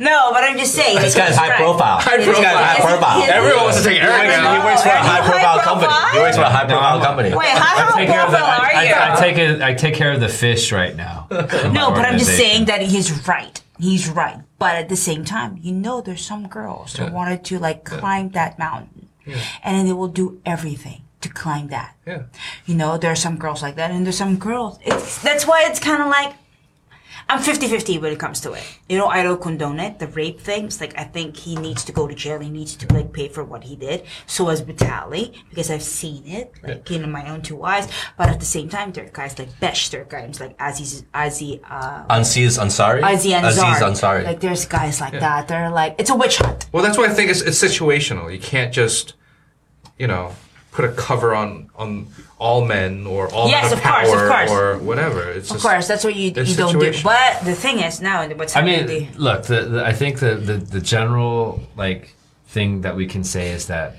[0.00, 0.96] No, but I'm just saying.
[0.98, 1.56] This like, guy's high right.
[1.58, 1.98] profile.
[1.98, 2.64] High This guy's profile.
[2.64, 3.20] high profile.
[3.20, 5.92] His- Everyone wants to take Eric He works for a high profile company.
[6.12, 7.34] He works for a high profile company.
[7.34, 8.36] Wait, how, I how take care of the.
[8.36, 8.94] profile I, are you?
[8.94, 9.62] I, I take it.
[9.62, 11.26] I take care of the fish right now.
[11.30, 13.60] No, but I'm just saying that he's right.
[13.78, 14.38] He's right.
[14.58, 18.30] But at the same time, you know, there's some girls that wanted to like climb
[18.30, 21.96] that mountain, and then they will do everything to climb that.
[22.06, 22.24] Yeah.
[22.66, 24.78] You know, there are some girls like that, and there's some girls.
[24.84, 26.34] It's that's why it's kind of like
[27.30, 28.64] I'm 50-50 when it comes to it.
[28.88, 29.98] You know, I don't condone it.
[29.98, 32.40] The rape things, like I think he needs to go to jail.
[32.40, 34.04] He needs to like pay for what he did.
[34.26, 37.86] So as Batali, because I've seen it, like in my own two eyes.
[38.16, 41.04] But at the same time, there are guys like Besh, there are guys like Aziz,
[41.12, 43.02] Aziz, uh, Aziz Ansari?
[43.02, 43.48] Aziz Ansari.
[43.48, 44.24] Aziz Ansari.
[44.24, 45.48] Like there's guys like that.
[45.48, 46.70] They're like it's a witch hunt.
[46.72, 48.32] Well, that's why I think it's, it's situational.
[48.32, 49.12] You can't just,
[49.98, 50.32] you know,
[50.72, 52.06] put a cover on on
[52.38, 54.50] all men or all Yes, men of of course, power of course.
[54.50, 55.30] or whatever.
[55.30, 56.92] It's Of just, course, that's what you you don't do.
[57.02, 58.86] But the thing is now what's I happening.
[58.86, 59.44] mean, look.
[59.44, 62.14] The, the I think the, the the general like
[62.46, 63.96] thing that we can say is that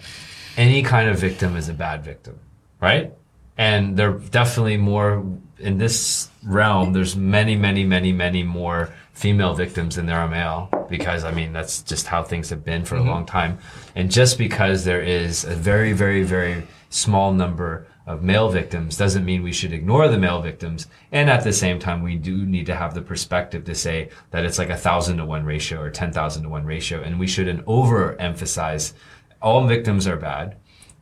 [0.57, 2.39] any kind of victim is a bad victim,
[2.81, 3.13] right?
[3.57, 5.23] And they're definitely more
[5.59, 6.93] in this realm.
[6.93, 11.51] There's many, many, many, many more female victims than there are male because I mean
[11.51, 13.09] that's just how things have been for a mm-hmm.
[13.09, 13.59] long time.
[13.93, 19.25] And just because there is a very, very, very small number of male victims doesn't
[19.25, 20.87] mean we should ignore the male victims.
[21.11, 24.45] And at the same time, we do need to have the perspective to say that
[24.45, 27.01] it's like a thousand to one ratio or 10,000 to one ratio.
[27.01, 28.93] And we shouldn't overemphasize
[29.41, 30.55] all victims are bad,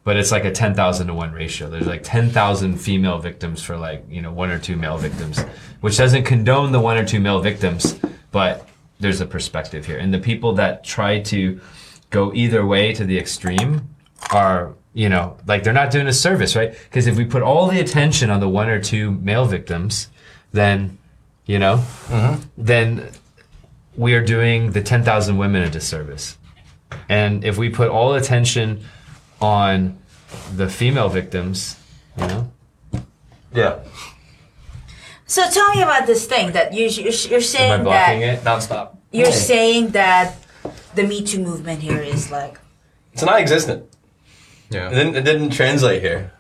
[0.08, 1.70] but it's like a 10,000 to one ratio.
[1.70, 5.42] There's like 10,000 female victims for like, you know, one or two male victims,
[5.82, 8.00] which doesn't condone the one or two male victims,
[8.32, 8.70] but
[9.02, 9.98] there's a perspective here.
[9.98, 11.60] And the people that try to
[12.10, 13.82] go either way to the extreme
[14.32, 16.72] are, you know, like they're not doing a service, right?
[16.86, 20.08] Because if we put all the attention on the one or two male victims,
[20.54, 20.98] then,
[21.46, 22.42] you know, mm-hmm.
[22.58, 23.10] then
[23.98, 26.38] we are doing the 10,000 women a disservice.
[27.10, 28.86] And if we put all attention
[29.42, 29.98] on
[30.56, 31.78] the female victims,
[32.18, 32.52] you know,
[33.54, 33.80] yeah.
[35.26, 38.40] so tell me about this thing that you you're, you're am I saying blocking that
[38.40, 38.44] it?
[38.44, 38.98] Nonstop.
[39.12, 40.36] you're saying that
[40.96, 42.58] the Me Too movement here is like
[43.14, 43.86] It's non-existent.
[44.70, 44.88] yeah.
[44.90, 46.32] It didn't, it didn't translate here.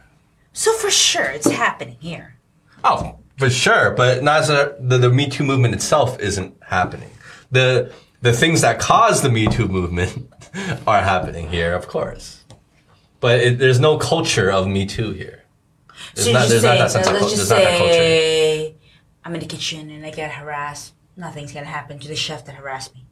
[0.53, 2.35] so for sure it's happening here.
[2.83, 7.11] Oh, for sure, but not as a, the, the Me Too movement itself isn't happening.
[7.51, 7.91] The
[8.21, 10.33] the things that cause the Me Too movement
[10.87, 12.43] are happening here, of course.
[13.19, 15.43] But it, there's no culture of Me Too here.
[16.13, 17.35] There's So not, there's say, not that sense of let's culture.
[17.37, 17.93] just There's not that culture.
[17.93, 18.75] say
[19.25, 20.93] I'm in the kitchen and I get harassed.
[21.15, 23.05] Nothing's gonna happen to the chef that harassed me.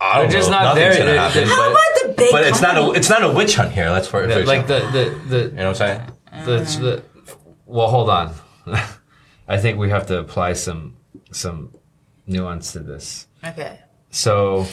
[0.00, 0.56] I don't They're just know.
[0.58, 0.98] not Nothing's there.
[0.98, 2.98] gonna They- happen, How but- about the big But it's not a company?
[2.98, 3.88] it's not a witch hunt here.
[3.90, 6.44] That's for, for like the, the, the, you know what I'm saying.
[6.44, 7.02] the, the
[7.66, 8.32] well hold on
[9.48, 10.96] i think we have to apply some
[11.32, 11.74] some
[12.26, 13.80] nuance to this Okay.
[14.10, 14.66] so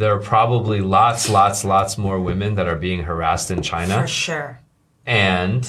[0.00, 4.06] there are probably lots lots lots more women that are being harassed in china For
[4.24, 4.60] sure.
[5.06, 5.62] and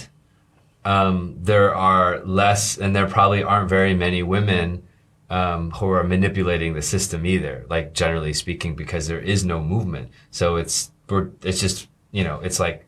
[0.86, 4.84] um, there are less and there probably aren't very many women
[5.30, 10.10] um, who are manipulating the system either like generally speaking because there is no movement
[10.32, 12.86] so it's we're, it's just you know it's like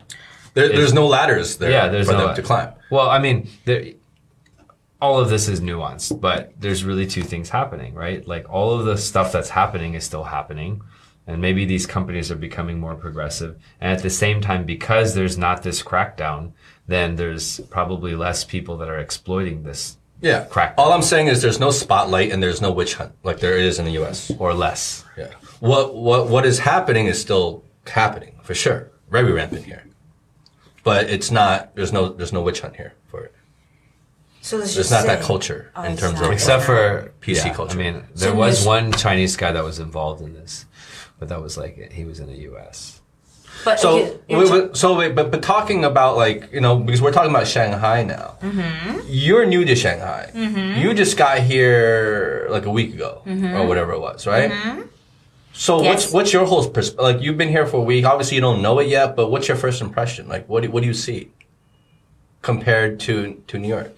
[0.54, 2.70] There, there's no ladders there Yeah, there's for no them to climb.
[2.90, 3.84] Well, I mean, there,
[5.02, 8.22] all of this is nuanced, but there's really two things happening, right?
[8.28, 10.82] Like all of the stuff that's happening is still happening.
[11.28, 13.58] And maybe these companies are becoming more progressive.
[13.80, 16.52] And at the same time, because there's not this crackdown,
[16.88, 20.46] then there's probably less people that are exploiting this Yeah.
[20.46, 20.74] Crack.
[20.78, 23.80] All I'm saying is there's no spotlight and there's no witch hunt like there is
[23.80, 24.32] in the U.S.
[24.40, 25.06] or less.
[25.18, 25.30] Yeah.
[25.60, 28.90] What what what is happening is still happening for sure.
[29.10, 29.84] Very rampant here.
[30.84, 31.76] But it's not.
[31.76, 32.10] There's no.
[32.10, 33.34] There's no witch hunt here for it.
[34.42, 37.80] So let's There's not that culture Oh, in terms of Except for PC yeah, culture.
[37.80, 40.66] I mean, there So was one Chinese guy that was involved in this,
[41.22, 43.00] but that was like he was in the U.S.
[43.64, 47.12] But So, you- wait, so wait, but but talking about like you know because we're
[47.14, 48.38] talking about Shanghai now.
[48.42, 49.02] Mm-hmm.
[49.08, 50.32] You're new to Shanghai.
[50.82, 53.22] You just got here like a week ago
[53.58, 54.52] or whatever it was, right?
[55.54, 55.86] So what's Mm-hmm.
[55.86, 56.14] Yes.
[56.14, 57.22] what's your whole pers- like?
[57.22, 58.04] You've been here for a week.
[58.04, 60.28] Obviously, you don't know it yet, but what's your first impression?
[60.28, 61.30] Like, what do, what do you see
[62.42, 63.94] compared to to New York?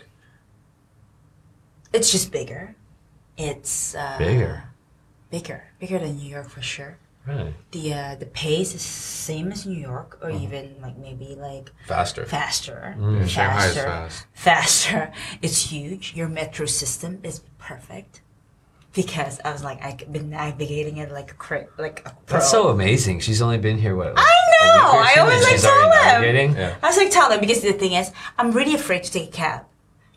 [1.94, 2.76] it's just bigger.
[3.38, 4.64] It's uh, Bigger.
[5.30, 6.98] bigger, bigger than New York for sure.
[7.26, 7.54] Really?
[7.72, 12.26] The uh, the pace is same as New York, or even like maybe like Faster.
[12.26, 13.28] faster, Mm.
[13.30, 14.26] Shanghai is faster, fast.
[14.34, 15.12] faster.
[15.42, 16.14] It's huge.
[16.16, 18.22] Your metro system is perfect
[18.94, 22.40] because I was like I've been navigating it like a cra- like a pro.
[22.40, 23.22] That's so amazing.
[23.22, 24.14] She's only been here what?
[24.18, 25.00] I know.
[25.00, 26.56] I always like tell them.
[26.58, 26.76] Yeah.
[26.84, 29.32] I was like, tell them because the thing is, I'm really afraid to take a
[29.32, 29.66] cab,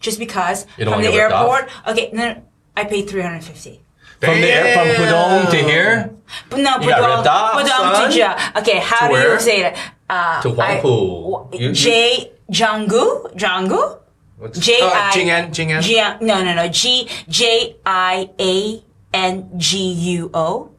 [0.01, 1.63] just because You don't from the get off?
[1.63, 1.71] airport.
[1.87, 2.43] Okay, no, no,
[2.77, 3.81] I paid 350.
[4.21, 6.11] From the air from Pudong to here
[6.51, 8.39] But no, You got Pudong, off, Pudong to Ja.
[8.59, 9.35] Okay, how To do where?
[9.35, 9.77] you say that?
[10.09, 11.53] Uh, to Huangpu.
[11.55, 13.99] You- you- J Jianggu, Jianggu,
[14.39, 15.81] What's- J Oh, I Jing'an, Jing'an.
[15.83, 16.69] Jiang- No, no, no.
[16.69, 18.83] G J I A
[19.15, 19.79] N G
[20.19, 20.71] U O.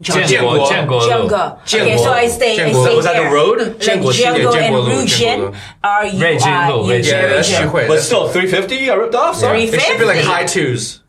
[0.00, 1.58] Jianguo, Jianguo.
[1.66, 2.52] Okay, so I stay.
[2.52, 3.32] I stay Was that the here.
[3.34, 3.58] road?
[3.58, 5.56] Like Jianguo Jianguo Yeah, and Jianguo Lu, Ruijin Jianguo Lu.
[5.82, 9.34] are you Ray Jianguo, are Ray you Yeah, that's But still, 350 I ripped off.
[9.36, 11.00] So Three you It should be like high twos.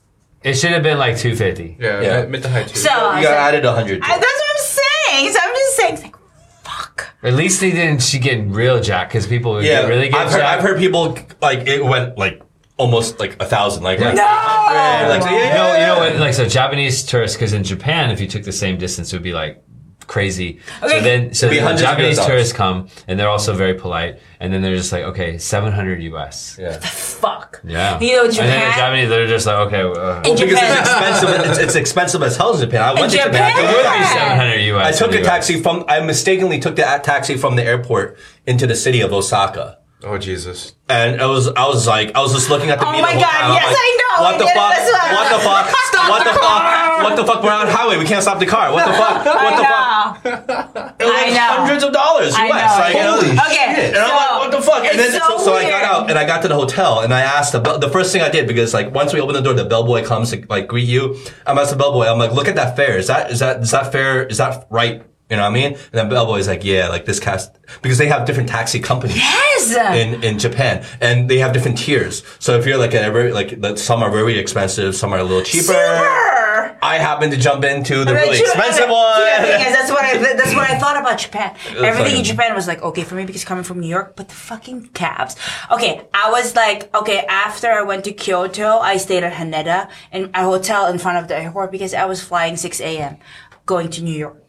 [0.43, 1.77] It should have been like 250.
[1.79, 2.21] Yeah, Yeah.
[2.21, 2.81] mid- mid to high twos.
[2.81, 4.01] So I got said- added 100.
[4.01, 5.33] I, that's what I'm saying.
[5.33, 6.15] So I'm just saying, it's like,
[6.63, 7.09] fuck.
[7.23, 10.17] At least they didn't she get real jack because people would yeah, get really get
[10.19, 10.57] I've heard, jack.
[10.57, 12.41] I've heard people like it went like
[12.77, 13.83] almost like a thousand.
[13.83, 14.21] Like like, No!
[14.23, 16.19] like, so, yeah, You know, you know what?
[16.21, 17.35] Like so, Japanese tourists.
[17.35, 19.61] Because in Japan, if you took the same distance, it would be like
[20.09, 20.59] crazy.
[20.83, 20.97] Okay.
[20.97, 24.75] So then, so the Japanese tourists come, and they're also very polite, and then they're
[24.75, 26.57] just like, okay, seven hundred US.
[26.59, 26.79] Yeah.
[26.79, 27.61] Fuck.
[27.63, 27.99] Yeah.
[27.99, 28.49] You know, Japan.
[28.49, 28.77] And then the Japan.
[28.77, 29.81] Japanese, they're just like, okay.
[29.83, 30.79] Uh, In it Because it's Japan.
[31.13, 31.29] expensive.
[31.51, 32.81] It's, it's expensive as hell in Japan.
[32.81, 33.43] I went to Japan.
[33.43, 33.63] I Japan.
[33.63, 34.85] took a would be seven hundred US.
[34.87, 35.85] I took a the taxi from.
[35.87, 38.17] I mistakenly took the taxi from the airport
[38.47, 39.77] into the city of Osaka.
[40.01, 40.73] Oh Jesus.
[40.87, 43.11] And I was, I was like, I was just looking at the Oh view my
[43.13, 43.51] the whole God, time.
[43.59, 45.11] Yes, like, I know, What we the did it fuck?
[45.11, 45.65] What the fuck?
[45.91, 46.59] Stop what the the car.
[46.63, 47.03] fuck?
[47.03, 47.43] What the fuck?
[47.43, 47.97] We're on highway.
[47.99, 48.71] We can't stop the car.
[48.71, 49.25] What the fuck?
[49.25, 49.88] What the fuck?
[50.15, 50.93] I know.
[50.99, 51.39] It was I like know.
[51.39, 52.37] hundreds of dollars US.
[52.37, 52.79] I know.
[52.79, 53.75] Like, you know, Holy okay.
[53.75, 53.95] shit.
[53.95, 54.83] And I'm like, what the fuck?
[54.85, 55.83] And it's then so so, I got weird.
[55.83, 58.21] out and I got to the hotel and I asked the bell- the first thing
[58.21, 60.87] I did because like once we open the door, the bellboy comes to like greet
[60.87, 61.17] you.
[61.45, 62.05] I'm asked the bellboy.
[62.05, 62.97] I'm like, look at that fare.
[62.97, 64.25] Is that is that is that fair?
[64.25, 65.03] Is that right?
[65.29, 65.73] You know what I mean?
[65.73, 69.75] And then bellboy's like, yeah, like this cast because they have different taxi companies Yes.
[69.95, 72.23] in, in Japan, and they have different tiers.
[72.39, 75.19] So if you're like at a very like that- some are very expensive, some are
[75.19, 75.65] a little cheaper.
[75.65, 76.75] Super.
[76.81, 79.13] I happen to jump into the really expensive one.
[79.15, 81.55] see, the that's what I that's what I thought about Japan.
[81.77, 84.35] Everything in Japan was like okay for me because coming from New York, but the
[84.35, 85.35] fucking cabs.
[85.71, 90.31] Okay, I was like okay after I went to Kyoto, I stayed at Haneda in
[90.33, 93.17] a hotel in front of the airport because I was flying 6 a.m.
[93.65, 94.43] going to New York.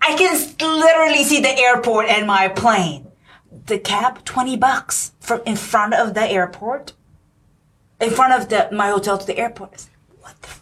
[0.00, 0.34] I can
[0.80, 3.06] literally see the airport and my plane.
[3.66, 6.94] The cab, 20 bucks from in front of the airport.
[8.00, 9.70] In front of the my hotel to the airport.
[9.70, 10.61] I was like, what the fuck?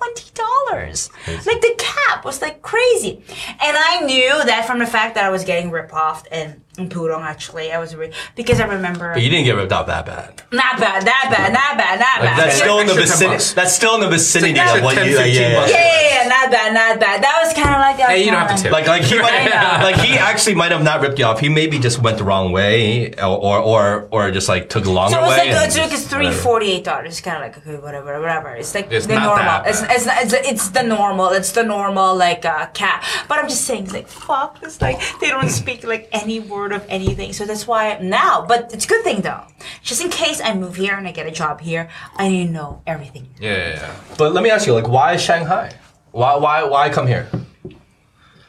[0.00, 1.10] 20 twenty dollars.
[1.46, 5.30] Like the cap was like crazy, and I knew that from the fact that I
[5.30, 7.22] was getting ripped off in, in Pudong.
[7.22, 10.42] Actually, I was re- because I remember But you didn't get ripped off that bad.
[10.52, 12.38] not bad, that bad, not bad, not bad.
[12.38, 13.44] That's Yeah, still in the vicinity.
[13.54, 15.16] That's still in the vicinity extra of what 10, you.
[15.16, 15.66] Like, 15 yeah, yeah.
[15.66, 17.22] yeah, yeah, yeah, not bad, not bad.
[17.22, 18.72] That was kind of like Hey, you don't have to tip.
[18.72, 21.38] Like, like he might, I like he actually might have not ripped you off.
[21.40, 24.90] He maybe just went the wrong way, or or or, or just like took the
[24.90, 25.38] longer So it was way.
[25.38, 27.08] like and it's like it's three forty eight dollars.
[27.08, 28.50] It's kind of like okay, whatever, whatever.
[28.54, 29.44] It's like It's the not normal.
[29.44, 30.24] that It's, bad.
[30.24, 31.28] it's it's it's the normal.
[31.30, 33.04] It's the normal like uh, cap.
[33.28, 34.58] But I'm just saying, it's like fuck.
[34.62, 37.32] It's like they don't speak like any word of anything.
[37.32, 38.44] So that's why now.
[38.46, 39.42] But it's a good thing though.
[39.82, 42.52] Just in case I move here and I get a job here, I need to
[42.52, 43.28] know everything.
[43.40, 43.94] Yeah, yeah, yeah.
[44.18, 45.72] But let me ask you, like, why Shanghai?
[46.12, 47.28] Why why why come here?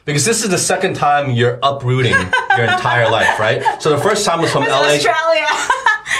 [0.04, 2.12] Because this is the second time you're uprooting
[2.56, 3.62] your entire life, right?
[3.80, 4.94] So the first time was from LA.
[4.96, 5.46] Australia.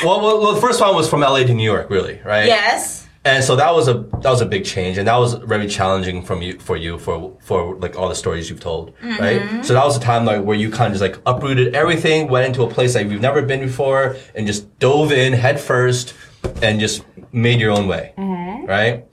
[0.05, 2.47] Well, well, well, the first one was from LA to New York, really, right?
[2.47, 3.02] yes.
[3.25, 6.23] And so that was a that was a big change, and that was very challenging
[6.25, 9.23] from you for you for for like all the stories you've told, Mm-hmm.
[9.23, 9.65] right?
[9.65, 12.47] So that was a time like where you kind of just like uprooted everything, went
[12.49, 16.15] into a place that you've never been before, and just dove in head first,
[16.63, 18.67] and just made your own way, Mm-hmm.
[18.67, 19.05] right?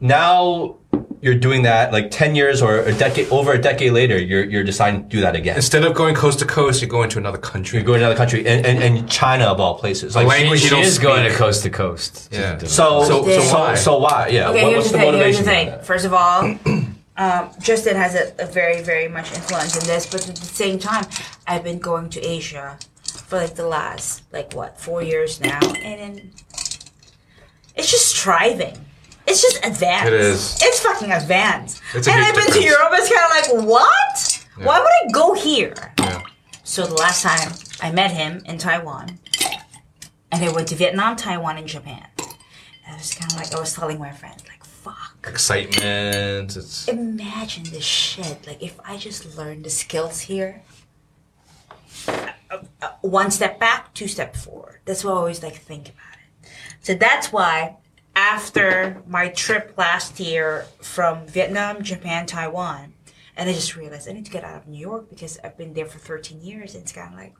[0.00, 0.76] Now
[1.20, 4.64] you're doing that like ten years or a decade over a decade later, you're you're
[4.64, 5.56] deciding to do that again.
[5.56, 7.78] Instead of going coast to coast, you're going to another country.
[7.78, 10.64] You're going to another country, and, and, and China of all places, like language She,
[10.66, 11.32] you don't is going speak.
[11.32, 12.28] to coast to coast.
[12.32, 12.58] Yeah.
[12.58, 13.74] So, So- so, so so, why?
[13.74, 14.28] so why?
[14.28, 14.50] Yeah.
[14.50, 15.12] Okay, what- here's what's the the thing.
[15.14, 15.44] Here's motivation?
[15.44, 15.84] the thing.
[15.84, 16.58] First of all,
[17.16, 20.78] um, Justin has a, a very, very much influence in this, but at the same
[20.78, 21.04] time,
[21.46, 26.00] I've been going to Asia for like the last like what four years now, and
[26.00, 26.30] then
[27.74, 28.76] it's just striving.
[29.28, 30.06] It's just advanced.
[30.06, 30.58] It is.
[30.62, 31.82] It's fucking advanced.
[31.94, 32.62] It's and I've been to.
[32.62, 32.88] Europe.
[32.92, 34.46] It's kind of like what?
[34.56, 35.74] Why would I go here?
[35.98, 36.22] Yeah.
[36.64, 37.52] So the last time
[37.82, 39.18] I met him in Taiwan,
[40.32, 42.06] and I went to Vietnam, Taiwan, and Japan.
[42.18, 45.26] And I was kind of like I was telling my friend, like, fuck.
[45.26, 46.56] Excitement.
[46.56, 48.46] It's Imagine this shit.
[48.46, 50.62] Like if I just learned the skills here.
[52.08, 52.32] uh,
[52.80, 54.80] uh, one step back, two step forward.
[54.86, 56.50] That's what I always like think about it.
[56.80, 57.76] So that's why
[58.18, 62.92] after my trip last year from Vietnam, Japan, Taiwan,
[63.36, 65.72] and I just realized I need to get out of New York because I've been
[65.72, 66.74] there for 13 years.
[66.74, 67.34] And it's kind of like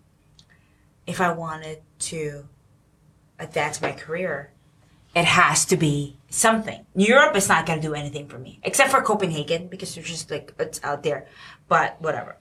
[1.04, 2.44] if I wanted to
[3.40, 4.52] advance my career,
[5.16, 6.86] it has to be something.
[6.94, 10.30] Europe is not going to do anything for me, except for Copenhagen because it's just
[10.30, 11.26] like it's out there.
[11.66, 12.36] But whatever.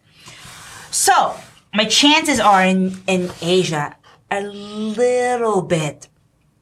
[0.92, 1.36] So
[1.74, 3.96] my chances are in in Asia
[4.30, 6.08] a little bit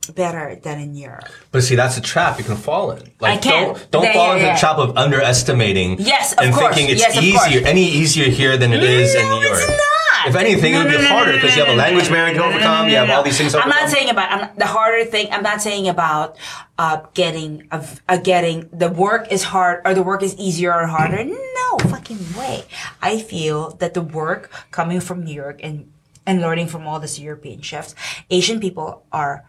[0.09, 1.25] better than in Europe.
[1.51, 3.11] But see, that's a trap you can fall in.
[3.19, 3.63] Like, I can.
[3.67, 4.53] Don't, don't Yeah, fall yeah, into yeah.
[4.53, 5.99] the trap of underestimating.
[5.99, 6.75] Yes, of and course.
[6.75, 7.71] thinking it's Yes, easier, course.
[7.71, 9.59] any easier here than it is in No, New York.
[9.61, 9.79] it's not.
[10.27, 12.43] If anything, No, it would no, be harder because you have a language barrier to
[12.43, 12.89] overcome.
[12.89, 13.53] You have all these things.
[13.53, 15.27] I'm not saying about I'm, the harder thing.
[15.31, 16.35] I'm not saying about
[16.79, 20.87] uh, getting a, a getting the work is hard or the work is easier or
[20.87, 21.23] harder.
[21.25, 22.63] No fucking way.
[23.03, 25.91] I feel that the work coming from New York and
[26.25, 27.93] and learning from all these European chefs,
[28.31, 29.45] Asian people are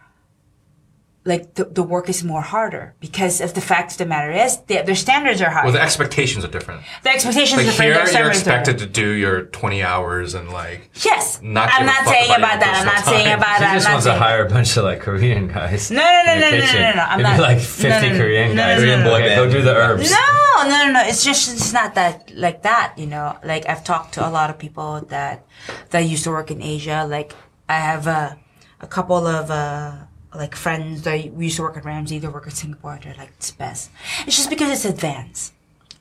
[1.27, 4.57] like the, the work is more harder because of the fact of the matter is
[4.67, 5.65] their, their standards are higher.
[5.65, 6.81] well, the expectations are different.
[7.03, 8.09] the expectations Like are different.
[8.09, 10.89] here, you're expected to do your 20 hours and like.
[11.03, 11.41] Yes.
[11.41, 12.73] Not I'm not saying about about that.
[12.79, 13.39] I'm not personal saying time.
[13.39, 13.69] about She that.
[13.69, 15.91] I'm just not wants to hire a bunch of like Korean guys.
[15.91, 18.17] No, no, no, no, no, no, no, no, I'm Maybe not- like 50 no, no,
[18.19, 18.77] Korean no, guys.
[18.77, 19.51] no, Korean no, boy Okay, band.
[19.51, 20.11] Go do the herbs.
[20.11, 21.01] No, no, no, no.
[21.05, 22.93] It's just it's not that like that.
[22.97, 25.45] You know, like I've talked to a lot of people that
[25.91, 27.05] that used to work in Asia.
[27.09, 27.33] Like
[27.67, 28.37] I have a
[28.79, 29.91] a couple of uh
[30.35, 32.19] like friends that used to work at Ramsay.
[32.19, 32.99] They work at Singapore.
[33.01, 33.89] They're like it's best.
[34.25, 35.53] It's just because it's advanced.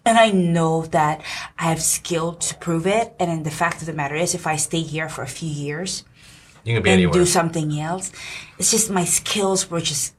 [0.05, 1.21] And I know that
[1.59, 3.15] I have skill to prove it.
[3.19, 5.49] And then the fact of the matter is, if I stay here for a few
[5.49, 6.05] years,
[6.65, 7.13] You can be and anywhere.
[7.15, 8.13] do something else.
[8.59, 10.15] It's just my skills were just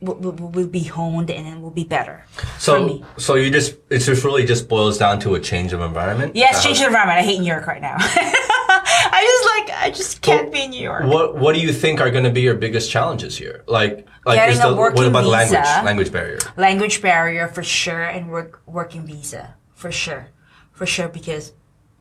[0.00, 3.04] will, will, will be honed and it will be better for So, me.
[3.16, 6.34] so you just it just really just boils down to a change of environment.
[6.34, 7.18] Yes, Uh, change of environment.
[7.20, 7.96] I hate New York right now.
[9.12, 11.04] I just like I just can't be in New York.
[11.04, 13.64] What What do you think are going to be your biggest challenges here?
[13.66, 16.38] Like, like Getting is the what about the language language barrier?
[16.56, 20.28] Language barrier for sure, and work working visa for sure,
[20.72, 21.08] for sure.
[21.08, 21.52] Because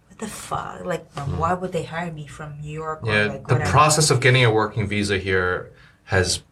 [0.10, 0.86] what the fuck?
[0.86, 1.38] Like, hmm.
[1.38, 3.04] why would they hire me from New York?
[3.04, 5.72] Or Yeah, like the process of getting a working visa here
[6.06, 6.44] has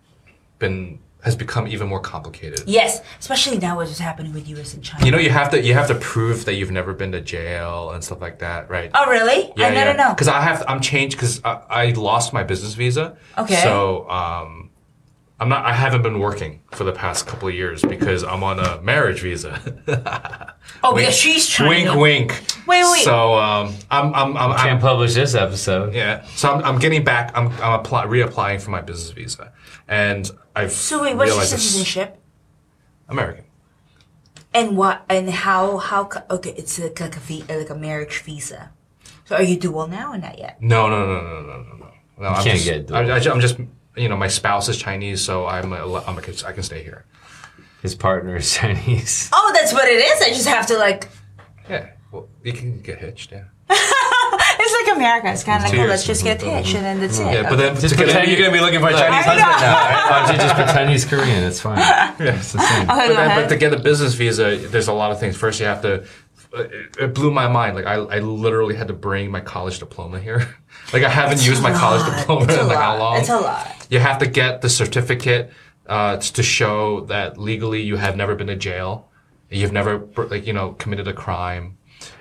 [0.60, 2.62] been has become even more complicated.
[2.68, 4.76] Yes, especially now what's happening with U.S.
[4.76, 5.04] and China.
[5.04, 7.90] You know, you have to you have to prove that you've never been to jail
[7.90, 8.92] and stuff like that, right?
[8.94, 9.52] oh really?
[9.58, 10.10] I no, no, no.
[10.12, 13.18] Because I have I'm changed because I, I lost my business visa.
[13.38, 13.56] Okay.
[13.56, 14.70] So um,
[15.40, 15.66] I'm not.
[15.66, 19.22] I haven't been working for the past couple of years because I'm on a marriage
[19.22, 19.60] visa.
[20.84, 21.70] Oh, because she's trying.
[21.86, 22.44] wink, to- wink.
[22.68, 23.04] Wait, wait.
[23.04, 25.94] So um, I'm I'm I'm, Can't I'm publish this episode.
[25.94, 26.26] yeah.
[26.36, 27.32] So I'm, I'm getting back.
[27.36, 29.52] I'm I'm apply, reapplying for my business visa,
[29.88, 32.20] and I've So wait, what's your realized this- citizenship?
[33.10, 33.46] American.
[34.54, 35.04] And what?
[35.10, 35.78] And how?
[35.78, 36.06] How?
[36.06, 38.72] co- Okay, it's like a, vi- like a marriage visa.
[39.26, 40.62] So are you dual now or not yet?
[40.62, 41.92] No, no, no, no, no, no, no.
[42.20, 42.98] no I'm can't just, get dual.
[42.98, 43.58] I, I, am just,
[43.98, 47.06] you know, my spouse is Chinese, so I'm, a, I'm a, I can stay here.
[47.82, 49.30] His partner is Chinese.
[49.34, 50.22] Oh, that's what it is.
[50.22, 51.10] I just have to like.
[51.70, 53.46] Yeah, well, you can get hitched, yeah.
[54.96, 55.32] It's like America.
[55.34, 55.90] It's kind of like, Two oh, years.
[55.90, 57.26] let's just get hitched and then that's it.
[57.34, 59.74] Yeah, but then Just to pretend You're gonna be looking for a Chinese husband now.
[59.74, 60.10] right?
[60.10, 61.44] Why don't you just pretend he's Korean?
[61.44, 61.78] It's fine.
[62.20, 62.38] Yeah.
[62.38, 62.84] It's the same.
[62.84, 63.44] Okay, But, go then, ahead.
[63.44, 65.36] but to get a business visa, there's a lot of things.
[65.36, 66.06] First, you have to.
[66.54, 67.76] It, it blew my mind.
[67.76, 70.56] Like I, I literally had to bring my college diploma here.
[70.94, 73.18] like I haven't used my college diploma It's a in like how long.
[73.18, 73.88] It's a lot.
[73.90, 75.52] You have to get the certificate
[75.88, 79.10] uh, to show that legally you have never been to jail,
[79.50, 81.78] you've never like you know committed a crime,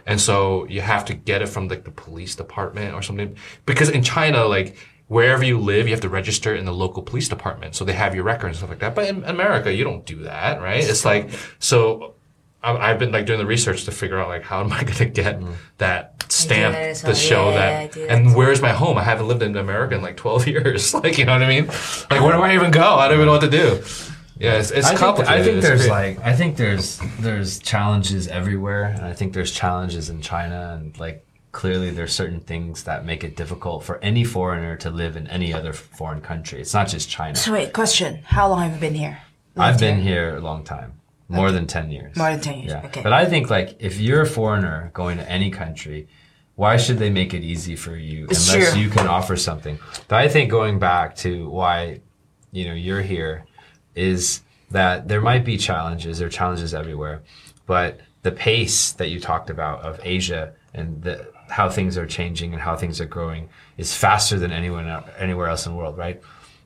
[0.06, 3.36] and so you have to get it from like the police department or something.
[3.66, 4.76] Because in China, like
[5.08, 8.14] wherever you live, you have to register in the local police department, so they have
[8.14, 8.94] your record and stuff like that.
[8.94, 10.82] But in America, you don't do that, right?
[10.84, 12.14] It's like so.
[12.62, 14.94] I- I've been like doing the research to figure out like how am I going
[15.04, 15.52] to get mm.
[15.78, 17.14] that stamp that as to well.
[17.14, 18.36] show Yeah, that I that and too.
[18.36, 18.96] where's my home?
[18.96, 20.94] I haven't lived in America in like 12 years.
[20.94, 21.66] like, you know what I mean?
[22.10, 22.94] Like, where do I even go?
[22.94, 23.82] I don't even know what to do.
[24.38, 25.40] Yeah, it's, it's I think, complicated.
[25.40, 26.16] I think It's there's great.
[26.16, 30.98] like I think there's there's challenges everywhere, and I think there's challenges in China, and
[30.98, 35.28] like clearly there's certain things that make it difficult for any foreigner to live in
[35.28, 36.60] any other foreign country.
[36.60, 37.36] It's not just China.
[37.36, 39.18] So wait, question: How long have you been here?
[39.56, 40.94] I've been here a long time,
[41.28, 42.16] more than ten years.
[42.16, 43.02] More than 10 years, Yeah, okay.
[43.02, 46.08] but I think like if you're a foreigner going to any country.
[46.56, 48.82] Why should they make it easy for you It's unless true.
[48.82, 49.76] you can offer something?
[50.06, 51.98] But I think going back to why,
[52.52, 53.44] you know, you're here
[53.94, 57.22] is that there might be challenges, there are challenges everywhere,
[57.66, 62.52] but the pace that you talked about of Asia and the, how things are changing
[62.52, 64.88] and how things are growing is faster than anyone
[65.18, 66.20] anywhere else in the world, right?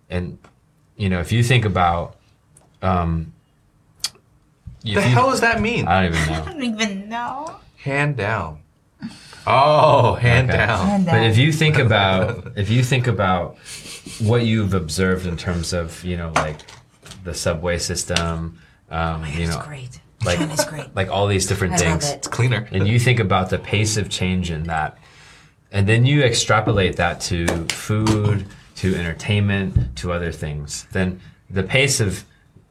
[0.09, 0.39] And
[0.97, 2.17] you know, if you think about,
[2.83, 3.33] um,
[4.05, 4.15] if
[4.83, 5.87] the you- hell does that mean?
[5.89, 6.43] I don't even know.
[6.47, 7.57] I don't even know.
[7.77, 8.61] hand down.
[9.51, 10.59] Oh, hand Okay.
[10.59, 10.89] down.
[10.91, 13.57] And But if you think about if you think about
[14.21, 16.59] what you've observed in terms of you know like
[17.29, 18.59] the subway system,
[18.91, 20.01] um, you it's know, great.
[20.25, 20.95] like- China's great.
[20.97, 22.31] like all these different I love things, it.
[22.31, 22.67] Cleaner.
[22.73, 24.97] and you think about the pace of change in that,
[25.71, 28.47] and then you extrapolate that to food,
[28.77, 32.25] to entertainment, to other things, then the pace of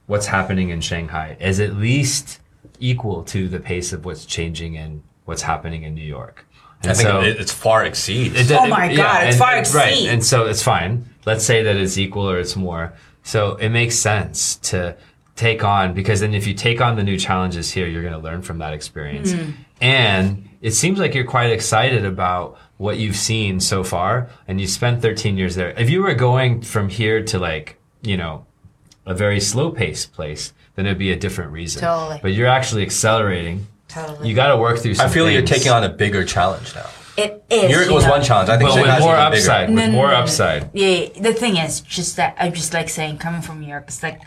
[0.08, 2.40] what's happening in Shanghai is at least
[2.80, 6.46] equal to the pace of what's changing in what's happening in New York.
[6.82, 8.36] And I think so- it, it's far exceeds.
[8.40, 11.06] it- Oh my God, it's and- far and- Right, and so it's fine.
[11.26, 12.94] Let's say that it's equal or it's more.
[13.28, 14.96] So it makes sense to
[15.36, 18.20] take on because then if you take on the new challenges here, you're going to
[18.20, 19.34] learn from that experience.
[19.34, 19.52] Hmm.
[19.82, 24.68] And it seems like you're quite excited about what you've seen so far, and you
[24.68, 25.72] spent 13 years there.
[25.72, 28.46] If you were going from here to like, you know,
[29.06, 31.82] a very slow paced place, then it'd be a different reason.
[31.82, 32.20] Totally.
[32.22, 33.68] But you're actually accelerating.
[33.90, 34.30] Totally.
[34.30, 34.96] You got to work through.
[34.96, 36.90] Some I feel like you're taking on a bigger challenge now.
[37.18, 37.64] It is.
[37.64, 38.12] New York was know.
[38.12, 38.50] one challenge.
[38.50, 39.70] I think but with more upside.
[39.70, 40.20] With No, no, more no, no.
[40.20, 40.70] upside.
[40.74, 44.04] Yeah, the thing is just that I'm just like saying, coming from New York, it's
[44.04, 44.22] like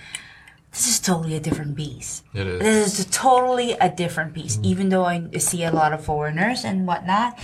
[0.73, 2.25] this is totally a different beast.
[2.35, 2.61] It is.
[2.61, 4.59] This is a totally a different beast.
[4.59, 4.71] Mm-hmm.
[4.71, 7.39] Even though I see a lot of foreigners and whatnot,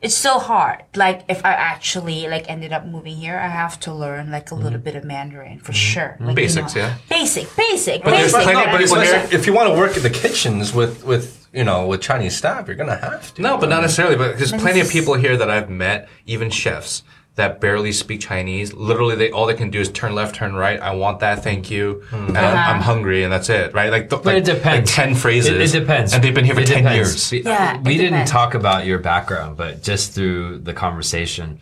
[0.00, 0.84] it's so hard.
[0.94, 4.54] Like if I actually like ended up moving here, I have to learn like a
[4.54, 4.84] little mm-hmm.
[4.84, 5.92] bit of Mandarin for mm-hmm.
[5.92, 6.16] sure.
[6.20, 6.96] Like, you Basics, know, yeah.
[7.08, 8.42] Basic, basic, But there's basic.
[8.42, 11.43] plenty of but- people here- if you want to work in the kitchens with, with
[11.54, 13.42] you know with Chinese staff, you're gonna have to.
[13.42, 14.16] No, but not necessarily.
[14.16, 17.02] But there's plenty of people here that I've met, even chefs,
[17.36, 18.72] that barely speak Chinese.
[18.74, 20.80] Literally, they all they can do is turn left, turn right.
[20.80, 23.90] I want that, thank you, and I'm, I'm hungry, and that's it, right?
[23.90, 24.90] Like, th- But like, it depends.
[24.90, 25.50] Like ten phrases.
[25.50, 26.12] It, it depends.
[26.12, 27.32] and they've been here for It ten depends.
[27.32, 27.44] years.
[27.44, 28.30] We- Yeah, we it didn't depends.
[28.30, 31.60] talk about your background, but just through the conversation,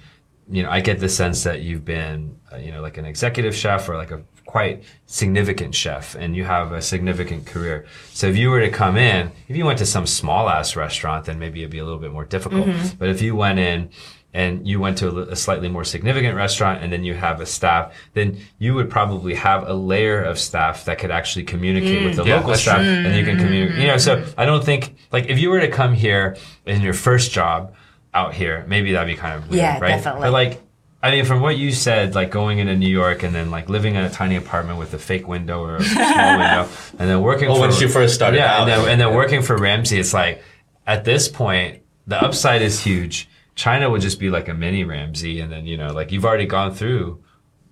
[0.50, 3.54] you know, I get the sense that you've been, uh, you know, like an executive
[3.54, 4.20] chef or like a
[4.52, 7.86] quite significant chef, and you have a significant career.
[8.12, 11.24] So if you were to come in, if you went to some small ass restaurant,
[11.24, 12.66] then maybe it'd be a little bit more difficult.
[12.66, 12.98] Mm-hmm.
[12.98, 13.88] But if you went in
[14.34, 17.46] and you went to a, a slightly more significant restaurant and then you have a
[17.46, 22.16] staff, then you would probably have a layer of staff that could actually communicate with
[22.16, 23.78] the Yeah, local that's staff and you can communicate.
[23.80, 26.94] You know, so I don't think like if you were to come here in your
[26.94, 27.72] first job
[28.12, 29.88] out here, maybe that'd be kind of weird, Yeah, right?
[29.96, 30.20] definitely.
[30.26, 30.60] But like
[31.02, 33.96] I mean, from what you said, like going into New York and then like living
[33.96, 36.68] in a tiny apartment with a fake window or a small window,
[36.98, 37.48] and then working.
[37.48, 38.60] Oh, well, for, when you first started yeah, out.
[38.60, 40.42] and then, and then working for Ramsay, it's like
[40.86, 43.28] at this point the upside is huge.
[43.54, 46.46] China would just be like a mini Ramsay, and then you know, like you've already
[46.46, 47.22] gone through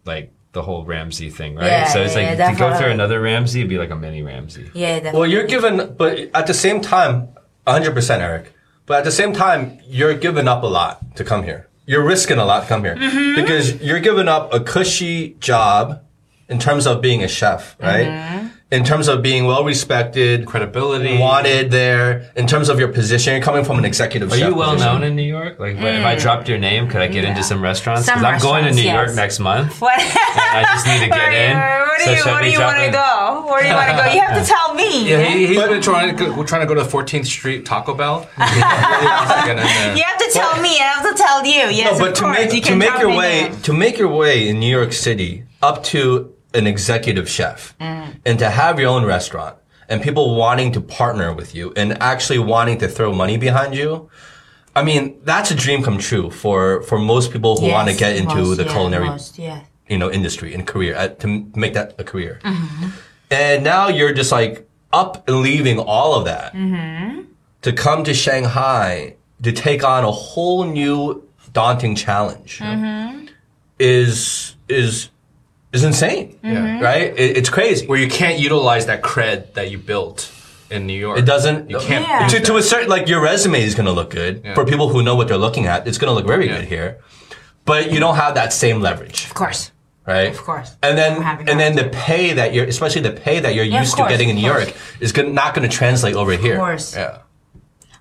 [0.05, 1.67] like the whole Ramsay thing, right?
[1.67, 3.97] Yeah, so it's yeah, like yeah, to go through another Ramsay, it'd be like a
[3.97, 4.71] mini Ramsay.
[4.75, 5.21] yeah, definitely.
[5.21, 7.29] Well, you're given, but at the same time,
[7.67, 8.53] 100% Eric.
[8.87, 11.69] But at the same time, you're giving up a lot to come here.
[11.91, 13.35] You're risking a lot to come here Mm-hmm.
[13.41, 16.05] because you're giving up a cushy job
[16.51, 18.07] in terms of being a chef, right?
[18.07, 18.47] Mm-hmm.
[18.73, 21.19] in terms of being well respected, Credibility.
[21.19, 24.55] wanted there, in terms of your position, you're coming from an executive Are chef you
[24.55, 24.93] well position.
[24.93, 25.59] known in New York?
[25.59, 28.07] Like, if I dropped your name, could I get into some restaurants?
[28.07, 29.81] Because I'm going to restaurants, New York next month.
[29.81, 29.99] What?
[29.99, 31.57] I just need to get where, in.
[31.57, 33.47] Where do So you, should where do you want to go?
[33.51, 34.05] Where do you want to go?
[34.13, 35.11] You have to tell me.
[35.11, 38.29] Yeah, he, he's been trying to go, trying to go to 14th Street Taco Bell.
[38.39, 39.97] Get in there.
[39.97, 40.79] You have to tell me.
[40.79, 41.75] I have to tell you.
[41.75, 42.39] Yes, No, but of to course.
[42.39, 43.61] make you to make your way there.
[43.63, 48.07] to make your way in New York City up to an executive chef Mm.
[48.27, 49.57] and to have your own restaurant
[49.89, 54.09] and people wanting to partner with you and actually wanting to throw money behind you.
[54.77, 58.13] I mean, that's a dream come true for for most people who want to get
[58.17, 59.61] into most, the yeah, culinary most, yeah.
[59.89, 62.39] you know industry and career uh, to make that a career.
[62.45, 62.89] Mm-hmm.
[63.31, 64.55] And now you're just like
[64.93, 67.23] up and leaving all of that Mm-hmm.
[67.63, 71.23] to come to Shanghai to take on a whole new
[71.53, 73.27] daunting challenge Mm-hmm.
[73.79, 75.11] is is
[75.73, 76.83] is insane, Mm-hmm.
[76.83, 77.17] right?
[77.19, 77.87] It, it's crazy.
[77.87, 80.31] Where you can't utilize that cred that you built
[80.71, 81.19] in New York.
[81.19, 81.69] It doesn't.
[81.71, 82.07] You can't.
[82.07, 82.29] Yeah.
[82.29, 84.55] To, to a certain, like your resume is going to look good Yeah.
[84.55, 85.87] for people who know what they're looking at.
[85.89, 86.57] It's going to look very Yeah.
[86.61, 86.99] good here,
[87.65, 89.25] but you don't have that same leverage.
[89.27, 89.71] Of course.
[90.07, 90.31] right?
[90.31, 90.77] Of course.
[90.83, 93.95] And then and then the pay that you're, especially the pay that you're Yeah, used
[93.95, 94.49] course, to getting in of New.
[94.49, 96.55] York, is gonna, not going to translate over here.
[96.55, 96.97] Of course.
[96.97, 97.19] Yeah.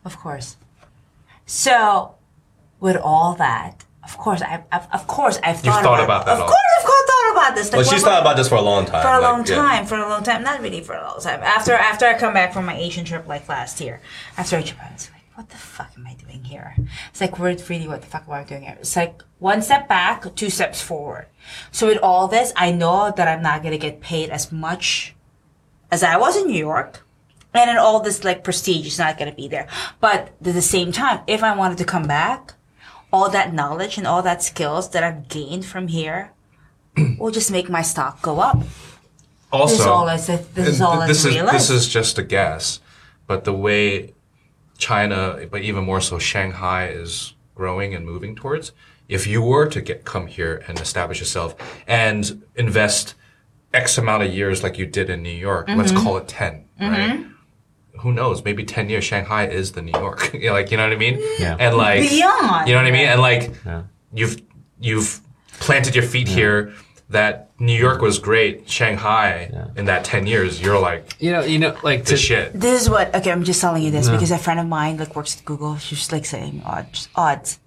[0.06, 0.56] Of course.
[1.46, 2.16] So,
[2.80, 6.38] with all that, of course, I, I've, of course, I've thought, thought about that lot.
[6.40, 6.48] Of all.
[6.48, 6.99] course, I've thought
[7.40, 7.72] about this.
[7.72, 9.02] Like, Well, she's thought about this for a long time.
[9.02, 9.56] for a like, long yeah.
[9.56, 10.44] time, for a long time.
[10.44, 11.42] Not really for a long time.
[11.42, 14.02] After after I come back from my Asian trip like last year,
[14.38, 16.76] after Japan, it's like, what the fuck am I doing here?
[17.10, 18.78] It's like, we're really, what the fuck am I doing here?
[18.80, 21.28] It's like one step back, two steps forward.
[21.72, 25.16] So with all this, I know that I'm not gonna get paid as much
[25.92, 27.06] as I was in New York.
[27.54, 29.68] And then all this like prestige is not gonna be there.
[30.00, 32.54] But at the same time, if I wanted to come back,
[33.12, 36.32] all that knowledge and all that skills that I've gained from here
[37.20, 38.62] will just make my stock go up.
[39.52, 42.24] Also, This is all I said- this is all this is this is just a
[42.24, 42.80] guess,
[43.28, 44.14] but the way
[44.78, 48.72] China, but even more so Shanghai, is growing and moving towards.
[49.08, 51.56] If you were to get come here and establish yourself
[51.88, 53.16] and invest
[53.74, 56.04] X amount of years like you did in New York, let's Mm-hmm.
[56.04, 57.26] call it 10 right?
[58.02, 58.46] Who knows?
[58.46, 60.32] Maybe ten years, Shanghai is the New York.
[60.34, 61.20] You like you know what I mean?
[61.38, 61.58] Yeah.
[61.60, 62.68] And like Beyond.
[62.70, 63.08] you know what I mean?
[63.10, 63.82] And like Yeah.
[64.14, 64.42] you've
[64.80, 65.20] you've
[65.60, 66.74] planted your feet here.
[67.10, 68.70] That New York was great.
[68.70, 72.54] Shanghai in that ten years, you're like You know, you know, like the to, shit.
[72.54, 73.32] This is what okay.
[73.32, 75.78] I'm just telling you this because a friend of mine like works at Google.
[75.78, 77.60] She's like saying odds, odds,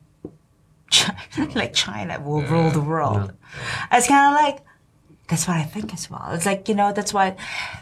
[0.90, 1.18] China,
[1.56, 3.32] like China will rule the world.
[3.90, 4.60] It's kind of like
[5.28, 6.28] that's what I think as well.
[6.32, 7.36] It's like you know that's why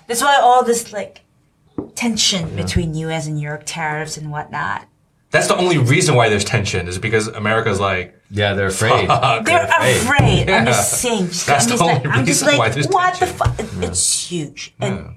[0.07, 1.23] that's why all this like
[1.95, 3.27] tension between U.S.
[3.27, 4.87] and Europe tariffs and whatnot.
[5.31, 9.07] That's the only reason why there's tension is because America's like, yeah, they're afraid.
[9.07, 9.45] fuck.
[9.45, 10.51] They're afraid.
[10.51, 11.27] I'm just saying.
[11.29, 13.27] Just, That's I'm the just like, only I'm just reason like, why there's what the
[13.27, 13.37] tension.
[13.79, 13.85] fuck?
[13.91, 15.15] It's huge, and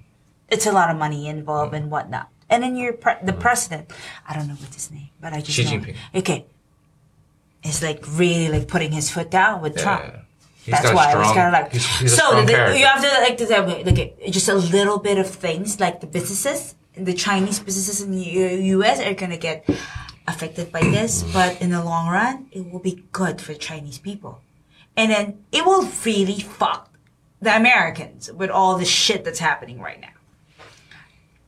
[0.49, 2.30] it's a lot of money involved and whatnot.
[2.49, 3.91] And then your pre- the president,
[4.27, 5.72] I don't know what his name, but I just Xi know.
[5.84, 5.95] Jinping.
[6.14, 6.45] Okay,
[7.64, 10.03] is like really like putting his foot down with Trump.
[10.06, 10.19] Yeah.
[10.64, 11.72] He's That's got a why I was kind of like.
[11.72, 14.99] he's- he's so strong the, you have to like to say, like just a little
[14.99, 18.23] bit of things like the businesses, the Chinese businesses in the
[18.77, 18.99] U.S.
[19.02, 19.68] are gonna get
[20.28, 24.41] affected by this, but in the long run, it will be good for Chinese people,
[24.95, 26.90] and then it will really fuck
[27.41, 30.08] the Americans with all the shit that's happening right now.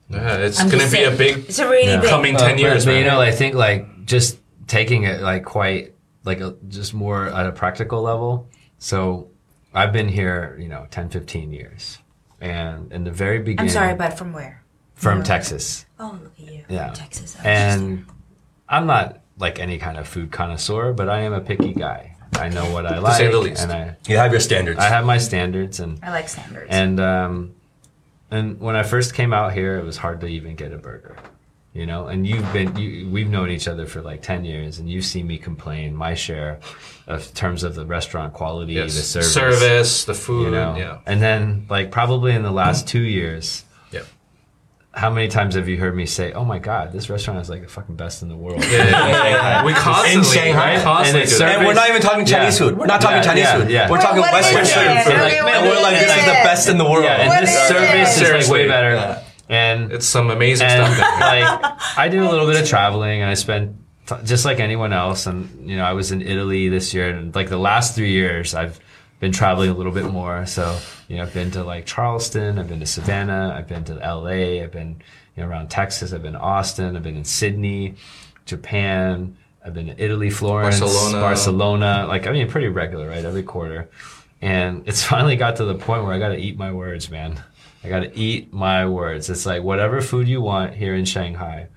[0.09, 1.13] Yeah, it's I'm gonna be saying.
[1.13, 2.09] a big It's a really big.
[2.09, 3.03] coming Uh, ten but- years, but, man.
[3.03, 4.37] you know, I think like just
[4.67, 5.93] taking it like quite
[6.25, 8.47] like a, just more at a practical level.
[8.77, 9.29] So
[9.73, 11.99] I've been here, you know, 10, 15 years.
[12.41, 14.61] And in the very beginning, I'm sorry, but from where?
[14.95, 15.27] from New York.
[15.27, 15.85] Texas.
[15.99, 16.63] Oh, look at you.
[16.69, 16.87] Yeah.
[16.87, 17.35] From Texas.
[17.39, 18.05] Oh, And
[18.67, 22.15] I'm not like any kind of food connoisseur, but I am a picky guy.
[22.33, 23.17] I know what I like.
[23.17, 23.63] say the least.
[23.63, 24.79] And I, You have your standards.
[24.79, 26.67] I have my standards and I like standards.
[26.69, 27.55] and um,
[28.31, 31.15] and when I first came out here, it was hard to even get a burger,
[31.73, 32.07] you know.
[32.07, 35.27] And you've been, you, we've known each other for like ten years, and you've seen
[35.27, 36.59] me complain my share
[37.07, 38.95] of terms of the restaurant quality, Yes.
[38.95, 40.75] the service, service, the food, you know.
[40.75, 43.74] yeah, And then like probably in the last two years, yeah.
[44.95, 47.61] How many times have you heard me say, "Oh my God, this restaurant is like
[47.61, 48.59] the fucking best in the world"?
[49.65, 50.77] We constantly, In Shanghai?
[50.77, 51.57] we constantly And do it's that.
[51.57, 52.65] and we're not even talking Chinese Yeah.
[52.67, 52.77] food.
[52.77, 53.69] We're not talking Yeah, Chinese yeah, food.
[53.69, 53.89] yeah.
[53.91, 54.67] We're talking Western it?
[54.67, 55.13] food.
[55.13, 57.03] Okay, Like, what and we're like, this is the best in the world.
[57.03, 58.35] Yeah, and What this is service it?
[58.37, 58.95] is like way better.
[58.95, 59.21] Yeah.
[59.49, 61.19] And It's some amazing and stuff.
[61.19, 63.77] Down like I do a little bit of traveling, and I spend
[64.07, 65.25] t- just like anyone else.
[65.27, 68.55] And you know, I was in Italy this year, and like the last three years,
[68.55, 68.79] I've
[69.25, 70.45] been traveling a little bit more.
[70.45, 70.77] So
[71.07, 74.63] you know, I've been to like Charleston, I've been to Savannah, I've been to L.A.,
[74.63, 75.01] I've been
[75.35, 77.95] you know around Texas, I've been to Austin, I've been in Sydney,
[78.45, 79.35] Japan.
[79.65, 81.19] I've been to Italy, Florence, Barcelona.
[81.19, 82.05] Barcelona.
[82.07, 83.25] Like I mean, pretty regular, right?
[83.25, 83.89] Every quarter.
[84.43, 87.41] And it's finally got to the point where I got to eat my words, man.
[87.83, 89.29] I gotta eat my words.
[89.29, 91.67] It's like whatever food you want here in Shanghai,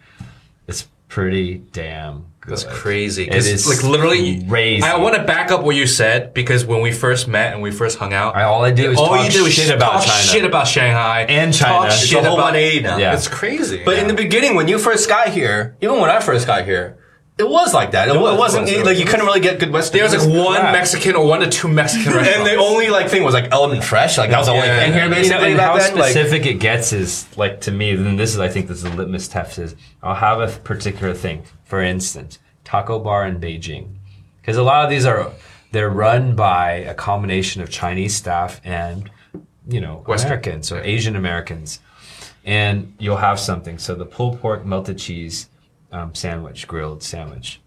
[0.67, 2.28] it's pretty damn.
[2.49, 3.29] That's crazy.
[3.29, 4.45] It is like literally.
[4.45, 4.83] crazy.
[4.83, 7.71] I want to back up what you said because when we first met and we
[7.71, 9.93] first hung out, I- all I did was all talk you did was shit about
[9.93, 10.23] talk China.
[10.27, 11.75] shit about Shanghai And China.
[11.75, 12.97] Talk It's a shit whole about 180 now.
[12.99, 13.15] Yeah.
[13.15, 13.83] It's crazy.
[13.85, 16.98] But in the beginning, when you first got here, even when I first got here,
[17.39, 18.09] it was like that.
[18.09, 19.99] It, was, was, not it was, it like you couldn't really get good Western.
[19.99, 20.73] there was like one crap.
[20.73, 22.37] Mexican or one to two Mexican restaurants.
[22.37, 24.19] and the only like thing was like Element Fresh.
[24.19, 24.81] Like that was the only Yeah.
[24.81, 25.97] thing here You know, basically and back how then.
[25.97, 27.95] Like, specific it gets is like to me.
[27.95, 29.59] Then this is, I think, this is the litmus test.
[29.59, 31.45] Is I'll have a particular thing.
[31.65, 33.95] For instance, taco bar in Beijing,
[34.41, 35.31] because a lot of these are
[35.71, 39.11] they're run by a combination of Chinese staff and
[39.69, 40.33] you know Western.
[40.33, 41.79] Americans or Asian Americans,
[42.45, 43.79] and you'll have something.
[43.79, 45.48] So the pulled pork melted cheese
[45.93, 47.61] um, sandwich, grilled sandwich.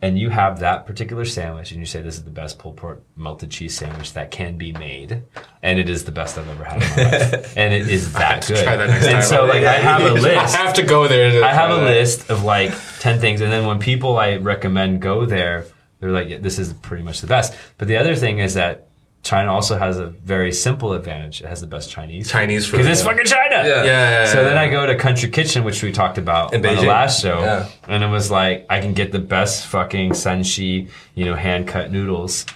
[0.00, 3.02] And you have that particular sandwich, and you say this is the best pulled pork
[3.16, 5.24] melted cheese sandwich that can be made,
[5.60, 8.46] and it is the best I've ever had in my life, and it is that
[8.46, 8.62] good.
[8.62, 9.22] try that next and time.
[9.24, 10.26] so, like, I have a list.
[10.26, 11.32] I have to go there.
[11.32, 11.84] to I have a that.
[11.86, 13.40] list of like 10 things.
[13.40, 15.66] And then when people I recommend go there,
[15.98, 17.56] they're like, yeah, this is pretty much the best.
[17.76, 18.87] But the other thing is that
[19.28, 21.42] China also has a very simple advantage.
[21.42, 22.30] It has the best Chinese.
[22.30, 22.78] Chinese food.
[22.78, 23.62] Because it's fucking China.
[23.68, 23.84] Yeah.
[23.84, 24.32] Yeah.
[24.32, 27.20] So then I go to Country Kitchen, which we talked about In on the last
[27.20, 27.40] show.
[27.40, 27.68] Yeah.
[27.86, 31.92] And it was like, I can get the best fucking Shanxi, you know, hand cut
[31.92, 32.46] noodles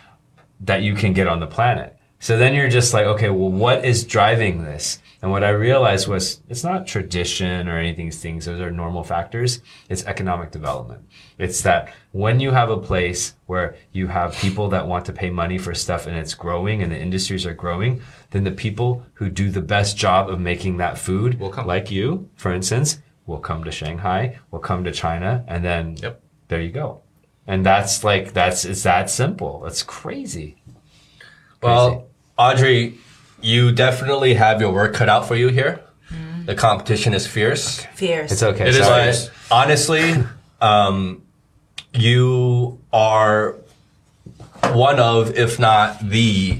[0.61, 1.95] that you can get on the planet.
[2.23, 5.01] So then you're just like, okay, well, what is driving this?
[5.23, 9.61] And what I realized was it's not tradition or anything, things, those are normal factors.
[9.89, 11.05] It's economic development.
[11.39, 15.31] It's that when you have a place where you have people that want to pay
[15.31, 18.01] money for stuff and it's growing and the industries are growing,
[18.31, 21.67] then the people who do the best job of making that food, Will come.
[21.67, 26.21] like you, for instance, will come to Shanghai, will come to China, and then Yep.
[26.47, 27.01] there you go.
[27.49, 29.63] And that's like, that's, it's that simple.
[29.65, 30.63] That's crazy.
[31.61, 32.07] well,
[32.43, 32.99] Audrey,
[33.41, 35.81] you definitely have your work cut out for you here.
[36.45, 37.87] The competition is fierce.
[37.95, 38.33] Fierce.
[38.33, 38.65] It's okay.
[38.69, 39.05] It is sorry.
[39.05, 39.29] fierce.
[39.29, 40.15] But honestly,
[40.61, 41.23] um,
[41.95, 43.57] you are
[44.73, 46.59] one of, if not the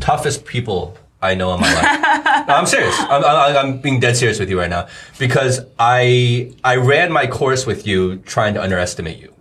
[0.00, 2.46] toughest people I know in my life.
[2.48, 2.94] no, I'm serious.
[2.98, 4.88] I'm, I'm, I'm being dead serious with you right now
[5.18, 9.31] because I I ran my course with you trying to underestimate you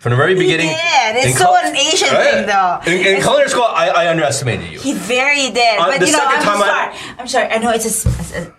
[0.00, 0.68] from the very beginning.
[0.68, 1.26] did.
[1.26, 2.80] It's so an Asian thing, though.
[2.86, 4.80] In, in culinary school, I, I underestimated you.
[4.80, 6.96] He very did, Uh, but the you know, I'm sorry.
[7.18, 7.48] I'm sorry.
[7.48, 8.06] I know it's just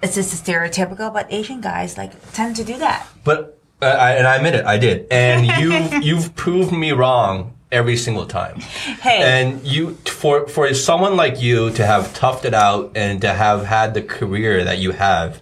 [0.04, 3.08] it's just stereotypical, but Asian guys like tend to do that.
[3.24, 5.08] But uh, I, and I admit it, I did.
[5.10, 8.60] And you you've proved me wrong every single time.
[8.60, 9.24] Hey.
[9.24, 13.66] And you for for someone like you to have toughed it out and to have
[13.66, 15.42] had the career that you have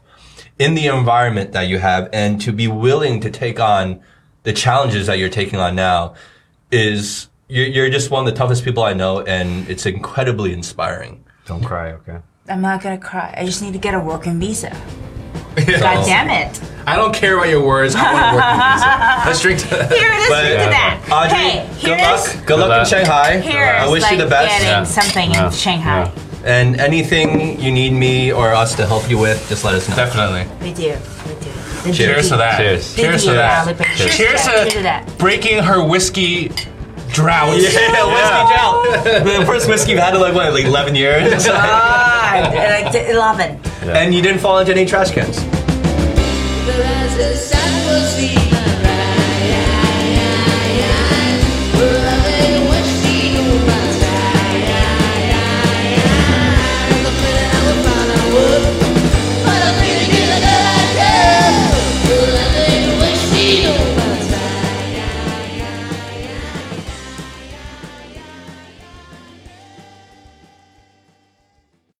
[0.57, 3.99] in the environment that you have and to be willing to take on
[4.43, 6.15] the challenges that you're taking on now
[6.71, 11.23] is you're, you're just one of the toughest people I know and it's incredibly inspiring.
[11.45, 12.19] Don't cry, okay?
[12.47, 13.33] I'm not gonna cry.
[13.37, 14.69] I just need to get a working visa.
[15.55, 16.61] God damn it!
[16.87, 17.93] I don't care about your words.
[17.95, 19.23] I want to work with visa.
[19.25, 19.91] Let's drink to that.
[19.91, 20.29] Here it is.
[20.29, 21.11] But, Look at that.
[21.11, 22.19] Audrey, hey, good luck.
[22.35, 22.41] is.
[22.41, 22.85] Good luck in.
[22.89, 23.39] Shanghai.
[23.41, 24.49] Here I wish like you the best.
[24.51, 24.83] getting Yeah.
[24.85, 25.45] something Yeah.
[25.47, 25.99] in Shanghai.
[26.03, 26.11] Yeah.
[26.45, 29.95] And anything you need me or us to help you with, just let us know.
[29.97, 30.47] Definitely.
[30.65, 30.95] We do.
[31.85, 31.91] We do.
[31.91, 32.57] The Cheers to that.
[32.57, 32.95] Cheers.
[32.95, 33.77] The Cheers to that.
[33.97, 34.17] Cheers.
[34.17, 35.17] Cheers to Cheers to that.
[35.17, 36.49] Breaking her whiskey
[37.11, 37.57] drought.
[37.57, 39.39] Yeah, whiskey drought.
[39.39, 42.49] the first whiskey you've had in like what, like eleven years, Ah,
[42.83, 43.59] like the 11.
[43.83, 45.39] and you didn't fall into any trash cans.